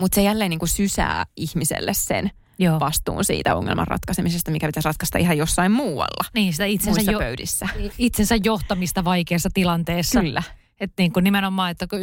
mutta 0.00 0.14
se 0.14 0.22
jälleen 0.22 0.50
niin 0.50 0.58
kuin 0.58 0.68
sysää 0.68 1.26
ihmiselle 1.36 1.94
sen– 1.94 2.30
Joo. 2.58 2.80
vastuun 2.80 3.24
siitä 3.24 3.56
ongelman 3.56 3.86
ratkaisemisesta, 3.86 4.50
mikä 4.50 4.66
pitäisi 4.66 4.88
ratkaista 4.88 5.18
ihan 5.18 5.38
jossain 5.38 5.72
muualla. 5.72 6.30
Niin, 6.34 6.52
sitä 6.52 6.64
itsensä, 6.64 7.10
jo, 7.12 7.18
pöydissä. 7.18 7.68
itsensä 7.98 8.36
johtamista 8.44 9.04
vaikeassa 9.04 9.48
tilanteessa. 9.54 10.20
Kyllä. 10.20 10.42
Että 10.80 11.02
niin 11.02 11.12
kuin 11.12 11.24
nimenomaan, 11.24 11.70
että 11.70 11.86
kun 11.86 12.00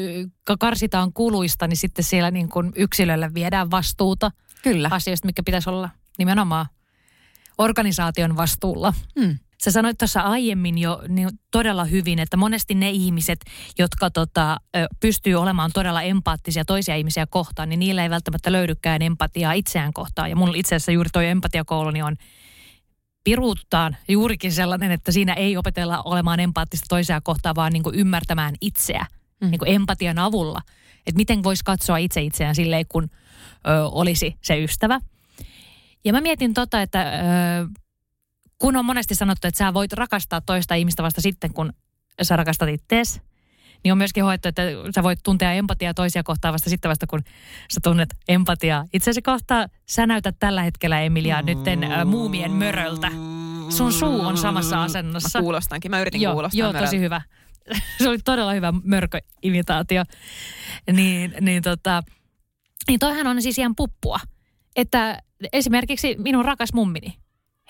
karsitaan 0.60 1.14
kuluista, 1.14 1.68
niin 1.68 1.78
sitten 1.78 2.04
siellä 2.04 2.32
niin 2.32 2.50
kuin 2.50 2.72
yksilölle 2.76 3.34
viedään 3.34 3.72
vastuuta 3.72 4.32
Kyllä. 4.64 4.90
asioista, 4.92 5.26
mikä 5.26 5.44
pitäisi 5.44 5.70
olla 5.70 5.90
nimenomaan 6.18 6.66
organisaation 7.58 8.38
vastuulla. 8.38 8.94
Hmm. 9.20 9.38
Sä 9.66 9.72
sanoit 9.72 9.98
tuossa 9.98 10.22
aiemmin 10.22 10.78
jo 10.78 11.02
niin 11.08 11.30
todella 11.52 11.86
hyvin, 11.86 12.20
että 12.20 12.38
monesti 12.38 12.76
ne 12.76 12.90
ihmiset, 12.90 13.40
jotka 13.80 14.10
tota, 14.10 14.58
pystyy 15.00 15.36
olemaan 15.36 15.72
todella 15.74 16.02
empaattisia 16.02 16.66
toisia 16.66 16.96
ihmisiä 16.96 17.26
kohtaan, 17.26 17.70
niin 17.70 17.80
niillä 17.80 18.04
ei 18.04 18.10
välttämättä 18.10 18.52
löydykään 18.52 19.02
empatiaa 19.02 19.54
itseään 19.54 19.94
kohtaan. 19.94 20.30
Ja 20.30 20.36
mulla 20.36 20.54
itse 20.56 20.76
asiassa 20.76 20.92
juuri 20.92 21.10
toi 21.14 21.28
empatiakouluni 21.28 22.02
on 22.02 22.16
piruuttaan 23.24 23.98
juurikin 24.08 24.52
sellainen, 24.52 24.92
että 24.92 25.12
siinä 25.12 25.34
ei 25.34 25.58
opetella 25.58 26.02
olemaan 26.06 26.40
empaattista 26.40 26.86
toisia 26.90 27.22
kohtaan, 27.22 27.56
vaan 27.56 27.74
niin 27.74 27.84
kuin 27.84 27.96
ymmärtämään 27.96 28.56
itseä 28.62 29.06
mm. 29.42 29.52
niin 29.52 29.60
kuin 29.60 29.72
empatian 29.72 30.20
avulla. 30.20 30.62
Että 31.08 31.18
miten 31.18 31.44
voisi 31.44 31.64
katsoa 31.64 31.98
itse 31.98 32.22
itseään 32.22 32.56
silleen, 32.56 32.86
kun 32.90 33.04
ö, 33.68 33.86
olisi 33.86 34.36
se 34.42 34.64
ystävä. 34.64 35.00
Ja 36.06 36.14
mä 36.14 36.22
mietin 36.22 36.54
tota, 36.54 36.82
että 36.82 37.02
ö, 37.02 37.85
kun 38.58 38.76
on 38.76 38.86
monesti 38.86 39.16
sanottu, 39.16 39.48
että 39.48 39.58
sä 39.58 39.74
voit 39.74 39.94
rakastaa 39.94 40.42
toista 40.42 40.76
ihmistä 40.76 41.04
vasta 41.04 41.22
sitten, 41.22 41.54
kun 41.54 41.74
sä 42.22 42.36
rakastat 42.36 42.70
ittees, 42.70 43.22
niin 43.84 43.92
on 43.92 43.98
myöskin 43.98 44.24
hoettu, 44.24 44.48
että 44.48 44.62
sä 44.96 45.04
voit 45.04 45.20
tuntea 45.24 45.54
empatiaa 45.54 45.94
toisia 45.94 46.24
kohtaan 46.24 46.54
vasta 46.54 46.70
sitten 46.70 46.90
vasta, 46.90 47.08
kun 47.08 47.22
sä 47.74 47.80
tunnet 47.84 48.10
empatiaa. 48.28 48.86
Itse 48.94 49.10
asiassa 49.10 49.32
kohtaa 49.32 49.68
sä 49.86 50.08
näytät 50.08 50.36
tällä 50.40 50.64
hetkellä, 50.64 51.02
Emilia, 51.02 51.42
nytten 51.42 51.84
äh, 51.84 52.06
muumien 52.06 52.52
möröltä. 52.52 53.12
Sun 53.70 53.94
suu 53.94 54.22
on 54.22 54.38
samassa 54.38 54.84
asennossa. 54.84 55.40
Mä 55.40 55.44
kuulostankin, 55.44 55.92
mä 55.92 56.02
yritin 56.02 56.22
joo, 56.22 56.34
kuulostaa 56.34 56.60
Joo, 56.60 56.74
tosi 56.74 57.00
hyvä. 57.00 57.22
Se 58.02 58.10
oli 58.10 58.18
todella 58.26 58.54
hyvä 58.54 58.74
mörköimitaatio. 58.84 60.04
Niin, 60.92 61.36
niin, 61.42 61.64
tota, 61.64 62.04
niin 62.88 63.00
toihan 63.00 63.28
on 63.28 63.42
siis 63.42 63.60
ihan 63.60 63.76
puppua. 63.76 64.20
Että 64.76 65.22
esimerkiksi 65.54 66.16
minun 66.20 66.46
rakas 66.46 66.74
mummini, 66.74 67.18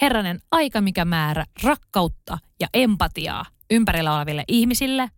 herranen 0.02 0.40
aika 0.52 0.82
mikä 0.82 1.06
määrä 1.06 1.46
rakkautta 1.64 2.38
ja 2.60 2.68
empatiaa 2.74 3.46
ympärillä 3.72 4.16
oleville 4.16 4.44
ihmisille, 4.48 5.10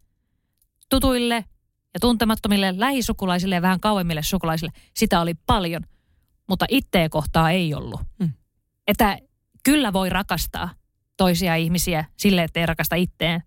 tutuille 0.89 1.35
ja 1.93 1.99
tuntemattomille 1.99 2.79
lähisukulaisille 2.79 3.55
ja 3.55 3.61
vähän 3.61 3.79
kauemmille 3.79 4.23
sukulaisille. 4.23 4.71
Sitä 4.93 5.21
oli 5.21 5.33
paljon, 5.33 5.83
mutta 6.49 6.65
itteen 6.69 7.09
kohtaa 7.09 7.51
ei 7.51 7.73
ollut. 7.73 8.01
Mm. 8.19 8.29
Että 8.87 9.19
kyllä 9.63 9.93
voi 9.93 10.09
rakastaa 10.09 10.69
toisia 11.17 11.55
ihmisiä 11.55 12.05
sille, 12.17 12.43
että 12.43 12.59
ei 12.59 12.65
rakasta 12.65 12.95
itteen. 12.95 13.43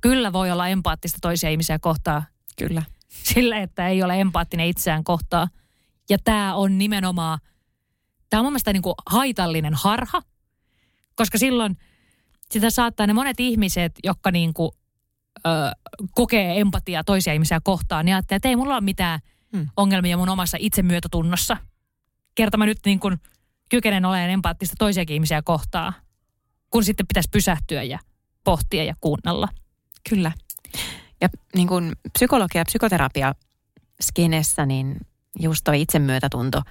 Kyllä 0.00 0.32
voi 0.32 0.50
olla 0.50 0.68
empaattista 0.68 1.18
toisia 1.22 1.50
ihmisiä 1.50 1.78
kohtaa. 1.78 2.24
Kyllä. 2.58 2.82
Sille, 3.08 3.62
että 3.62 3.88
ei 3.88 4.02
ole 4.02 4.20
empaattinen 4.20 4.66
itseään 4.66 5.04
kohtaa. 5.04 5.48
Ja 6.10 6.18
tämä 6.24 6.54
on 6.54 6.78
nimenomaan, 6.78 7.38
tämä 8.30 8.40
on 8.40 8.44
mun 8.44 8.52
mielestä 8.52 8.72
niin 8.72 8.82
kuin 8.82 8.94
haitallinen 9.06 9.74
harha, 9.74 10.22
koska 11.16 11.38
silloin 11.38 11.76
sitä 12.50 12.70
saattaa 12.70 13.06
ne 13.06 13.12
monet 13.12 13.40
ihmiset, 13.40 13.92
jotka 14.04 14.30
niin 14.30 14.54
kuin, 14.54 14.70
ö, 15.46 15.50
kokee 16.10 16.60
empatiaa 16.60 17.04
toisia 17.04 17.32
ihmisiä 17.32 17.60
kohtaan, 17.64 18.04
niin 18.04 18.14
ajattelee, 18.14 18.36
että 18.36 18.48
ei 18.48 18.56
mulla 18.56 18.74
ole 18.74 18.80
mitään 18.80 19.20
hmm. 19.56 19.68
ongelmia 19.76 20.16
mun 20.16 20.28
omassa 20.28 20.56
itsemyötätunnossa. 20.60 21.56
Kerta 22.34 22.56
mä 22.56 22.66
nyt 22.66 22.78
niin 22.84 23.00
kuin 23.00 23.18
kykenen 23.68 24.04
olemaan 24.04 24.30
empaattista 24.30 24.74
toisiakin 24.78 25.14
ihmisiä 25.14 25.42
kohtaan, 25.42 25.92
kun 26.70 26.84
sitten 26.84 27.06
pitäisi 27.06 27.28
pysähtyä 27.32 27.82
ja 27.82 27.98
pohtia 28.44 28.84
ja 28.84 28.94
kuunnella. 29.00 29.48
Kyllä. 30.08 30.32
Ja 31.20 31.28
niin 31.54 31.68
kuin 31.68 31.92
psykologia 32.12 32.60
ja 32.60 32.64
psykoterapia 32.64 33.34
skenessä, 34.00 34.66
niin 34.66 34.96
just 35.40 35.60
toi 35.64 35.80
itsemyötätunto, 35.80 36.62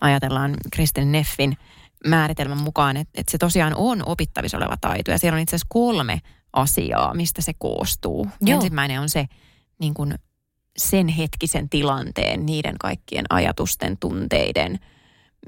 ajatellaan 0.00 0.56
Kristin 0.72 1.12
Neffin– 1.12 1.56
määritelmän 2.06 2.62
mukaan, 2.62 2.96
että, 2.96 3.20
että 3.20 3.30
se 3.30 3.38
tosiaan 3.38 3.74
on 3.76 4.02
opittavissa 4.06 4.56
oleva 4.56 4.76
taito. 4.80 5.10
Ja 5.10 5.18
siellä 5.18 5.36
on 5.36 5.42
itse 5.42 5.56
asiassa 5.56 5.66
kolme 5.70 6.20
asiaa, 6.52 7.14
mistä 7.14 7.42
se 7.42 7.52
koostuu. 7.58 8.28
Joo. 8.40 8.56
Ensimmäinen 8.56 9.00
on 9.00 9.08
se 9.08 9.26
niin 9.80 9.94
kuin 9.94 10.14
sen 10.76 11.08
hetkisen 11.08 11.68
tilanteen, 11.68 12.46
niiden 12.46 12.78
kaikkien 12.78 13.24
ajatusten, 13.30 13.96
tunteiden, 13.98 14.78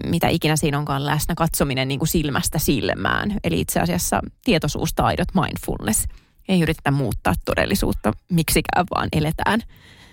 mitä 0.04 0.28
ikinä 0.28 0.56
siinä 0.56 0.78
onkaan 0.78 1.06
läsnä, 1.06 1.34
katsominen 1.34 1.88
niin 1.88 1.98
kuin 1.98 2.08
silmästä 2.08 2.58
silmään. 2.58 3.36
Eli 3.44 3.60
itse 3.60 3.80
asiassa 3.80 4.20
tietoisuustaidot, 4.44 5.28
mindfulness. 5.34 6.04
Ei 6.48 6.60
yritetä 6.60 6.90
muuttaa 6.90 7.34
todellisuutta 7.44 8.12
miksikään, 8.30 8.86
vaan 8.94 9.08
eletään 9.12 9.60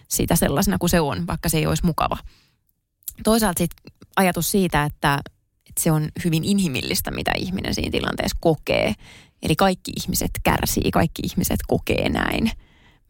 sitä 0.08 0.36
sellaisena 0.36 0.78
kuin 0.78 0.90
se 0.90 1.00
on, 1.00 1.28
vaikka 1.28 1.50
se 1.50 1.58
ei 1.58 1.68
olisi 1.68 1.86
mukava. 1.86 2.18
Toisaalta 3.24 3.58
sitten 3.58 3.94
ajatus 4.16 4.52
siitä, 4.52 4.84
että 4.84 5.20
että 5.80 5.84
se 5.84 5.92
on 5.92 6.10
hyvin 6.26 6.44
inhimillistä, 6.44 7.12
mitä 7.12 7.32
ihminen 7.38 7.74
siinä 7.74 7.92
tilanteessa 7.92 8.38
kokee. 8.40 8.94
Eli 9.42 9.56
kaikki 9.56 9.92
ihmiset 9.98 10.32
kärsii, 10.44 10.92
kaikki 10.92 11.22
ihmiset 11.24 11.60
kokee 11.68 12.10
näin. 12.10 12.52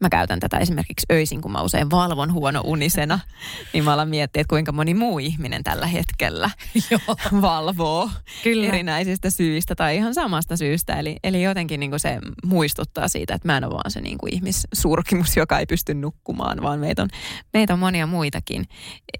Mä 0.00 0.08
käytän 0.08 0.40
tätä 0.40 0.58
esimerkiksi 0.58 1.06
öisin, 1.12 1.40
kun 1.40 1.52
mä 1.52 1.62
usein 1.62 1.90
valvon 1.90 2.32
huono 2.32 2.60
unisena, 2.64 3.18
niin 3.72 3.84
mä 3.84 3.92
alan 3.92 4.08
miettiä, 4.08 4.40
että 4.40 4.48
kuinka 4.48 4.72
moni 4.72 4.94
muu 4.94 5.18
ihminen 5.18 5.64
tällä 5.64 5.86
hetkellä 5.86 6.50
valvoo 7.42 8.10
Kyllä. 8.42 8.66
erinäisistä 8.66 9.30
syistä 9.30 9.74
tai 9.74 9.96
ihan 9.96 10.14
samasta 10.14 10.56
syystä. 10.56 10.98
Eli, 10.98 11.16
eli 11.24 11.42
jotenkin 11.42 11.80
niin 11.80 11.90
kuin 11.90 12.00
se 12.00 12.18
muistuttaa 12.44 13.08
siitä, 13.08 13.34
että 13.34 13.48
mä 13.48 13.56
en 13.56 13.64
ole 13.64 13.72
vaan 13.72 13.90
se 13.90 14.00
niin 14.00 14.18
kuin 14.18 14.34
ihmissurkimus, 14.34 15.36
joka 15.36 15.58
ei 15.58 15.66
pysty 15.66 15.94
nukkumaan, 15.94 16.62
vaan 16.62 16.80
meitä 16.80 17.02
on, 17.02 17.08
meitä 17.52 17.72
on 17.72 17.78
monia 17.78 18.06
muitakin. 18.06 18.64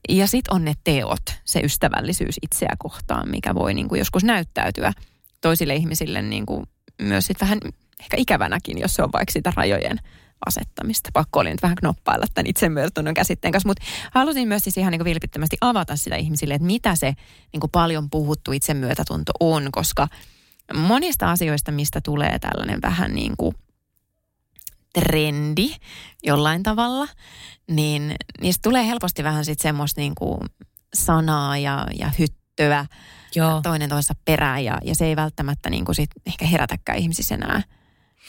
Ja 0.09 0.27
sitten 0.27 0.55
on 0.55 0.65
ne 0.65 0.75
teot, 0.85 1.23
se 1.45 1.61
ystävällisyys 1.61 2.37
itseä 2.43 2.75
kohtaan, 2.79 3.31
mikä 3.31 3.55
voi 3.55 3.75
niin 3.75 3.89
kuin 3.89 3.99
joskus 3.99 4.25
näyttäytyä 4.25 4.93
toisille 5.41 5.75
ihmisille 5.75 6.23
niin 6.23 6.47
kuin 6.47 6.67
myös 7.03 7.27
sit 7.27 7.41
vähän 7.41 7.59
ehkä 8.01 8.17
ikävänäkin, 8.17 8.79
jos 8.79 8.95
se 8.95 9.03
on 9.03 9.13
vaikka 9.13 9.33
sitä 9.33 9.53
rajojen 9.57 10.01
asettamista. 10.47 11.11
Pakko 11.13 11.41
oli 11.41 11.51
nyt 11.51 11.63
vähän 11.63 11.77
knoppailla 11.77 12.27
tämän 12.35 12.47
itsemyötätunnon 12.47 13.15
käsitteen 13.15 13.53
kanssa, 13.53 13.69
mutta 13.69 13.85
halusin 14.11 14.49
myös 14.49 14.65
siis 14.65 14.79
ihan 14.79 14.93
niin 14.93 15.05
vilpittömästi 15.05 15.57
avata 15.61 15.97
sitä 15.97 16.17
ihmisille, 16.17 16.55
että 16.55 16.67
mitä 16.67 16.95
se 16.95 17.15
niin 17.53 17.61
kuin 17.61 17.71
paljon 17.71 18.11
puhuttu 18.11 18.53
itsemyötätunto 18.53 19.33
on, 19.41 19.69
koska 19.73 20.09
monista 20.75 21.31
asioista, 21.31 21.73
mistä 21.73 22.01
tulee 22.01 22.39
tällainen 22.39 22.83
vähän 22.83 23.15
niin 23.15 23.35
kuin 23.37 23.55
trendi 24.95 25.75
jollain 26.23 26.63
tavalla, 26.63 27.09
niin 27.71 28.15
niistä 28.41 28.63
tulee 28.63 28.87
helposti 28.87 29.25
vähän 29.25 29.45
sitten 29.45 29.63
semmoista 29.63 30.01
niin 30.01 30.15
kuin 30.15 30.41
sanaa 30.95 31.59
ja, 31.59 31.87
ja 31.99 32.11
hyttöä 32.19 32.87
Joo. 33.35 33.61
toinen 33.63 33.89
toisessa 33.89 34.15
perään 34.25 34.65
ja, 34.65 34.79
ja 34.85 34.95
se 34.95 35.07
ei 35.07 35.17
välttämättä 35.17 35.71
niin 35.71 35.85
kuin 35.85 35.97
sit 35.97 36.11
ehkä 36.27 36.47
herätäkään 36.47 36.99
ihmisissä 36.99 37.35
enää 37.35 37.63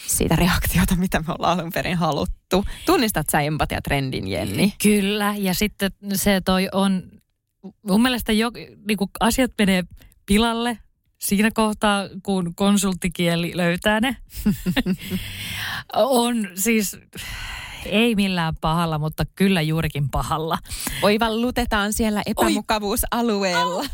siitä 0.07 0.35
reaktiota, 0.35 0.95
mitä 0.95 1.19
me 1.19 1.33
ollaan 1.37 1.59
alun 1.59 1.71
perin 1.73 1.97
haluttu. 1.97 2.65
Tunnistat 2.85 3.25
sä 3.31 3.41
empatiatrendin, 3.41 4.27
Jenni? 4.27 4.73
Kyllä, 4.83 5.35
ja 5.37 5.53
sitten 5.53 5.91
se 6.13 6.41
toi 6.45 6.69
on, 6.71 7.03
mun 7.87 8.01
mielestä 8.01 8.31
jo, 8.31 8.51
niin 8.87 8.97
kuin 8.97 9.09
asiat 9.19 9.51
menee 9.57 9.83
pilalle 10.25 10.77
siinä 11.21 11.49
kohtaa, 11.53 12.03
kun 12.23 12.55
konsulttikieli 12.55 13.51
löytää 13.55 13.99
ne. 13.99 14.17
on 15.93 16.49
siis, 16.55 16.97
ei 17.85 18.15
millään 18.15 18.55
pahalla, 18.61 18.97
mutta 18.97 19.25
kyllä 19.35 19.61
juurikin 19.61 20.09
pahalla. 20.09 20.57
Oivallutetaan 21.01 21.93
siellä 21.93 22.21
epämukavuusalueella. 22.25 23.85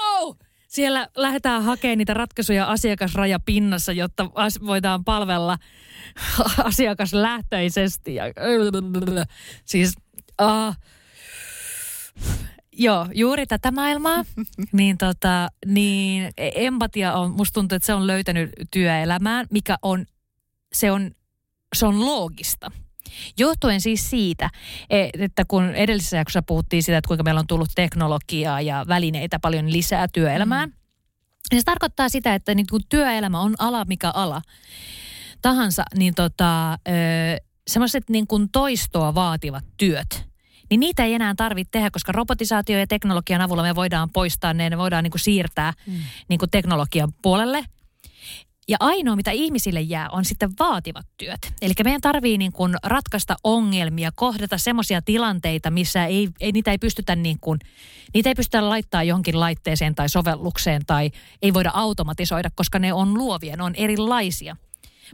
Oh! 0.00 0.36
Siellä 0.76 1.08
lähdetään 1.16 1.62
hakemaan 1.62 1.98
niitä 1.98 2.14
ratkaisuja 2.14 2.66
asiakasrajapinnassa, 2.66 3.92
jotta 3.92 4.30
as- 4.34 4.60
voidaan 4.66 5.04
palvella 5.04 5.58
asiakaslähtöisesti. 6.64 8.14
Ja, 8.14 8.24
siis, 9.64 9.94
uh, 10.42 10.76
joo, 12.72 13.06
juuri 13.14 13.46
tätä 13.46 13.70
maailmaa. 13.70 14.24
niin, 14.72 14.98
tota, 14.98 15.48
niin 15.66 16.30
empatia 16.36 17.14
on, 17.14 17.30
musta 17.30 17.54
tuntuu, 17.54 17.76
että 17.76 17.86
se 17.86 17.94
on 17.94 18.06
löytänyt 18.06 18.50
työelämään, 18.70 19.46
mikä 19.50 19.76
on, 19.82 20.06
se 20.72 20.90
on, 20.90 21.10
se 21.76 21.86
on 21.86 22.06
loogista. 22.06 22.70
Johtuen 23.38 23.80
siis 23.80 24.10
siitä, 24.10 24.50
e, 24.90 25.08
että 25.18 25.44
kun 25.48 25.74
edellisessä 25.74 26.16
jaksossa 26.16 26.42
puhuttiin 26.42 26.82
siitä, 26.82 26.98
että 26.98 27.08
kuinka 27.08 27.24
meillä 27.24 27.40
on 27.40 27.46
tullut 27.46 27.70
teknologiaa 27.74 28.60
ja 28.60 28.84
välineitä 28.88 29.38
paljon 29.38 29.72
lisää 29.72 30.08
työelämään, 30.08 30.68
mm. 30.68 30.74
niin 31.50 31.60
se 31.60 31.64
tarkoittaa 31.64 32.08
sitä, 32.08 32.34
että 32.34 32.54
niin 32.54 32.66
kun 32.70 32.80
työelämä 32.88 33.40
on 33.40 33.54
ala 33.58 33.84
mikä 33.84 34.10
ala 34.10 34.42
tahansa, 35.42 35.82
niin 35.98 36.14
tota, 36.14 36.78
semmoiset 37.68 38.10
niin 38.10 38.26
kuin 38.26 38.48
toistoa 38.52 39.14
vaativat 39.14 39.64
työt, 39.76 40.26
niin 40.70 40.80
niitä 40.80 41.04
ei 41.04 41.14
enää 41.14 41.34
tarvitse 41.36 41.70
tehdä, 41.70 41.90
koska 41.90 42.12
robotisaatio 42.12 42.78
ja 42.78 42.86
teknologian 42.86 43.40
avulla 43.40 43.62
me 43.62 43.74
voidaan 43.74 44.10
poistaa 44.12 44.54
ne, 44.54 44.70
ne 44.70 44.78
voidaan 44.78 45.04
niin 45.04 45.10
kuin 45.10 45.20
siirtää 45.20 45.72
mm. 45.86 45.94
niin 46.28 46.38
kuin 46.38 46.50
teknologian 46.50 47.12
puolelle– 47.22 47.64
ja 48.68 48.76
ainoa, 48.80 49.16
mitä 49.16 49.30
ihmisille 49.30 49.80
jää, 49.80 50.08
on 50.10 50.24
sitten 50.24 50.50
vaativat 50.58 51.06
työt. 51.16 51.52
Eli 51.62 51.72
meidän 51.84 52.00
tarvii 52.00 52.38
niin 52.38 52.52
kuin 52.52 52.76
ratkaista 52.82 53.36
ongelmia, 53.44 54.12
kohdata 54.14 54.58
semmoisia 54.58 55.02
tilanteita, 55.02 55.70
missä 55.70 56.06
ei, 56.06 56.28
ei, 56.40 56.52
niitä 56.52 56.70
ei 56.70 56.78
pystytä 56.78 57.16
niin 57.16 57.38
kuin, 57.40 57.58
niitä 58.14 58.28
ei 58.28 58.34
pystytä 58.34 58.68
laittaa 58.68 59.02
johonkin 59.02 59.40
laitteeseen 59.40 59.94
tai 59.94 60.08
sovellukseen 60.08 60.82
tai 60.86 61.10
ei 61.42 61.54
voida 61.54 61.70
automatisoida, 61.74 62.50
koska 62.54 62.78
ne 62.78 62.92
on 62.92 63.14
luovia, 63.14 63.56
ne 63.56 63.62
on 63.62 63.74
erilaisia. 63.74 64.56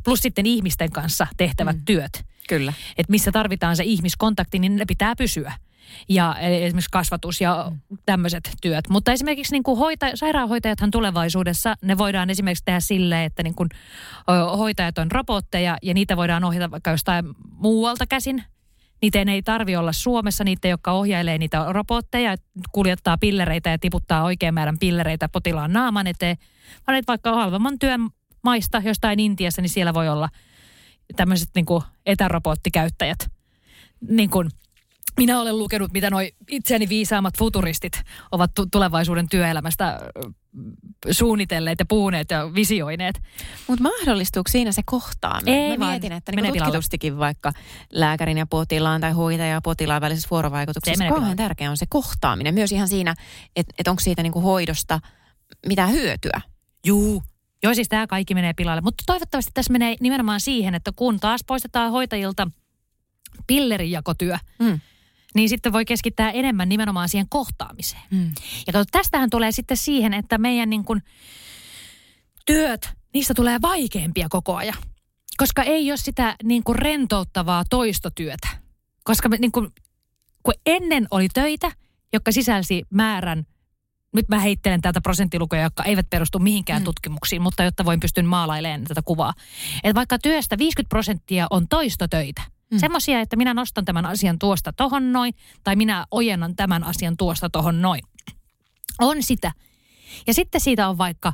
Plus 0.05 0.21
sitten 0.21 0.47
ihmisten 0.47 0.91
kanssa 0.91 1.27
tehtävät 1.37 1.77
mm. 1.77 1.85
työt. 1.85 2.25
Kyllä. 2.49 2.73
Et 2.97 3.09
missä 3.09 3.33
tarvitaan 3.33 3.77
se 3.77 3.85
ihmiskontakti, 3.85 4.59
niin 4.59 4.77
ne 4.77 4.85
pitää 4.85 5.17
pysyä 5.17 5.53
ja 6.09 6.37
esimerkiksi 6.39 6.91
kasvatus 6.93 7.41
ja 7.41 7.67
mm. 7.71 7.99
tämmöiset 8.07 8.51
työt. 8.63 8.89
Mutta 8.89 9.13
esimerkiksi 9.13 9.53
niin 9.53 9.63
kuin 9.63 9.79
hoita, 9.79 10.07
sairaanhoitajathan 10.15 10.91
tulevaisuudessa, 10.91 11.75
ne 11.83 11.99
voidaan 11.99 12.31
esimerkiksi 12.31 12.65
tehdä 12.65 12.81
silleen, 12.81 13.25
että 13.25 13.43
niin 13.43 13.55
kuin, 13.55 13.69
hoitajat 14.59 14.99
on 14.99 15.11
robotteja 15.11 15.79
ja 15.83 15.95
niitä 15.95 16.17
voidaan 16.17 16.45
ohjata 16.45 16.71
vaikka 16.71 16.91
jostain 16.91 17.25
muualta 17.51 18.07
käsin. 18.07 18.45
Niiden 19.03 19.29
ei 19.29 19.43
tarvi 19.43 19.77
olla 19.77 19.93
Suomessa, 19.93 20.45
niitä, 20.45 20.69
jotka 20.69 20.93
ohjailee 20.93 21.39
niitä 21.39 21.65
robotteja, 21.69 22.37
kuljettaa 22.73 23.19
pillereitä 23.19 23.71
ja 23.71 23.79
tiputtaa 23.79 24.25
oikean 24.25 24.55
määrän 24.55 24.79
pillereitä 24.79 25.29
potilaan 25.29 25.73
naaman 25.73 26.07
eteen. 26.07 26.37
Vaan 26.87 27.03
vaikka 27.09 27.35
halvemman 27.35 27.79
työn 27.79 28.01
maista 28.43 28.83
jostain 28.85 29.21
Intiassa, 29.21 29.63
niin 29.63 29.71
siellä 29.71 29.95
voi 29.95 30.09
olla 30.09 30.29
tämmöiset 31.17 31.49
niin 31.55 31.67
kuin 31.67 31.83
etärobottikäyttäjät. 32.07 33.31
Niin 34.09 34.31
kuin, 34.31 34.51
minä 35.17 35.41
olen 35.41 35.59
lukenut, 35.59 35.93
mitä 35.93 36.11
noi 36.11 36.33
itseäni 36.51 36.89
viisaammat 36.89 37.39
futuristit 37.39 38.03
ovat 38.33 38.51
tulevaisuuden 38.73 39.29
työelämästä 39.29 40.01
suunnitelleet 41.11 41.79
ja 41.79 41.87
puhuneet 41.87 42.31
ja 42.31 42.55
visioineet. 42.55 43.23
Mutta 43.69 43.83
mahdollistuuko 43.83 44.51
siinä 44.51 44.73
se 44.73 44.83
kohtaaminen? 44.85 45.55
Ei 45.55 45.71
Mä 45.71 45.85
vaan. 45.85 45.91
mietin, 45.91 46.13
että 46.13 46.33
niin 46.33 46.55
tutkitustikin 46.55 47.19
vaikka 47.19 47.53
lääkärin 47.93 48.39
ja 48.39 48.47
potilaan 48.47 49.01
tai 49.01 49.13
hoitajan 49.13 49.51
ja 49.51 49.61
potilaan 49.61 50.01
välisessä 50.01 50.31
vuorovaikutuksessa 50.31 51.09
kauhean 51.09 51.37
tärkeä 51.37 51.71
on 51.71 51.77
se 51.77 51.87
kohtaaminen. 51.89 52.55
Myös 52.55 52.73
ihan 52.73 52.89
siinä, 52.89 53.15
että 53.57 53.75
et 53.79 53.89
onko 53.89 54.01
siitä 54.01 54.23
niinku 54.23 54.41
hoidosta 54.41 55.01
mitään 55.67 55.93
hyötyä. 55.93 56.41
Juu, 56.87 57.23
Joo, 57.63 57.75
siis 57.75 57.89
tämä 57.89 58.07
kaikki 58.07 58.35
menee 58.35 58.53
pilalle. 58.53 58.81
Mutta 58.81 59.05
toivottavasti 59.07 59.51
tässä 59.55 59.73
menee 59.73 59.97
nimenomaan 60.01 60.41
siihen, 60.41 60.75
että 60.75 60.93
kun 60.97 61.21
taas 61.21 61.41
poistetaan 61.47 61.91
hoitajilta 61.91 62.49
pillerijakotyö, 63.47 64.37
mm 64.59 64.81
niin 65.35 65.49
sitten 65.49 65.73
voi 65.73 65.85
keskittää 65.85 66.31
enemmän 66.31 66.69
nimenomaan 66.69 67.09
siihen 67.09 67.29
kohtaamiseen. 67.29 68.03
Mm. 68.11 68.33
Ja 68.67 68.73
kato, 68.73 68.85
tästähän 68.93 69.31
tulee 69.31 69.53
sitten 69.53 69.77
siihen, 69.77 70.15
että 70.15 70.39
meidän 70.39 70.71
niin 70.71 70.85
kuin 70.85 71.03
työt, 72.47 72.91
niistä 73.15 73.35
tulee 73.35 73.59
vaikeampia 73.63 74.29
koko 74.29 74.57
ajan. 74.57 74.79
Koska 75.37 75.63
ei 75.63 75.91
ole 75.91 75.97
sitä 75.97 76.37
niin 76.43 76.65
kuin 76.65 76.79
rentouttavaa 76.79 77.65
toistotyötä. 77.71 78.49
Koska 79.05 79.29
me, 79.29 79.37
niin 79.37 79.53
kuin, 79.53 79.69
kun 80.43 80.55
ennen 80.67 81.07
oli 81.11 81.29
töitä, 81.29 81.73
jotka 82.13 82.33
sisälsi 82.33 82.83
määrän 82.91 83.47
nyt 84.15 84.29
mä 84.29 84.39
heittelen 84.39 84.81
täältä 84.81 85.01
prosenttilukuja, 85.01 85.63
jotka 85.63 85.85
eivät 85.85 86.11
perustu 86.11 86.39
mihinkään 86.39 86.83
mm. 86.83 86.85
tutkimuksiin, 86.85 87.43
mutta 87.43 87.63
jotta 87.63 87.85
voin 87.85 88.01
pystyn 88.01 88.27
maalailemaan 88.27 88.85
tätä 88.85 89.03
kuvaa. 89.05 89.35
Että 89.85 89.95
vaikka 89.95 90.19
työstä 90.19 90.59
50 90.59 90.89
prosenttia 90.89 91.47
on 91.51 91.69
toistotöitä, 91.69 92.43
Mm. 92.73 92.79
Semmoisia, 92.79 93.21
että 93.21 93.37
minä 93.37 93.55
nostan 93.55 93.85
tämän 93.85 94.07
asian 94.07 94.39
tuosta 94.39 94.73
tohon 94.73 95.13
noin, 95.13 95.35
tai 95.65 95.77
minä 95.77 96.07
ojennan 96.11 96.57
tämän 96.57 96.85
asian 96.85 97.17
tuosta 97.17 97.51
tohon 97.51 97.83
noin. 97.83 98.01
On 98.99 99.23
sitä. 99.23 99.53
Ja 100.27 100.35
sitten 100.35 100.61
siitä 100.61 100.89
on 100.89 100.99
vaikka 100.99 101.33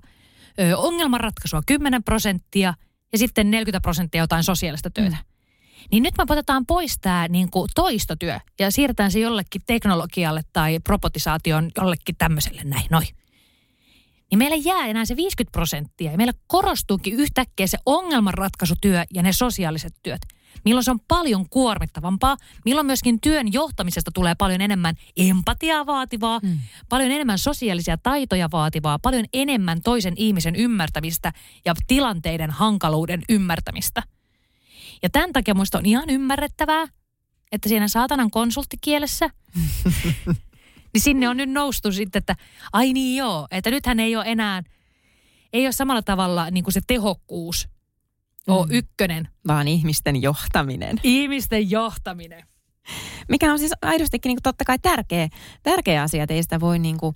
ö, 0.60 0.76
ongelmanratkaisua 0.76 1.62
10 1.66 2.04
prosenttia 2.04 2.74
ja 3.12 3.18
sitten 3.18 3.50
40 3.50 3.80
prosenttia 3.80 4.22
jotain 4.22 4.44
sosiaalista 4.44 4.90
työtä. 4.90 5.16
Mm. 5.16 5.24
Niin 5.90 6.02
nyt 6.02 6.14
me 6.18 6.22
otetaan 6.28 6.66
pois 6.66 6.98
tämä 7.00 7.28
niin 7.28 7.50
kuin 7.50 7.68
toistotyö 7.74 8.40
ja 8.58 8.70
siirretään 8.70 9.10
se 9.10 9.18
jollekin 9.18 9.62
teknologialle 9.66 10.42
tai 10.52 10.78
robotisaation 10.88 11.70
jollekin 11.76 12.16
tämmöiselle 12.18 12.62
näin, 12.64 12.86
noin. 12.90 13.06
Niin 14.30 14.38
meillä 14.38 14.56
jää 14.56 14.86
enää 14.86 15.04
se 15.04 15.16
50 15.16 15.52
prosenttia 15.52 16.10
ja 16.10 16.16
meillä 16.16 16.32
korostuukin 16.46 17.14
yhtäkkiä 17.14 17.66
se 17.66 17.78
ongelmanratkaisutyö 17.86 19.04
ja 19.14 19.22
ne 19.22 19.32
sosiaaliset 19.32 19.94
työt– 20.02 20.20
milloin 20.64 20.84
se 20.84 20.90
on 20.90 21.00
paljon 21.08 21.48
kuormittavampaa, 21.48 22.36
milloin 22.64 22.86
myöskin 22.86 23.20
työn 23.20 23.52
johtamisesta 23.52 24.10
tulee 24.14 24.34
paljon 24.34 24.60
enemmän 24.60 24.94
empatiaa 25.16 25.86
vaativaa, 25.86 26.40
mm. 26.42 26.58
paljon 26.88 27.10
enemmän 27.10 27.38
sosiaalisia 27.38 27.98
taitoja 27.98 28.48
vaativaa, 28.52 28.98
paljon 28.98 29.24
enemmän 29.32 29.82
toisen 29.82 30.14
ihmisen 30.16 30.56
ymmärtämistä 30.56 31.32
ja 31.64 31.74
tilanteiden 31.86 32.50
hankaluuden 32.50 33.22
ymmärtämistä. 33.28 34.02
Ja 35.02 35.10
tämän 35.10 35.32
takia 35.32 35.54
minusta 35.54 35.78
on 35.78 35.86
ihan 35.86 36.10
ymmärrettävää, 36.10 36.86
että 37.52 37.68
siinä 37.68 37.88
saatanan 37.88 38.30
konsulttikielessä, 38.30 39.30
niin 40.92 41.02
sinne 41.02 41.28
on 41.28 41.36
nyt 41.36 41.50
noustu 41.50 41.92
sitten, 41.92 42.20
että 42.20 42.36
ai 42.72 42.92
niin 42.92 43.16
joo, 43.16 43.48
että 43.50 43.70
nythän 43.70 44.00
ei 44.00 44.16
ole 44.16 44.24
enää, 44.26 44.62
ei 45.52 45.66
ole 45.66 45.72
samalla 45.72 46.02
tavalla 46.02 46.50
niin 46.50 46.64
kuin 46.64 46.74
se 46.74 46.80
tehokkuus 46.86 47.68
ole 48.48 48.66
mm. 48.66 48.72
ykkönen. 48.72 49.28
Vaan 49.46 49.68
ihmisten 49.68 50.22
johtaminen. 50.22 51.00
Ihmisten 51.02 51.70
johtaminen. 51.70 52.42
Mikä 53.28 53.52
on 53.52 53.58
siis 53.58 53.72
aidostikin 53.82 54.30
niin 54.30 54.38
totta 54.42 54.64
kai 54.64 54.78
tärkeä, 54.78 55.28
tärkeä 55.62 56.02
asia, 56.02 56.22
että 56.22 56.34
ei 56.34 56.42
sitä 56.42 56.60
voi 56.60 56.78
niin 56.78 56.98
kuin 56.98 57.14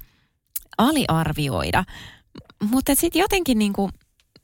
aliarvioida. 0.79 1.85
Mutta 2.71 2.95
sitten 2.95 3.21
jotenkin 3.21 3.59
niin 3.59 3.73
kuin 3.73 3.93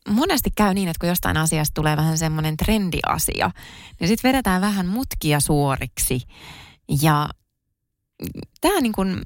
monesti 0.09 0.51
käy 0.57 0.75
niin, 0.75 0.89
että 0.89 1.01
kun 1.01 1.09
jostain 1.09 1.37
asiasta 1.37 1.75
tulee 1.75 1.97
vähän 1.97 2.19
semmoinen 2.19 2.57
trendiasia, 2.57 3.51
niin 4.01 4.09
sitten 4.09 4.29
vedetään 4.29 4.61
vähän 4.61 4.87
mutkia 4.87 5.41
suoriksi. 5.41 6.21
Ja 7.03 7.29
tämä 8.61 8.81
niin 8.81 8.93
kuin, 8.93 9.23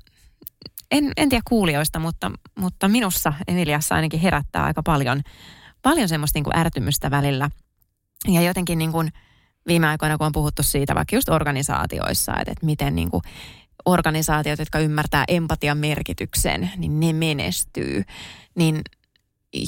en, 0.90 1.12
en 1.16 1.28
tiedä 1.28 1.42
kuulijoista, 1.48 1.98
mutta, 1.98 2.30
mutta 2.58 2.88
minussa 2.88 3.32
Emiliassa 3.48 3.94
ainakin 3.94 4.20
herättää 4.20 4.64
aika 4.64 4.82
paljon– 4.82 5.20
paljon 5.82 6.08
semmoista 6.08 6.36
niin 6.36 6.44
kuin 6.44 6.56
ärtymystä 6.56 7.10
välillä. 7.10 7.50
Ja 8.28 8.40
jotenkin 8.40 8.78
niin 8.78 8.92
kuin 8.92 9.12
viime 9.66 9.88
aikoina, 9.88 10.18
kun 10.18 10.26
on 10.26 10.32
puhuttu 10.32 10.62
siitä 10.62 10.94
vaikka 10.94 11.16
just 11.16 11.28
organisaatioissa, 11.28 12.32
että, 12.32 12.52
että 12.52 12.66
miten 12.66 12.94
niin 12.94 13.10
kuin 13.10 13.22
organisaatiot, 13.84 14.58
jotka 14.58 14.78
ymmärtää 14.78 15.24
empatian 15.28 15.78
merkityksen, 15.78 16.70
niin 16.76 17.00
ne 17.00 17.12
menestyy. 17.12 18.02
Niin 18.54 18.80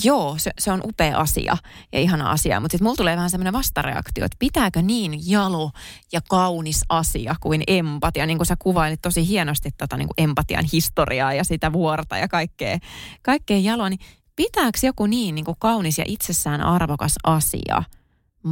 joo, 0.05 0.35
se, 0.39 0.51
se 0.59 0.73
on 0.73 0.81
upea 0.85 1.19
asia 1.19 1.57
ja 1.93 2.01
ihana 2.01 2.31
asia, 2.31 2.61
mutta 2.61 2.75
sitten 2.75 2.85
mulla 2.85 2.97
tulee 2.97 3.17
vähän 3.17 3.31
semmoinen 3.31 3.53
vastareaktio, 3.53 4.25
että 4.25 4.37
pitääkö 4.39 4.83
niin 4.83 5.31
jalo 5.31 5.71
ja 6.13 6.21
kaunis 6.29 6.85
asia 6.89 7.35
kuin 7.41 7.63
empatia, 7.67 8.27
niin 8.27 8.39
kuin 8.39 8.47
sä 8.47 8.57
kuvailit 8.59 9.03
tosi 9.03 9.29
hienosti 9.29 9.71
tota 9.79 9.97
niin 9.97 10.09
kuin 10.09 10.29
empatian 10.29 10.65
historiaa 10.73 11.35
ja 11.35 11.45
sitä 11.45 11.73
vuorta 11.73 12.19
ja 12.19 12.29
kaikkea, 12.29 12.79
kaikkea 13.23 13.59
jaloa, 13.59 13.91
niin 13.91 14.01
pitääkö 14.37 14.79
joku 14.83 15.07
niin, 15.07 15.35
niin 15.35 15.45
kuin 15.45 15.57
kaunis 15.59 15.99
ja 15.99 16.05
itsessään 16.09 16.61
arvokas 16.61 17.15
asia 17.25 17.83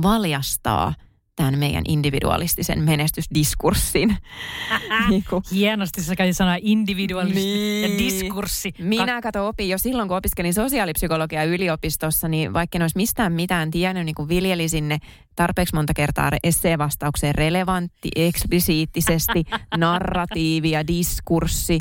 valjastaa– 0.02 0.94
tämän 1.36 1.58
meidän 1.58 1.84
individualistisen 1.88 2.82
menestysdiskurssin. 2.82 4.16
niin 5.08 5.24
kuin. 5.30 5.42
Hienosti 5.50 6.02
sä 6.02 6.16
käytit 6.16 6.36
sanoa 6.36 6.56
individualisti 6.60 7.40
niin. 7.40 7.92
ja 7.92 7.98
diskurssi. 7.98 8.72
Minä 8.78 9.20
kato 9.20 9.48
opin 9.48 9.68
jo 9.68 9.78
silloin, 9.78 10.08
kun 10.08 10.16
opiskelin 10.16 10.54
sosiaalipsykologiaa 10.54 11.44
yliopistossa, 11.44 12.28
niin 12.28 12.52
vaikka 12.52 12.78
en 12.78 12.82
olisi 12.82 12.96
mistään 12.96 13.32
mitään 13.32 13.70
tiennyt, 13.70 14.04
niin 14.04 14.14
kuin 14.14 14.28
viljelisin 14.28 14.88
ne 14.88 14.98
tarpeeksi 15.36 15.74
monta 15.74 15.94
kertaa 15.94 16.30
esseevastaukseen 16.42 17.34
relevantti, 17.34 18.08
eksplisiittisesti, 18.16 19.44
narratiivi 19.76 20.70
ja 20.70 20.86
diskurssi. 20.86 21.78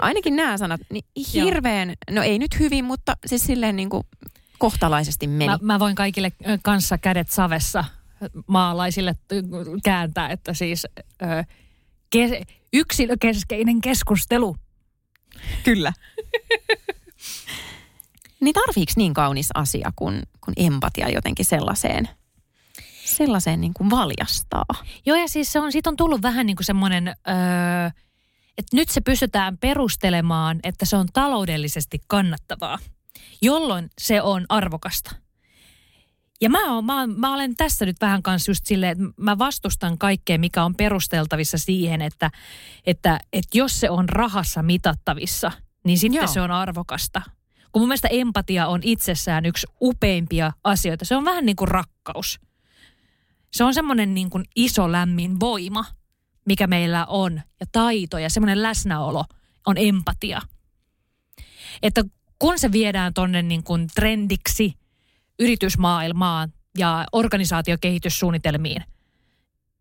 Ainakin 0.00 0.36
nämä 0.36 0.58
sanat, 0.58 0.80
niin 0.92 1.04
hirveän, 1.34 1.94
no 2.10 2.22
ei 2.22 2.38
nyt 2.38 2.58
hyvin, 2.58 2.84
mutta 2.84 3.16
siis 3.26 3.46
silleen 3.46 3.76
niin 3.76 3.90
kuin 3.90 4.02
kohtalaisesti 4.58 5.26
meni. 5.26 5.46
Mä, 5.46 5.58
mä 5.62 5.78
voin 5.78 5.94
kaikille 5.94 6.32
kanssa 6.62 6.98
kädet 6.98 7.30
savessa 7.30 7.84
maalaisille 8.46 9.14
kääntää, 9.84 10.28
että 10.28 10.54
siis 10.54 10.86
ö, 11.22 11.44
ke, 12.10 12.42
yksilökeskeinen 12.72 13.80
keskustelu. 13.80 14.56
Kyllä. 15.64 15.92
niin 18.40 18.54
tarviiko 18.54 18.92
niin 18.96 19.14
kaunis 19.14 19.48
asia 19.54 19.92
kuin, 19.96 20.22
kuin 20.40 20.54
empatia 20.56 21.08
jotenkin 21.08 21.44
sellaiseen, 21.44 22.08
sellaiseen 23.04 23.60
niin 23.60 23.74
kuin 23.74 23.90
valjastaa? 23.90 24.64
Joo 25.06 25.16
ja 25.16 25.28
siis 25.28 25.52
se 25.52 25.60
on, 25.60 25.72
siitä 25.72 25.90
on 25.90 25.96
tullut 25.96 26.22
vähän 26.22 26.46
niin 26.46 26.56
kuin 26.56 26.66
semmoinen, 26.66 27.08
öö, 27.08 27.90
että 28.58 28.76
nyt 28.76 28.88
se 28.88 29.00
pystytään 29.00 29.58
perustelemaan, 29.58 30.60
että 30.62 30.84
se 30.84 30.96
on 30.96 31.08
taloudellisesti 31.12 32.00
kannattavaa, 32.06 32.78
jolloin 33.42 33.90
se 34.00 34.22
on 34.22 34.46
arvokasta. 34.48 35.21
Ja 36.42 36.50
mä, 36.50 36.74
oon, 36.74 36.84
mä, 36.84 37.06
mä 37.06 37.34
olen 37.34 37.56
tässä 37.56 37.86
nyt 37.86 37.96
vähän 38.00 38.22
kanssa 38.22 38.50
just 38.50 38.66
silleen, 38.66 38.92
että 38.92 39.04
mä 39.16 39.38
vastustan 39.38 39.98
kaikkea, 39.98 40.38
mikä 40.38 40.64
on 40.64 40.74
perusteltavissa 40.74 41.58
siihen, 41.58 42.02
että, 42.02 42.30
että, 42.86 43.20
että 43.32 43.58
jos 43.58 43.80
se 43.80 43.90
on 43.90 44.08
rahassa 44.08 44.62
mitattavissa, 44.62 45.52
niin 45.84 45.98
sitten 45.98 46.18
Joo. 46.18 46.26
se 46.26 46.40
on 46.40 46.50
arvokasta. 46.50 47.22
Kun 47.72 47.82
mun 47.82 47.88
mielestä 47.88 48.08
empatia 48.08 48.66
on 48.66 48.80
itsessään 48.82 49.46
yksi 49.46 49.66
upeimpia 49.80 50.52
asioita. 50.64 51.04
Se 51.04 51.16
on 51.16 51.24
vähän 51.24 51.46
niin 51.46 51.56
kuin 51.56 51.68
rakkaus. 51.68 52.40
Se 53.52 53.64
on 53.64 53.74
semmoinen 53.74 54.14
niin 54.14 54.30
kuin 54.30 54.44
iso 54.56 54.92
lämmin 54.92 55.40
voima, 55.40 55.84
mikä 56.46 56.66
meillä 56.66 57.06
on. 57.06 57.40
Ja 57.60 57.66
taito 57.72 58.18
ja 58.18 58.30
semmoinen 58.30 58.62
läsnäolo 58.62 59.24
on 59.66 59.78
empatia. 59.78 60.40
Että 61.82 62.04
kun 62.38 62.58
se 62.58 62.72
viedään 62.72 63.14
tonne 63.14 63.42
niin 63.42 63.62
kuin 63.62 63.86
trendiksi– 63.94 64.74
yritysmaailmaan 65.38 66.52
ja 66.78 67.06
organisaatiokehityssuunnitelmiin, 67.12 68.82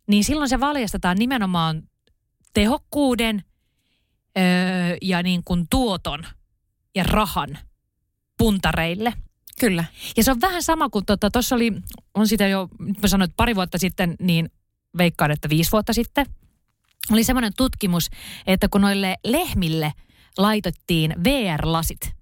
niin 0.07 0.23
silloin 0.23 0.49
se 0.49 0.59
valjastetaan 0.59 1.17
nimenomaan 1.17 1.83
tehokkuuden 2.53 3.43
öö, 4.37 4.43
ja 5.01 5.23
niin 5.23 5.43
kuin 5.43 5.67
tuoton 5.69 6.25
ja 6.95 7.03
rahan 7.03 7.57
puntareille. 8.37 9.13
Kyllä. 9.59 9.85
Ja 10.17 10.23
se 10.23 10.31
on 10.31 10.41
vähän 10.41 10.63
sama 10.63 10.89
kuin 10.89 11.05
tuossa 11.05 11.17
tota, 11.17 11.55
oli, 11.55 11.73
on 12.13 12.27
sitä 12.27 12.47
jo, 12.47 12.67
nyt 12.79 13.01
mä 13.01 13.07
sanoin, 13.07 13.29
että 13.29 13.37
pari 13.37 13.55
vuotta 13.55 13.77
sitten, 13.77 14.15
niin 14.19 14.51
veikkaan, 14.97 15.31
että 15.31 15.49
viisi 15.49 15.71
vuotta 15.71 15.93
sitten, 15.93 16.25
oli 17.11 17.23
semmoinen 17.23 17.53
tutkimus, 17.57 18.09
että 18.47 18.67
kun 18.69 18.81
noille 18.81 19.17
lehmille 19.23 19.93
laitettiin 20.37 21.15
VR-lasit– 21.23 21.99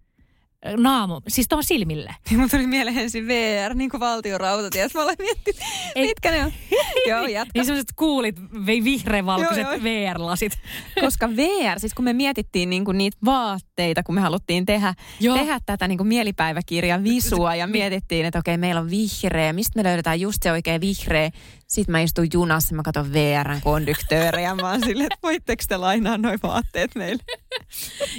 naamu, 0.78 1.22
siis 1.28 1.48
tuohon 1.48 1.64
silmille. 1.64 2.16
Mun 2.38 2.50
tuli 2.50 2.68
mieleen 2.68 2.98
ensin 2.98 3.28
VR, 3.28 3.74
niin 3.74 3.90
kuin 3.90 4.00
valtion 4.00 4.40
rautatiet. 4.40 4.94
Mä 4.94 5.02
olen 5.04 5.16
miettinyt, 5.20 5.62
Ei. 5.96 6.08
mitkä 6.08 6.32
ne 6.32 6.46
on. 6.46 6.52
joo, 7.10 7.28
jatka. 7.28 7.52
Niin 7.56 7.66
semmoiset 7.66 7.94
kuulit, 7.96 8.36
vihreävalkoiset 8.66 9.68
VR-lasit. 9.84 10.60
Koska 11.02 11.30
VR, 11.30 11.80
siis 11.80 11.94
kun 11.94 12.06
me 12.06 12.14
mietittiin 12.14 12.70
niin 12.70 12.86
kuin 12.86 12.98
niitä 12.98 13.18
vaatteita, 13.26 14.04
kun 14.04 14.16
me 14.16 14.22
haluttiin 14.22 14.66
tehdä, 14.66 14.94
tehdä 15.20 15.60
tätä 15.66 15.88
niin 15.88 15.98
kuin 15.98 16.08
mielipäiväkirjan 16.08 17.04
visua 17.04 17.56
ja 17.56 17.68
mietittiin, 17.68 18.26
että 18.26 18.40
okei, 18.40 18.58
meillä 18.58 18.82
on 18.82 18.90
vihreä, 18.90 19.54
mistä 19.54 19.80
me 19.80 19.84
löydetään 19.84 20.22
just 20.22 20.44
se 20.44 20.52
oikein 20.52 20.82
vihreä. 20.82 21.32
Sitten 21.68 21.92
mä 21.92 22.02
istun 22.02 22.28
junassa, 22.34 22.76
mä 22.76 22.84
katson 22.84 23.14
VRn 23.14 23.62
konduktööriä, 23.64 24.56
mä 24.56 24.70
oon 24.70 24.82
silleen, 24.86 25.06
että 25.12 25.20
voitteko 25.24 25.64
te 25.68 25.78
lainaa 25.78 26.18
noin 26.18 26.40
vaatteet 26.44 26.96
meille? 26.96 27.24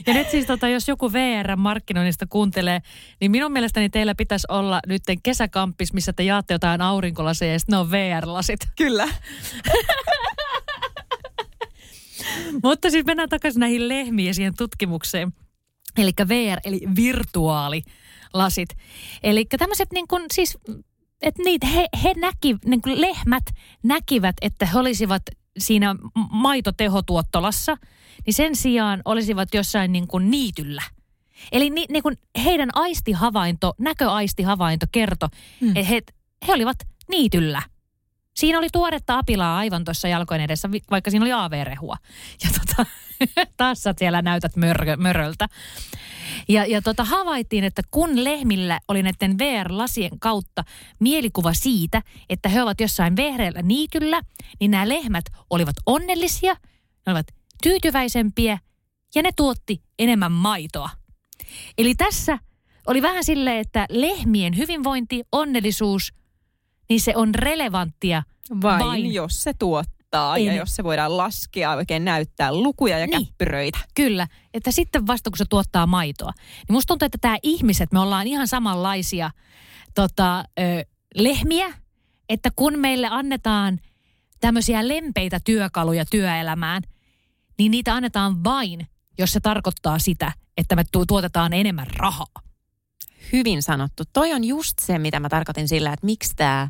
Ja 0.07 0.15
nyt 0.15 0.31
siis 0.31 0.47
tota, 0.47 0.69
jos 0.69 0.89
joku 0.89 1.13
VR-markkinoinnista 1.13 2.27
kuuntelee, 2.31 2.83
niin 3.21 3.31
minun 3.31 3.53
mielestäni 3.53 3.89
teillä 3.89 4.15
pitäisi 4.15 4.47
olla 4.51 4.81
nyt 4.87 5.03
kesäkamppis, 5.23 5.93
missä 5.93 6.13
te 6.13 6.23
jaatte 6.23 6.55
jotain 6.55 6.81
aurinkolaseja 6.81 7.53
ja 7.53 7.59
sitten 7.59 7.73
ne 7.73 7.79
on 7.79 7.91
VR-lasit. 7.91 8.61
Kyllä. 8.77 9.09
Mutta 12.63 12.91
siis 12.91 13.05
mennään 13.05 13.29
takaisin 13.29 13.61
näihin 13.61 13.89
lehmiin 13.89 14.27
ja 14.27 14.35
siihen 14.35 14.55
tutkimukseen. 14.57 15.33
Eli 15.99 16.13
VR, 16.29 16.61
eli 16.65 16.81
virtuaalilasit. 16.97 18.69
Eli 19.23 19.45
tämmöiset 19.45 19.93
niin 19.93 20.09
kuin, 20.09 20.25
siis 20.33 20.59
että 21.23 21.43
niitä 21.43 21.67
he, 21.67 21.87
he 22.05 22.15
näki, 22.17 22.57
niin 22.65 22.83
kuin 22.83 23.01
lehmät 23.01 23.45
näkivät, 23.83 24.37
että 24.43 24.67
he 24.67 24.79
olisivat 24.79 25.23
siinä 25.59 25.97
maitotehotuottolassa, 26.31 27.77
niin 28.27 28.35
sen 28.35 28.57
sijaan 28.57 29.03
olisivat 29.05 29.55
jossain 29.55 29.93
niin 29.93 30.09
kuin 30.09 30.31
niityllä. 30.31 30.83
Eli 31.53 31.71
ni, 31.71 31.87
niin 31.91 32.03
kuin 32.03 32.19
heidän 32.45 32.69
aistihavainto, 32.75 33.75
näköaistihavainto 33.79 34.87
kertoi, 34.93 35.29
hmm. 35.61 35.77
että 35.77 35.89
he, 35.91 36.01
he 36.49 36.53
olivat 36.53 36.79
niityllä. 37.09 37.63
Siinä 38.37 38.59
oli 38.59 38.69
tuoretta 38.73 39.19
apilaa 39.19 39.59
aivan 39.59 39.85
tuossa 39.85 40.09
jalkojen 40.09 40.43
edessä, 40.43 40.71
vaikka 40.91 41.11
siinä 41.11 41.25
oli 41.25 41.33
AV-rehua. 41.33 41.97
Ja 42.45 42.51
tota, 42.61 42.91
taas 43.57 43.83
sä 43.83 43.95
siellä 43.99 44.23
näytät 44.23 44.57
mörö, 44.57 44.97
möröltä. 44.97 45.49
Ja, 46.49 46.67
ja 46.67 46.83
tota, 46.83 47.05
havaittiin, 47.05 47.65
että 47.65 47.83
kun 47.91 48.25
lehmillä 48.25 48.81
oli 48.89 49.03
näiden 49.03 49.39
VR-lasien 49.39 50.19
kautta 50.21 50.65
mielikuva 51.01 51.53
siitä, 51.55 52.03
että 52.29 52.49
he 52.49 52.63
ovat 52.63 52.81
jossain 52.81 53.17
vehreällä 53.17 53.63
niityllä, 53.63 54.21
niin 54.61 54.71
nämä 54.71 54.89
lehmät 54.89 55.25
olivat 55.51 55.77
onnellisia, 55.87 56.53
ne 57.07 57.13
olivat 57.13 57.27
tyytyväisempiä 57.63 58.59
ja 59.15 59.23
ne 59.23 59.31
tuotti 59.37 59.83
enemmän 59.99 60.33
maitoa. 60.33 60.91
Eli 61.79 61.95
tässä 61.95 62.39
oli 62.87 63.03
vähän 63.03 63.25
silleen, 63.25 63.59
että 63.59 63.87
lehmien 63.91 64.57
hyvinvointi, 64.57 65.23
onnellisuus, 65.33 66.13
niin 66.89 67.01
se 67.01 67.13
on 67.17 67.35
relevanttia 67.35 68.23
vain, 68.63 68.85
vain 68.85 69.13
jos 69.13 69.43
se 69.43 69.55
tuottaa 69.55 70.01
mittaa 70.11 70.39
ja 70.39 70.55
jos 70.55 70.77
se 70.77 70.85
voidaan 70.85 71.17
laskea, 71.17 71.73
oikein 71.73 72.05
näyttää 72.05 72.53
lukuja 72.53 72.99
ja 72.99 73.07
niin, 73.07 73.27
käppyröitä. 73.27 73.79
Kyllä, 73.95 74.27
että 74.55 74.71
sitten 74.71 75.07
vasta 75.07 75.31
kun 75.31 75.39
se 75.39 75.45
tuottaa 75.51 75.87
maitoa. 75.87 76.33
Niin 76.37 76.75
musta 76.75 76.89
tuntuu, 76.89 77.07
että 77.07 77.19
tämä 77.21 77.37
ihmiset, 77.43 77.93
me 77.93 77.99
ollaan 77.99 78.27
ihan 78.27 78.49
samanlaisia 78.49 79.31
tota, 79.95 80.45
ö, 80.61 80.85
lehmiä, 81.15 81.73
että 82.29 82.51
kun 82.57 82.79
meille 82.79 83.09
annetaan 83.11 83.81
tämmöisiä 84.41 84.89
lempeitä 84.89 85.41
työkaluja 85.45 86.05
työelämään, 86.05 86.83
niin 87.59 87.71
niitä 87.71 87.95
annetaan 87.95 88.45
vain, 88.45 88.87
jos 89.19 89.33
se 89.33 89.41
tarkoittaa 89.41 89.99
sitä, 89.99 90.33
että 90.61 90.77
me 90.77 90.85
tuotetaan 91.09 91.53
enemmän 91.53 91.87
rahaa. 91.97 92.43
Hyvin 93.33 93.63
sanottu. 93.63 94.03
Toi 94.13 94.33
on 94.33 94.45
just 94.45 94.79
se, 94.81 94.99
mitä 94.99 95.21
mä 95.21 95.29
tarkoitin 95.29 95.69
sillä, 95.69 95.93
että 95.93 96.07
miksi 96.07 96.37
tämä 96.37 96.69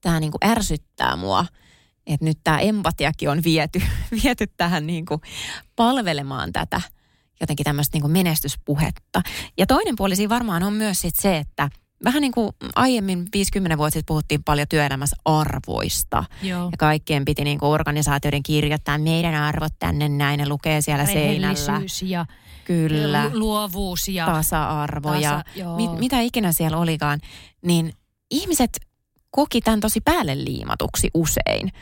tää 0.00 0.20
niinku 0.20 0.38
ärsyttää 0.44 1.16
mua– 1.16 1.46
että 2.06 2.24
nyt 2.24 2.38
tämä 2.44 2.58
empatiakin 2.58 3.30
on 3.30 3.44
viety, 3.44 3.82
viety 4.24 4.46
tähän 4.56 4.86
niin 4.86 5.06
kuin 5.06 5.20
palvelemaan 5.76 6.52
tätä 6.52 6.80
jotenkin 7.40 7.64
tämmöistä 7.64 7.94
niin 7.94 8.02
kuin 8.02 8.12
menestyspuhetta. 8.12 9.22
Ja 9.58 9.66
toinen 9.66 9.96
puoli 9.96 10.16
siinä 10.16 10.28
varmaan 10.28 10.62
on 10.62 10.72
myös 10.72 11.00
sit 11.00 11.16
se, 11.16 11.38
että 11.38 11.70
vähän 12.04 12.20
niin 12.20 12.32
kuin 12.32 12.52
aiemmin 12.74 13.26
50 13.32 13.78
vuotta 13.78 13.92
sitten 13.92 14.06
puhuttiin 14.06 14.44
paljon 14.44 14.68
työelämässä 14.68 15.16
arvoista. 15.24 16.24
Joo. 16.42 16.64
Ja 16.64 16.76
kaikkien 16.78 17.24
piti 17.24 17.44
niin 17.44 17.58
kuin 17.58 17.70
organisaatioiden 17.70 18.42
kirjoittaa 18.42 18.98
meidän 18.98 19.34
arvot 19.34 19.72
tänne 19.78 20.08
näin, 20.08 20.38
ne 20.38 20.48
lukee 20.48 20.80
siellä 20.80 21.06
seinällä. 21.06 21.80
ja 22.02 22.26
Kyllä. 22.64 23.30
luovuus 23.32 24.08
ja 24.08 24.26
tasa-arvo 24.26 25.12
tasa, 25.12 25.20
ja 25.20 25.44
mit, 25.76 25.98
mitä 25.98 26.20
ikinä 26.20 26.52
siellä 26.52 26.76
olikaan. 26.76 27.20
Niin 27.66 27.92
ihmiset 28.30 28.80
koki 29.30 29.60
tämän 29.60 29.80
tosi 29.80 30.00
päälle 30.00 30.44
liimatuksi 30.44 31.10
usein. 31.14 31.72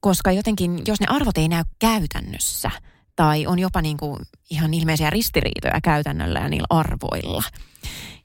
Koska 0.00 0.32
jotenkin, 0.32 0.82
jos 0.86 1.00
ne 1.00 1.06
arvot 1.10 1.38
ei 1.38 1.48
näy 1.48 1.64
käytännössä, 1.78 2.70
tai 3.16 3.46
on 3.46 3.58
jopa 3.58 3.82
niin 3.82 3.96
kuin 3.96 4.18
ihan 4.50 4.74
ilmeisiä 4.74 5.10
ristiriitoja 5.10 5.80
käytännöllä 5.82 6.38
ja 6.38 6.48
niillä 6.48 6.66
arvoilla, 6.70 7.42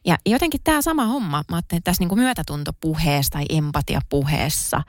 Ja 0.08 0.18
jotenkin 0.26 0.62
tämä 0.64 0.82
sama 0.82 1.06
homma, 1.06 1.44
mä 1.50 1.56
ajattelin, 1.56 1.78
että 1.78 1.92
tässä 1.92 2.04
niin 2.04 2.20
myötätuntopuheessa 2.20 3.32
tai 3.32 3.46
empatiapuheessa 3.50 4.82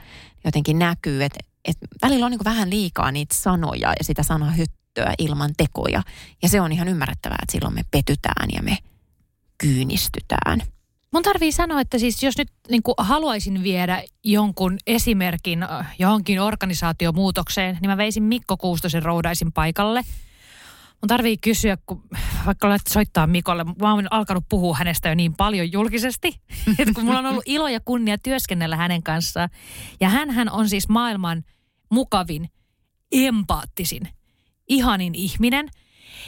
jotenkin 0.44 0.78
näkyy, 0.78 1.24
että, 1.24 1.38
että 1.64 1.86
välillä 2.02 2.26
on 2.26 2.30
niin 2.30 2.40
vähän 2.44 2.70
liikaa 2.70 3.12
niitä 3.12 3.34
sanoja 3.34 3.88
ja 3.88 4.04
sitä 4.04 4.22
sanahyttöä 4.22 5.14
ilman 5.18 5.50
tekoja. 5.56 6.02
Ja 6.42 6.48
se 6.48 6.60
on 6.60 6.72
ihan 6.72 6.88
ymmärrettävää, 6.88 7.38
että 7.42 7.52
silloin 7.52 7.74
me 7.74 7.82
petytään 7.90 8.48
ja 8.52 8.62
me 8.62 8.78
kyynistytään. 9.58 10.62
Mun 11.12 11.22
tarvii 11.22 11.52
sanoa, 11.52 11.80
että 11.80 11.98
siis 11.98 12.22
jos 12.22 12.38
nyt 12.38 12.48
niin 12.70 12.82
haluaisin 12.98 13.62
viedä 13.62 14.02
jonkun 14.24 14.78
esimerkin 14.86 15.62
äh, 15.62 15.94
johonkin 15.98 16.40
organisaatiomuutokseen, 16.40 17.78
niin 17.80 17.90
mä 17.90 17.96
veisin 17.96 18.22
Mikko 18.22 18.56
Kuustosen 18.56 19.02
roudaisin 19.02 19.52
paikalle. 19.52 20.04
Mun 21.02 21.08
tarvii 21.08 21.36
kysyä, 21.36 21.78
kun 21.86 22.02
vaikka 22.46 22.66
olet 22.66 22.86
soittaa 22.88 23.26
Mikolle, 23.26 23.64
mä 23.64 23.94
oon 23.94 24.06
alkanut 24.10 24.44
puhua 24.48 24.76
hänestä 24.76 25.08
jo 25.08 25.14
niin 25.14 25.34
paljon 25.34 25.72
julkisesti, 25.72 26.40
että 26.78 26.94
kun 26.94 27.04
mulla 27.04 27.18
on 27.18 27.26
ollut 27.26 27.44
ilo 27.46 27.68
ja 27.68 27.80
kunnia 27.84 28.18
työskennellä 28.18 28.76
hänen 28.76 29.02
kanssaan. 29.02 29.48
Ja 30.00 30.08
hän 30.08 30.50
on 30.50 30.68
siis 30.68 30.88
maailman 30.88 31.44
mukavin, 31.90 32.48
empaattisin, 33.12 34.08
ihanin 34.68 35.14
ihminen– 35.14 35.68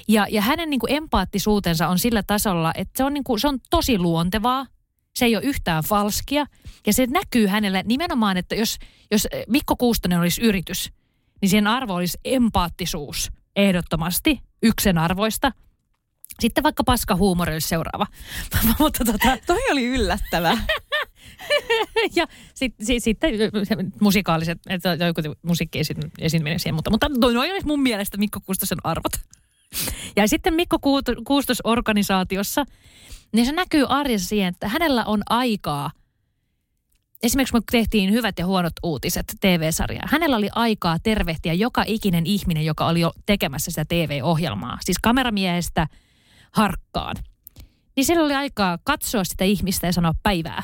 ja, 0.09 0.27
ja 0.31 0.43
hänen 0.43 0.71
niin 0.71 0.81
kuin 0.81 0.93
empaattisuutensa 0.93 1.89
on 1.89 1.99
sillä 1.99 2.23
tasolla, 2.23 2.73
että 2.75 2.93
se 2.97 3.05
on, 3.05 3.15
niin 3.15 3.25
kuin, 3.25 3.41
se 3.41 3.49
on 3.49 3.59
tosi 3.71 3.99
luontevaa. 3.99 4.67
Se 5.15 5.25
ei 5.25 5.37
ole 5.37 5.45
yhtään 5.45 5.85
falskia. 5.85 6.47
Ja 6.87 6.93
se 6.93 7.07
näkyy 7.07 7.47
hänelle 7.47 7.83
nimenomaan, 7.87 8.37
että 8.37 8.55
jos, 8.55 8.79
jos 9.11 9.29
Mikko 9.49 9.77
Kuustonen 9.77 10.21
olisi 10.21 10.43
yritys, 10.43 10.93
niin 11.43 11.51
sen 11.51 11.67
arvo 11.67 11.95
olisi 11.95 12.19
empaattisuus 12.25 13.31
ehdottomasti 13.57 14.41
yksen 14.63 14.99
arvoista. 14.99 15.53
Sitten 16.41 16.65
vaikka 16.65 16.85
paska 16.85 17.17
huumori 17.17 17.53
olisi 17.53 17.69
seuraava. 17.69 18.07
Mutta 18.79 19.05
tota... 19.05 19.39
Toi 19.47 19.71
oli 19.71 19.87
yllättävä. 19.87 20.59
ja 22.17 22.27
sitten 22.55 22.87
sit, 22.87 23.03
sit, 23.03 23.19
musikaaliset, 24.01 24.59
että 24.69 24.89
joku 25.07 25.21
musiikki 25.43 25.79
esiin 26.19 26.61
siihen, 26.61 26.75
mutta, 26.75 26.91
mutta 26.91 27.09
noin 27.09 27.53
olisi 27.53 27.67
mun 27.67 27.83
mielestä 27.83 28.19
Mikko 28.19 28.41
Kuustosen 28.41 28.79
arvot. 28.85 29.13
Ja 30.17 30.29
sitten 30.29 30.55
Mikko 30.55 30.79
Kuustos 31.25 31.59
organisaatiossa, 31.65 32.65
niin 33.33 33.47
se 33.47 33.53
näkyy 33.53 33.87
arjessa 33.89 34.29
siihen, 34.29 34.49
että 34.49 34.69
hänellä 34.69 35.05
on 35.05 35.23
aikaa. 35.29 35.91
Esimerkiksi 37.23 37.55
me 37.55 37.61
tehtiin 37.71 38.13
Hyvät 38.13 38.39
ja 38.39 38.47
huonot 38.47 38.73
uutiset 38.83 39.27
TV-sarjaa. 39.41 40.05
Hänellä 40.07 40.37
oli 40.37 40.49
aikaa 40.55 40.99
tervehtiä 40.99 41.53
joka 41.53 41.85
ikinen 41.87 42.27
ihminen, 42.27 42.65
joka 42.65 42.87
oli 42.87 43.01
jo 43.01 43.13
tekemässä 43.27 43.71
sitä 43.71 43.85
TV-ohjelmaa. 43.85 44.79
Siis 44.85 44.99
kameramiehestä 45.03 45.87
harkkaan. 46.53 47.17
Niin 47.97 48.05
sillä 48.05 48.25
oli 48.25 48.35
aikaa 48.35 48.79
katsoa 48.85 49.25
sitä 49.25 49.45
ihmistä 49.45 49.87
ja 49.87 49.93
sanoa 49.93 50.13
päivää. 50.23 50.63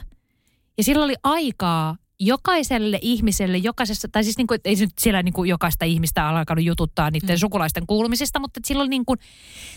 Ja 0.78 0.84
sillä 0.84 1.04
oli 1.04 1.14
aikaa 1.22 1.96
jokaiselle 2.20 2.98
ihmiselle, 3.02 3.58
jokaisessa, 3.58 4.08
tai 4.12 4.24
siis 4.24 4.36
niin 4.36 4.46
kuin, 4.46 4.60
ei 4.64 4.76
nyt 4.76 4.98
siellä 4.98 5.22
niin 5.22 5.34
kuin 5.34 5.48
jokaista 5.48 5.84
ihmistä 5.84 6.28
alkanut 6.28 6.64
jututtaa 6.64 7.10
niiden 7.10 7.36
mm. 7.36 7.40
sukulaisten 7.40 7.86
kuulumisesta, 7.86 8.40
mutta 8.40 8.60
silloin 8.64 8.90
niin 8.90 9.04
kuin 9.04 9.18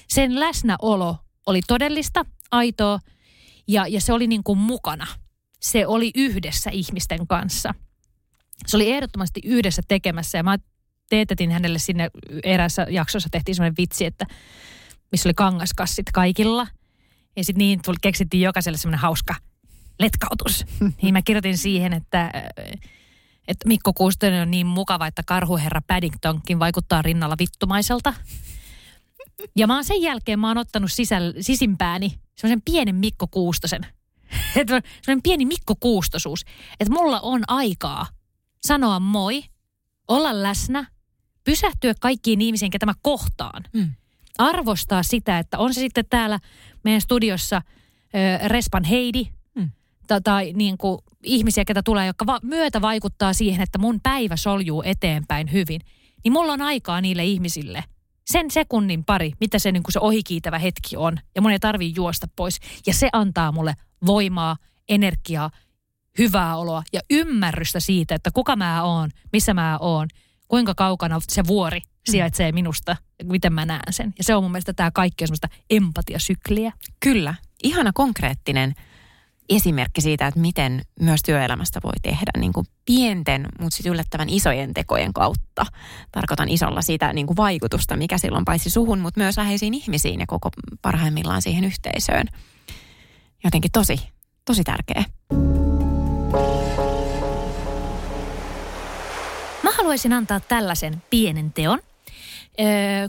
sen 0.07 0.39
läsnäolo 0.39 1.17
oli 1.45 1.61
todellista, 1.67 2.25
aitoa, 2.51 2.99
ja, 3.67 3.87
ja 3.87 4.01
se 4.01 4.13
oli 4.13 4.27
niin 4.27 4.43
kuin 4.43 4.59
mukana. 4.59 5.07
Se 5.59 5.87
oli 5.87 6.11
yhdessä 6.15 6.69
ihmisten 6.69 7.27
kanssa. 7.27 7.73
Se 8.67 8.77
oli 8.77 8.91
ehdottomasti 8.91 9.41
yhdessä 9.43 9.81
tekemässä, 9.87 10.37
ja 10.37 10.43
mä 10.43 10.57
teetätin 11.09 11.51
hänelle 11.51 11.79
sinne 11.79 12.09
erässä 12.43 12.87
jaksossa, 12.89 13.29
tehtiin 13.31 13.55
semmoinen 13.55 13.77
vitsi, 13.77 14.05
että 14.05 14.25
missä 15.11 15.29
oli 15.29 15.33
kangaskassit 15.33 16.05
kaikilla. 16.13 16.67
Ja 17.35 17.43
sitten 17.43 17.59
niin 17.59 17.79
tuli, 17.85 17.97
keksittiin 18.01 18.41
jokaiselle 18.41 18.77
semmoinen 18.77 18.99
hauska– 18.99 19.35
letkautus. 19.99 20.65
niin 21.01 21.13
mä 21.13 21.21
kirjoitin 21.21 21.57
siihen, 21.57 21.93
että, 21.93 22.31
että 23.47 23.67
Mikko 23.67 23.93
Kuustonen 23.93 24.41
on 24.41 24.51
niin 24.51 24.67
mukava, 24.67 25.07
että 25.07 25.23
karhuherra 25.25 25.81
Paddingtonkin 25.87 26.59
vaikuttaa 26.59 27.01
rinnalla 27.01 27.35
vittumaiselta. 27.39 28.13
Ja 29.55 29.67
mä 29.67 29.75
oon 29.75 29.83
sen 29.83 30.01
jälkeen, 30.01 30.39
mä 30.39 30.47
oon 30.47 30.57
ottanut 30.57 30.91
sisäl, 30.91 31.33
sisimpääni 31.41 32.19
semmoisen 32.35 32.61
pienen 32.61 32.95
Mikko 32.95 33.27
Kuustosen. 33.27 33.85
semmoinen 34.55 35.23
pieni 35.23 35.45
Mikko 35.45 35.75
Kuustosuus. 35.79 36.45
Että 36.79 36.93
mulla 36.93 37.19
on 37.19 37.43
aikaa 37.47 38.07
sanoa 38.63 38.99
moi, 38.99 39.43
olla 40.07 40.43
läsnä, 40.43 40.85
pysähtyä 41.43 41.93
kaikkiin 42.01 42.41
ihmisiin, 42.41 42.71
ketä 42.71 42.85
mä 42.85 42.93
kohtaan. 43.01 43.63
Mm. 43.73 43.89
Arvostaa 44.37 45.03
sitä, 45.03 45.39
että 45.39 45.57
on 45.57 45.73
se 45.73 45.79
sitten 45.79 46.05
täällä 46.09 46.39
meidän 46.83 47.01
studiossa 47.01 47.61
ö, 48.15 48.47
Respan 48.47 48.83
Heidi, 48.83 49.27
tai 50.23 50.53
niin 50.53 50.77
kuin 50.77 50.99
ihmisiä, 51.23 51.65
ketä 51.65 51.83
tulee, 51.83 52.07
jotka 52.07 52.25
va- 52.25 52.39
myötä 52.43 52.81
vaikuttaa 52.81 53.33
siihen, 53.33 53.61
että 53.61 53.77
mun 53.77 53.99
päivä 54.03 54.35
soljuu 54.35 54.83
eteenpäin 54.85 55.51
hyvin, 55.51 55.81
niin 56.23 56.31
mulla 56.31 56.53
on 56.53 56.61
aikaa 56.61 57.01
niille 57.01 57.25
ihmisille 57.25 57.83
sen 58.31 58.51
sekunnin 58.51 59.05
pari, 59.05 59.31
mitä 59.39 59.59
se, 59.59 59.71
niin 59.71 59.83
kuin 59.83 59.93
se 59.93 59.99
ohikiitävä 59.99 60.59
hetki 60.59 60.97
on. 60.97 61.17
Ja 61.35 61.41
mun 61.41 61.51
ei 61.51 61.59
tarvii 61.59 61.93
juosta 61.95 62.27
pois. 62.35 62.59
Ja 62.87 62.93
se 62.93 63.09
antaa 63.13 63.51
mulle 63.51 63.73
voimaa, 64.05 64.57
energiaa, 64.89 65.51
hyvää 66.17 66.57
oloa 66.57 66.83
ja 66.93 67.01
ymmärrystä 67.09 67.79
siitä, 67.79 68.15
että 68.15 68.31
kuka 68.33 68.55
mä 68.55 68.83
oon, 68.83 69.09
missä 69.33 69.53
mä 69.53 69.77
oon, 69.77 70.07
kuinka 70.47 70.75
kaukana 70.75 71.19
se 71.27 71.47
vuori 71.47 71.81
sijaitsee 72.09 72.51
minusta, 72.51 72.95
miten 73.23 73.53
mä 73.53 73.65
näen 73.65 73.93
sen. 73.93 74.13
Ja 74.17 74.23
se 74.23 74.35
on 74.35 74.43
mun 74.43 74.51
mielestä 74.51 74.73
tämä 74.73 74.91
kaikki 74.91 75.23
on 75.23 75.27
semmoista 75.27 75.49
empatiasykliä. 75.69 76.71
Kyllä. 76.99 77.35
Ihana 77.63 77.91
konkreettinen 77.93 78.73
esimerkki 79.49 80.01
siitä, 80.01 80.27
että 80.27 80.39
miten 80.39 80.81
myös 80.99 81.21
työelämästä 81.25 81.79
voi 81.83 81.93
tehdä 82.01 82.31
niin 82.37 82.53
kuin 82.53 82.65
pienten, 82.85 83.47
mutta 83.59 83.75
sitten 83.75 83.91
yllättävän 83.93 84.29
isojen 84.29 84.73
tekojen 84.73 85.13
kautta. 85.13 85.65
Tarkoitan 86.11 86.49
isolla 86.49 86.81
sitä 86.81 87.13
niin 87.13 87.27
kuin 87.27 87.37
vaikutusta, 87.37 87.97
mikä 87.97 88.17
silloin 88.17 88.45
paitsi 88.45 88.69
suhun, 88.69 88.99
mutta 88.99 89.19
myös 89.19 89.37
läheisiin 89.37 89.73
ihmisiin 89.73 90.19
ja 90.19 90.27
koko 90.27 90.49
parhaimmillaan 90.81 91.41
siihen 91.41 91.63
yhteisöön. 91.63 92.27
Jotenkin 93.43 93.71
tosi, 93.71 93.99
tosi 94.45 94.63
tärkeä. 94.63 95.03
Mä 99.63 99.71
haluaisin 99.77 100.13
antaa 100.13 100.39
tällaisen 100.39 101.03
pienen 101.09 101.53
teon 101.53 101.79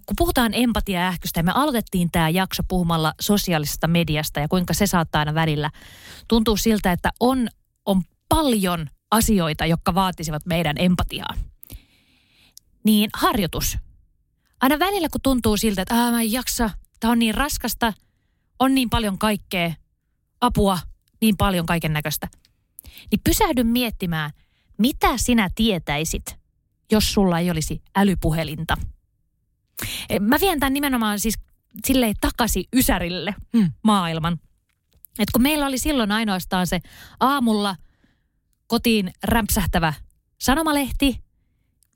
kun 0.07 0.17
puhutaan 0.19 0.55
empatia-ähkystä, 0.55 1.43
me 1.43 1.53
aloitettiin 1.55 2.11
tämä 2.11 2.29
jakso 2.29 2.63
puhumalla 2.69 3.15
sosiaalisesta 3.21 3.89
mediasta 3.89 4.41
ja 4.41 4.49
kuinka 4.49 4.75
se 4.75 4.87
saattaa 4.87 5.19
aina 5.19 5.35
välillä 5.35 5.71
tuntua 6.29 6.57
siltä, 6.57 6.93
että 6.93 7.11
on, 7.21 7.49
on 7.87 8.03
paljon 8.29 8.87
asioita, 9.11 9.67
jotka 9.67 9.95
vaatisivat 9.95 10.47
meidän 10.47 10.77
empatiaa. 10.79 11.35
Niin 12.85 13.11
harjoitus. 13.15 13.79
Aina 14.61 14.79
välillä, 14.79 15.09
kun 15.13 15.21
tuntuu 15.21 15.57
siltä, 15.57 15.83
että 15.83 15.95
mä 15.95 16.23
en 16.23 16.33
jaksa, 16.33 16.71
tämä 17.01 17.13
on 17.13 17.19
niin 17.19 17.35
raskasta, 17.35 17.93
on 18.59 18.75
niin 18.75 18.91
paljon 18.91 19.19
kaikkea, 19.19 19.75
apua, 20.41 20.79
niin 21.21 21.37
paljon 21.37 21.67
kaiken 21.67 21.93
näköistä. 21.93 22.29
Niin 23.11 23.21
pysähdy 23.25 23.65
miettimään, 23.65 24.31
mitä 24.79 25.09
sinä 25.17 25.49
tietäisit, 25.55 26.37
jos 26.93 27.13
sulla 27.13 27.39
ei 27.39 27.51
olisi 27.51 27.83
älypuhelinta– 27.97 28.77
mä 30.21 30.37
vien 30.41 30.61
tämän 30.61 30.73
nimenomaan 30.73 31.21
siis 31.21 31.39
silleen 31.87 32.15
takaisin 32.21 32.65
Ysärille 32.77 33.35
hmm. 33.57 33.73
maailman. 33.83 34.41
Et 35.19 35.31
kun 35.33 35.43
meillä 35.43 35.67
oli 35.67 35.79
silloin 35.79 36.13
ainoastaan 36.13 36.67
se 36.67 36.81
aamulla 37.21 37.77
kotiin 38.67 39.13
rämpsähtävä 39.23 39.93
sanomalehti 40.39 41.21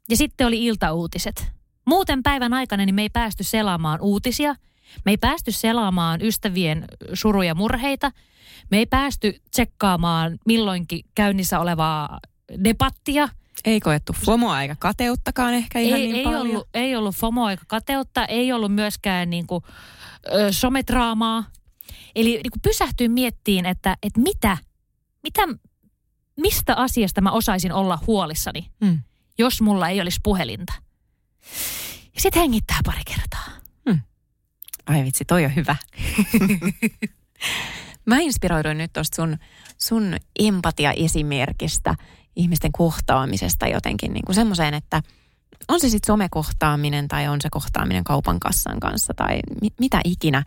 ja 0.09 0.17
sitten 0.17 0.47
oli 0.47 0.65
iltauutiset. 0.65 1.53
Muuten 1.87 2.23
päivän 2.23 2.53
aikana 2.53 2.85
niin 2.85 2.95
me 2.95 3.03
ei 3.03 3.11
päästy 3.11 3.45
selaamaan 3.45 4.01
uutisia. 4.01 4.55
Me 5.05 5.13
ei 5.13 5.17
päästy 5.17 5.53
selaamaan 5.53 6.23
ystävien 6.23 6.85
suruja 7.13 7.55
murheita. 7.55 8.13
Me 8.71 8.79
ei 8.79 8.87
päästy 8.87 9.43
tsekkaamaan 9.51 10.39
milloinkin 10.47 11.05
käynnissä 11.15 11.61
olevaa 11.61 12.21
debattia– 12.65 13.29
ei 13.65 13.81
koettu 13.81 14.13
FOMOa 14.13 14.63
eikä 14.63 14.77
kateuttakaan 14.79 15.55
ehkä 15.55 15.79
ihan 15.79 16.01
ei, 16.01 16.07
niin 16.07 16.17
ei 16.17 16.25
paljon. 16.25 16.41
Ollut, 16.41 16.69
ei 16.75 16.97
ollut 16.97 17.15
FOMOa 17.17 17.51
eikä 17.51 17.65
kateutta, 17.69 18.25
ei 18.27 18.53
ollut 18.53 18.75
myöskään 18.75 19.31
niin 19.31 19.47
kuin, 19.47 19.65
ö, 20.33 20.53
sometraamaa. 20.53 21.45
Eli 22.15 22.31
niin 22.31 22.51
kuin 22.51 22.63
pysähtyin 22.63 23.13
miettiin, 23.13 23.67
että, 23.67 23.97
että 24.03 24.21
mitä, 24.21 24.57
mitä, 25.23 25.43
mistä 26.41 26.75
asiasta 26.75 27.21
mä 27.21 27.31
osaisin 27.31 27.73
olla 27.73 27.99
huolissani, 28.07 28.71
hmm. 28.85 29.01
jos 29.39 29.61
mulla 29.61 29.89
ei 29.89 30.01
olisi 30.01 30.21
puhelinta. 30.23 30.73
Ja 32.15 32.21
sitten 32.21 32.41
hengittää 32.41 32.79
pari 32.85 33.03
kertaa. 33.05 33.49
Hmm. 33.91 34.01
Ai 34.87 35.05
vitsi, 35.05 35.25
toi 35.25 35.45
on 35.45 35.55
hyvä. 35.55 35.77
mä 38.07 38.19
inspiroiduin 38.19 38.79
nyt 38.79 38.93
tuosta 38.93 39.17
sun, 39.17 39.39
sun 39.79 40.17
empatia-esimerkistä 40.39 41.95
ihmisten 42.37 42.73
kohtaamisesta 42.73 43.67
jotenkin 43.67 44.13
niin 44.13 44.25
kuin 44.25 44.37
semmoiseen, 44.37 44.75
että 44.75 45.03
on 45.69 45.81
se 45.81 45.89
sitten 45.89 46.07
somekohtaaminen 46.07 47.09
tai 47.09 47.29
on 47.29 47.41
se 47.41 47.49
kohtaaminen 47.51 48.05
kaupan 48.05 48.41
kassan 48.41 48.81
kanssa 48.81 49.15
tai 49.15 49.41
mi- 49.63 49.75
mitä 49.81 50.01
ikinä. 50.05 50.45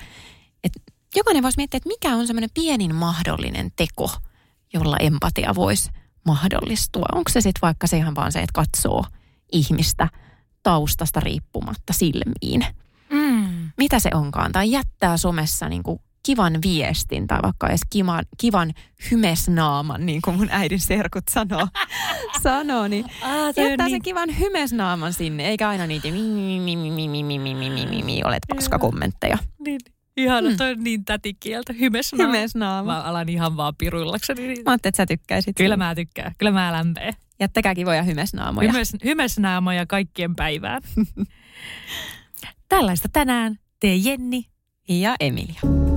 Et 0.63 0.71
jokainen 1.15 1.43
voisi 1.43 1.57
miettiä, 1.57 1.77
että 1.77 1.89
mikä 1.89 2.15
on 2.15 2.27
semmoinen 2.27 2.49
pienin 2.53 2.95
mahdollinen 2.95 3.71
teko, 3.75 4.11
jolla 4.73 4.97
empatia 4.97 5.55
voisi 5.55 5.89
mahdollistua. 6.25 7.05
Onko 7.15 7.29
se 7.29 7.41
sitten 7.41 7.61
vaikka 7.61 7.87
se 7.87 7.97
ihan 7.97 8.15
vaan 8.15 8.31
se, 8.31 8.39
että 8.39 8.53
katsoo 8.53 9.05
ihmistä 9.51 10.09
taustasta 10.63 11.19
riippumatta 11.19 11.93
silmiin. 11.93 12.65
Mm. 13.09 13.71
Mitä 13.77 13.99
se 13.99 14.09
onkaan? 14.13 14.51
Tai 14.51 14.71
jättää 14.71 15.17
somessa 15.17 15.69
niin 15.69 15.83
kuin 15.83 15.99
kivan 16.27 16.53
viestin 16.63 17.27
tai 17.27 17.39
vaikka 17.43 17.67
edes 17.67 17.81
kivan, 17.89 18.25
kivan 18.37 18.73
hymesnaaman, 19.11 20.05
niin 20.05 20.21
kuin 20.21 20.37
mun 20.37 20.47
äidin 20.51 20.79
serkut 20.79 21.23
sanoo, 21.29 21.67
sanoo 22.43 22.87
niin 22.87 23.05
Aa, 23.21 23.51
se 23.53 23.69
jättää 23.69 23.87
niin... 23.87 23.93
sen 23.93 24.01
kivan 24.01 24.39
hymesnaaman 24.39 25.13
sinne, 25.13 25.47
eikä 25.47 25.69
aina 25.69 25.87
niitä 25.87 26.07
olet 28.25 28.43
paska 28.55 28.79
kommentteja. 28.79 29.37
Niin. 29.59 29.79
Ihana, 30.17 30.49
mm. 30.49 30.57
toi 30.57 30.71
on 30.71 30.83
niin 30.83 31.05
tätikieltä. 31.05 31.73
Hymesnaama. 31.73 32.33
Hymesnaama. 32.33 32.93
Mä 32.93 33.01
alan 33.01 33.29
ihan 33.29 33.57
vaan 33.57 33.73
piruillakseni. 33.77 34.41
Mä 34.47 34.51
ajattelin, 34.71 34.75
että 34.75 34.97
sä 34.97 35.05
tykkäisit. 35.05 35.57
Kyllä 35.57 35.73
sen. 35.73 35.79
mä 35.79 35.95
tykkään. 35.95 36.31
Kyllä 36.37 36.51
mä 36.51 36.73
lämpee. 36.73 37.11
Jättäkää 37.39 37.75
kivoja 37.75 38.03
hymesnaamoja. 38.03 38.71
Hymes, 38.71 38.93
hymesnaamoja 39.05 39.85
kaikkien 39.85 40.35
päivään. 40.35 40.81
Tällaista 42.69 43.09
tänään 43.13 43.55
tee 43.79 43.95
Jenni 43.95 44.45
ja 44.89 45.15
Emilia. 45.19 45.96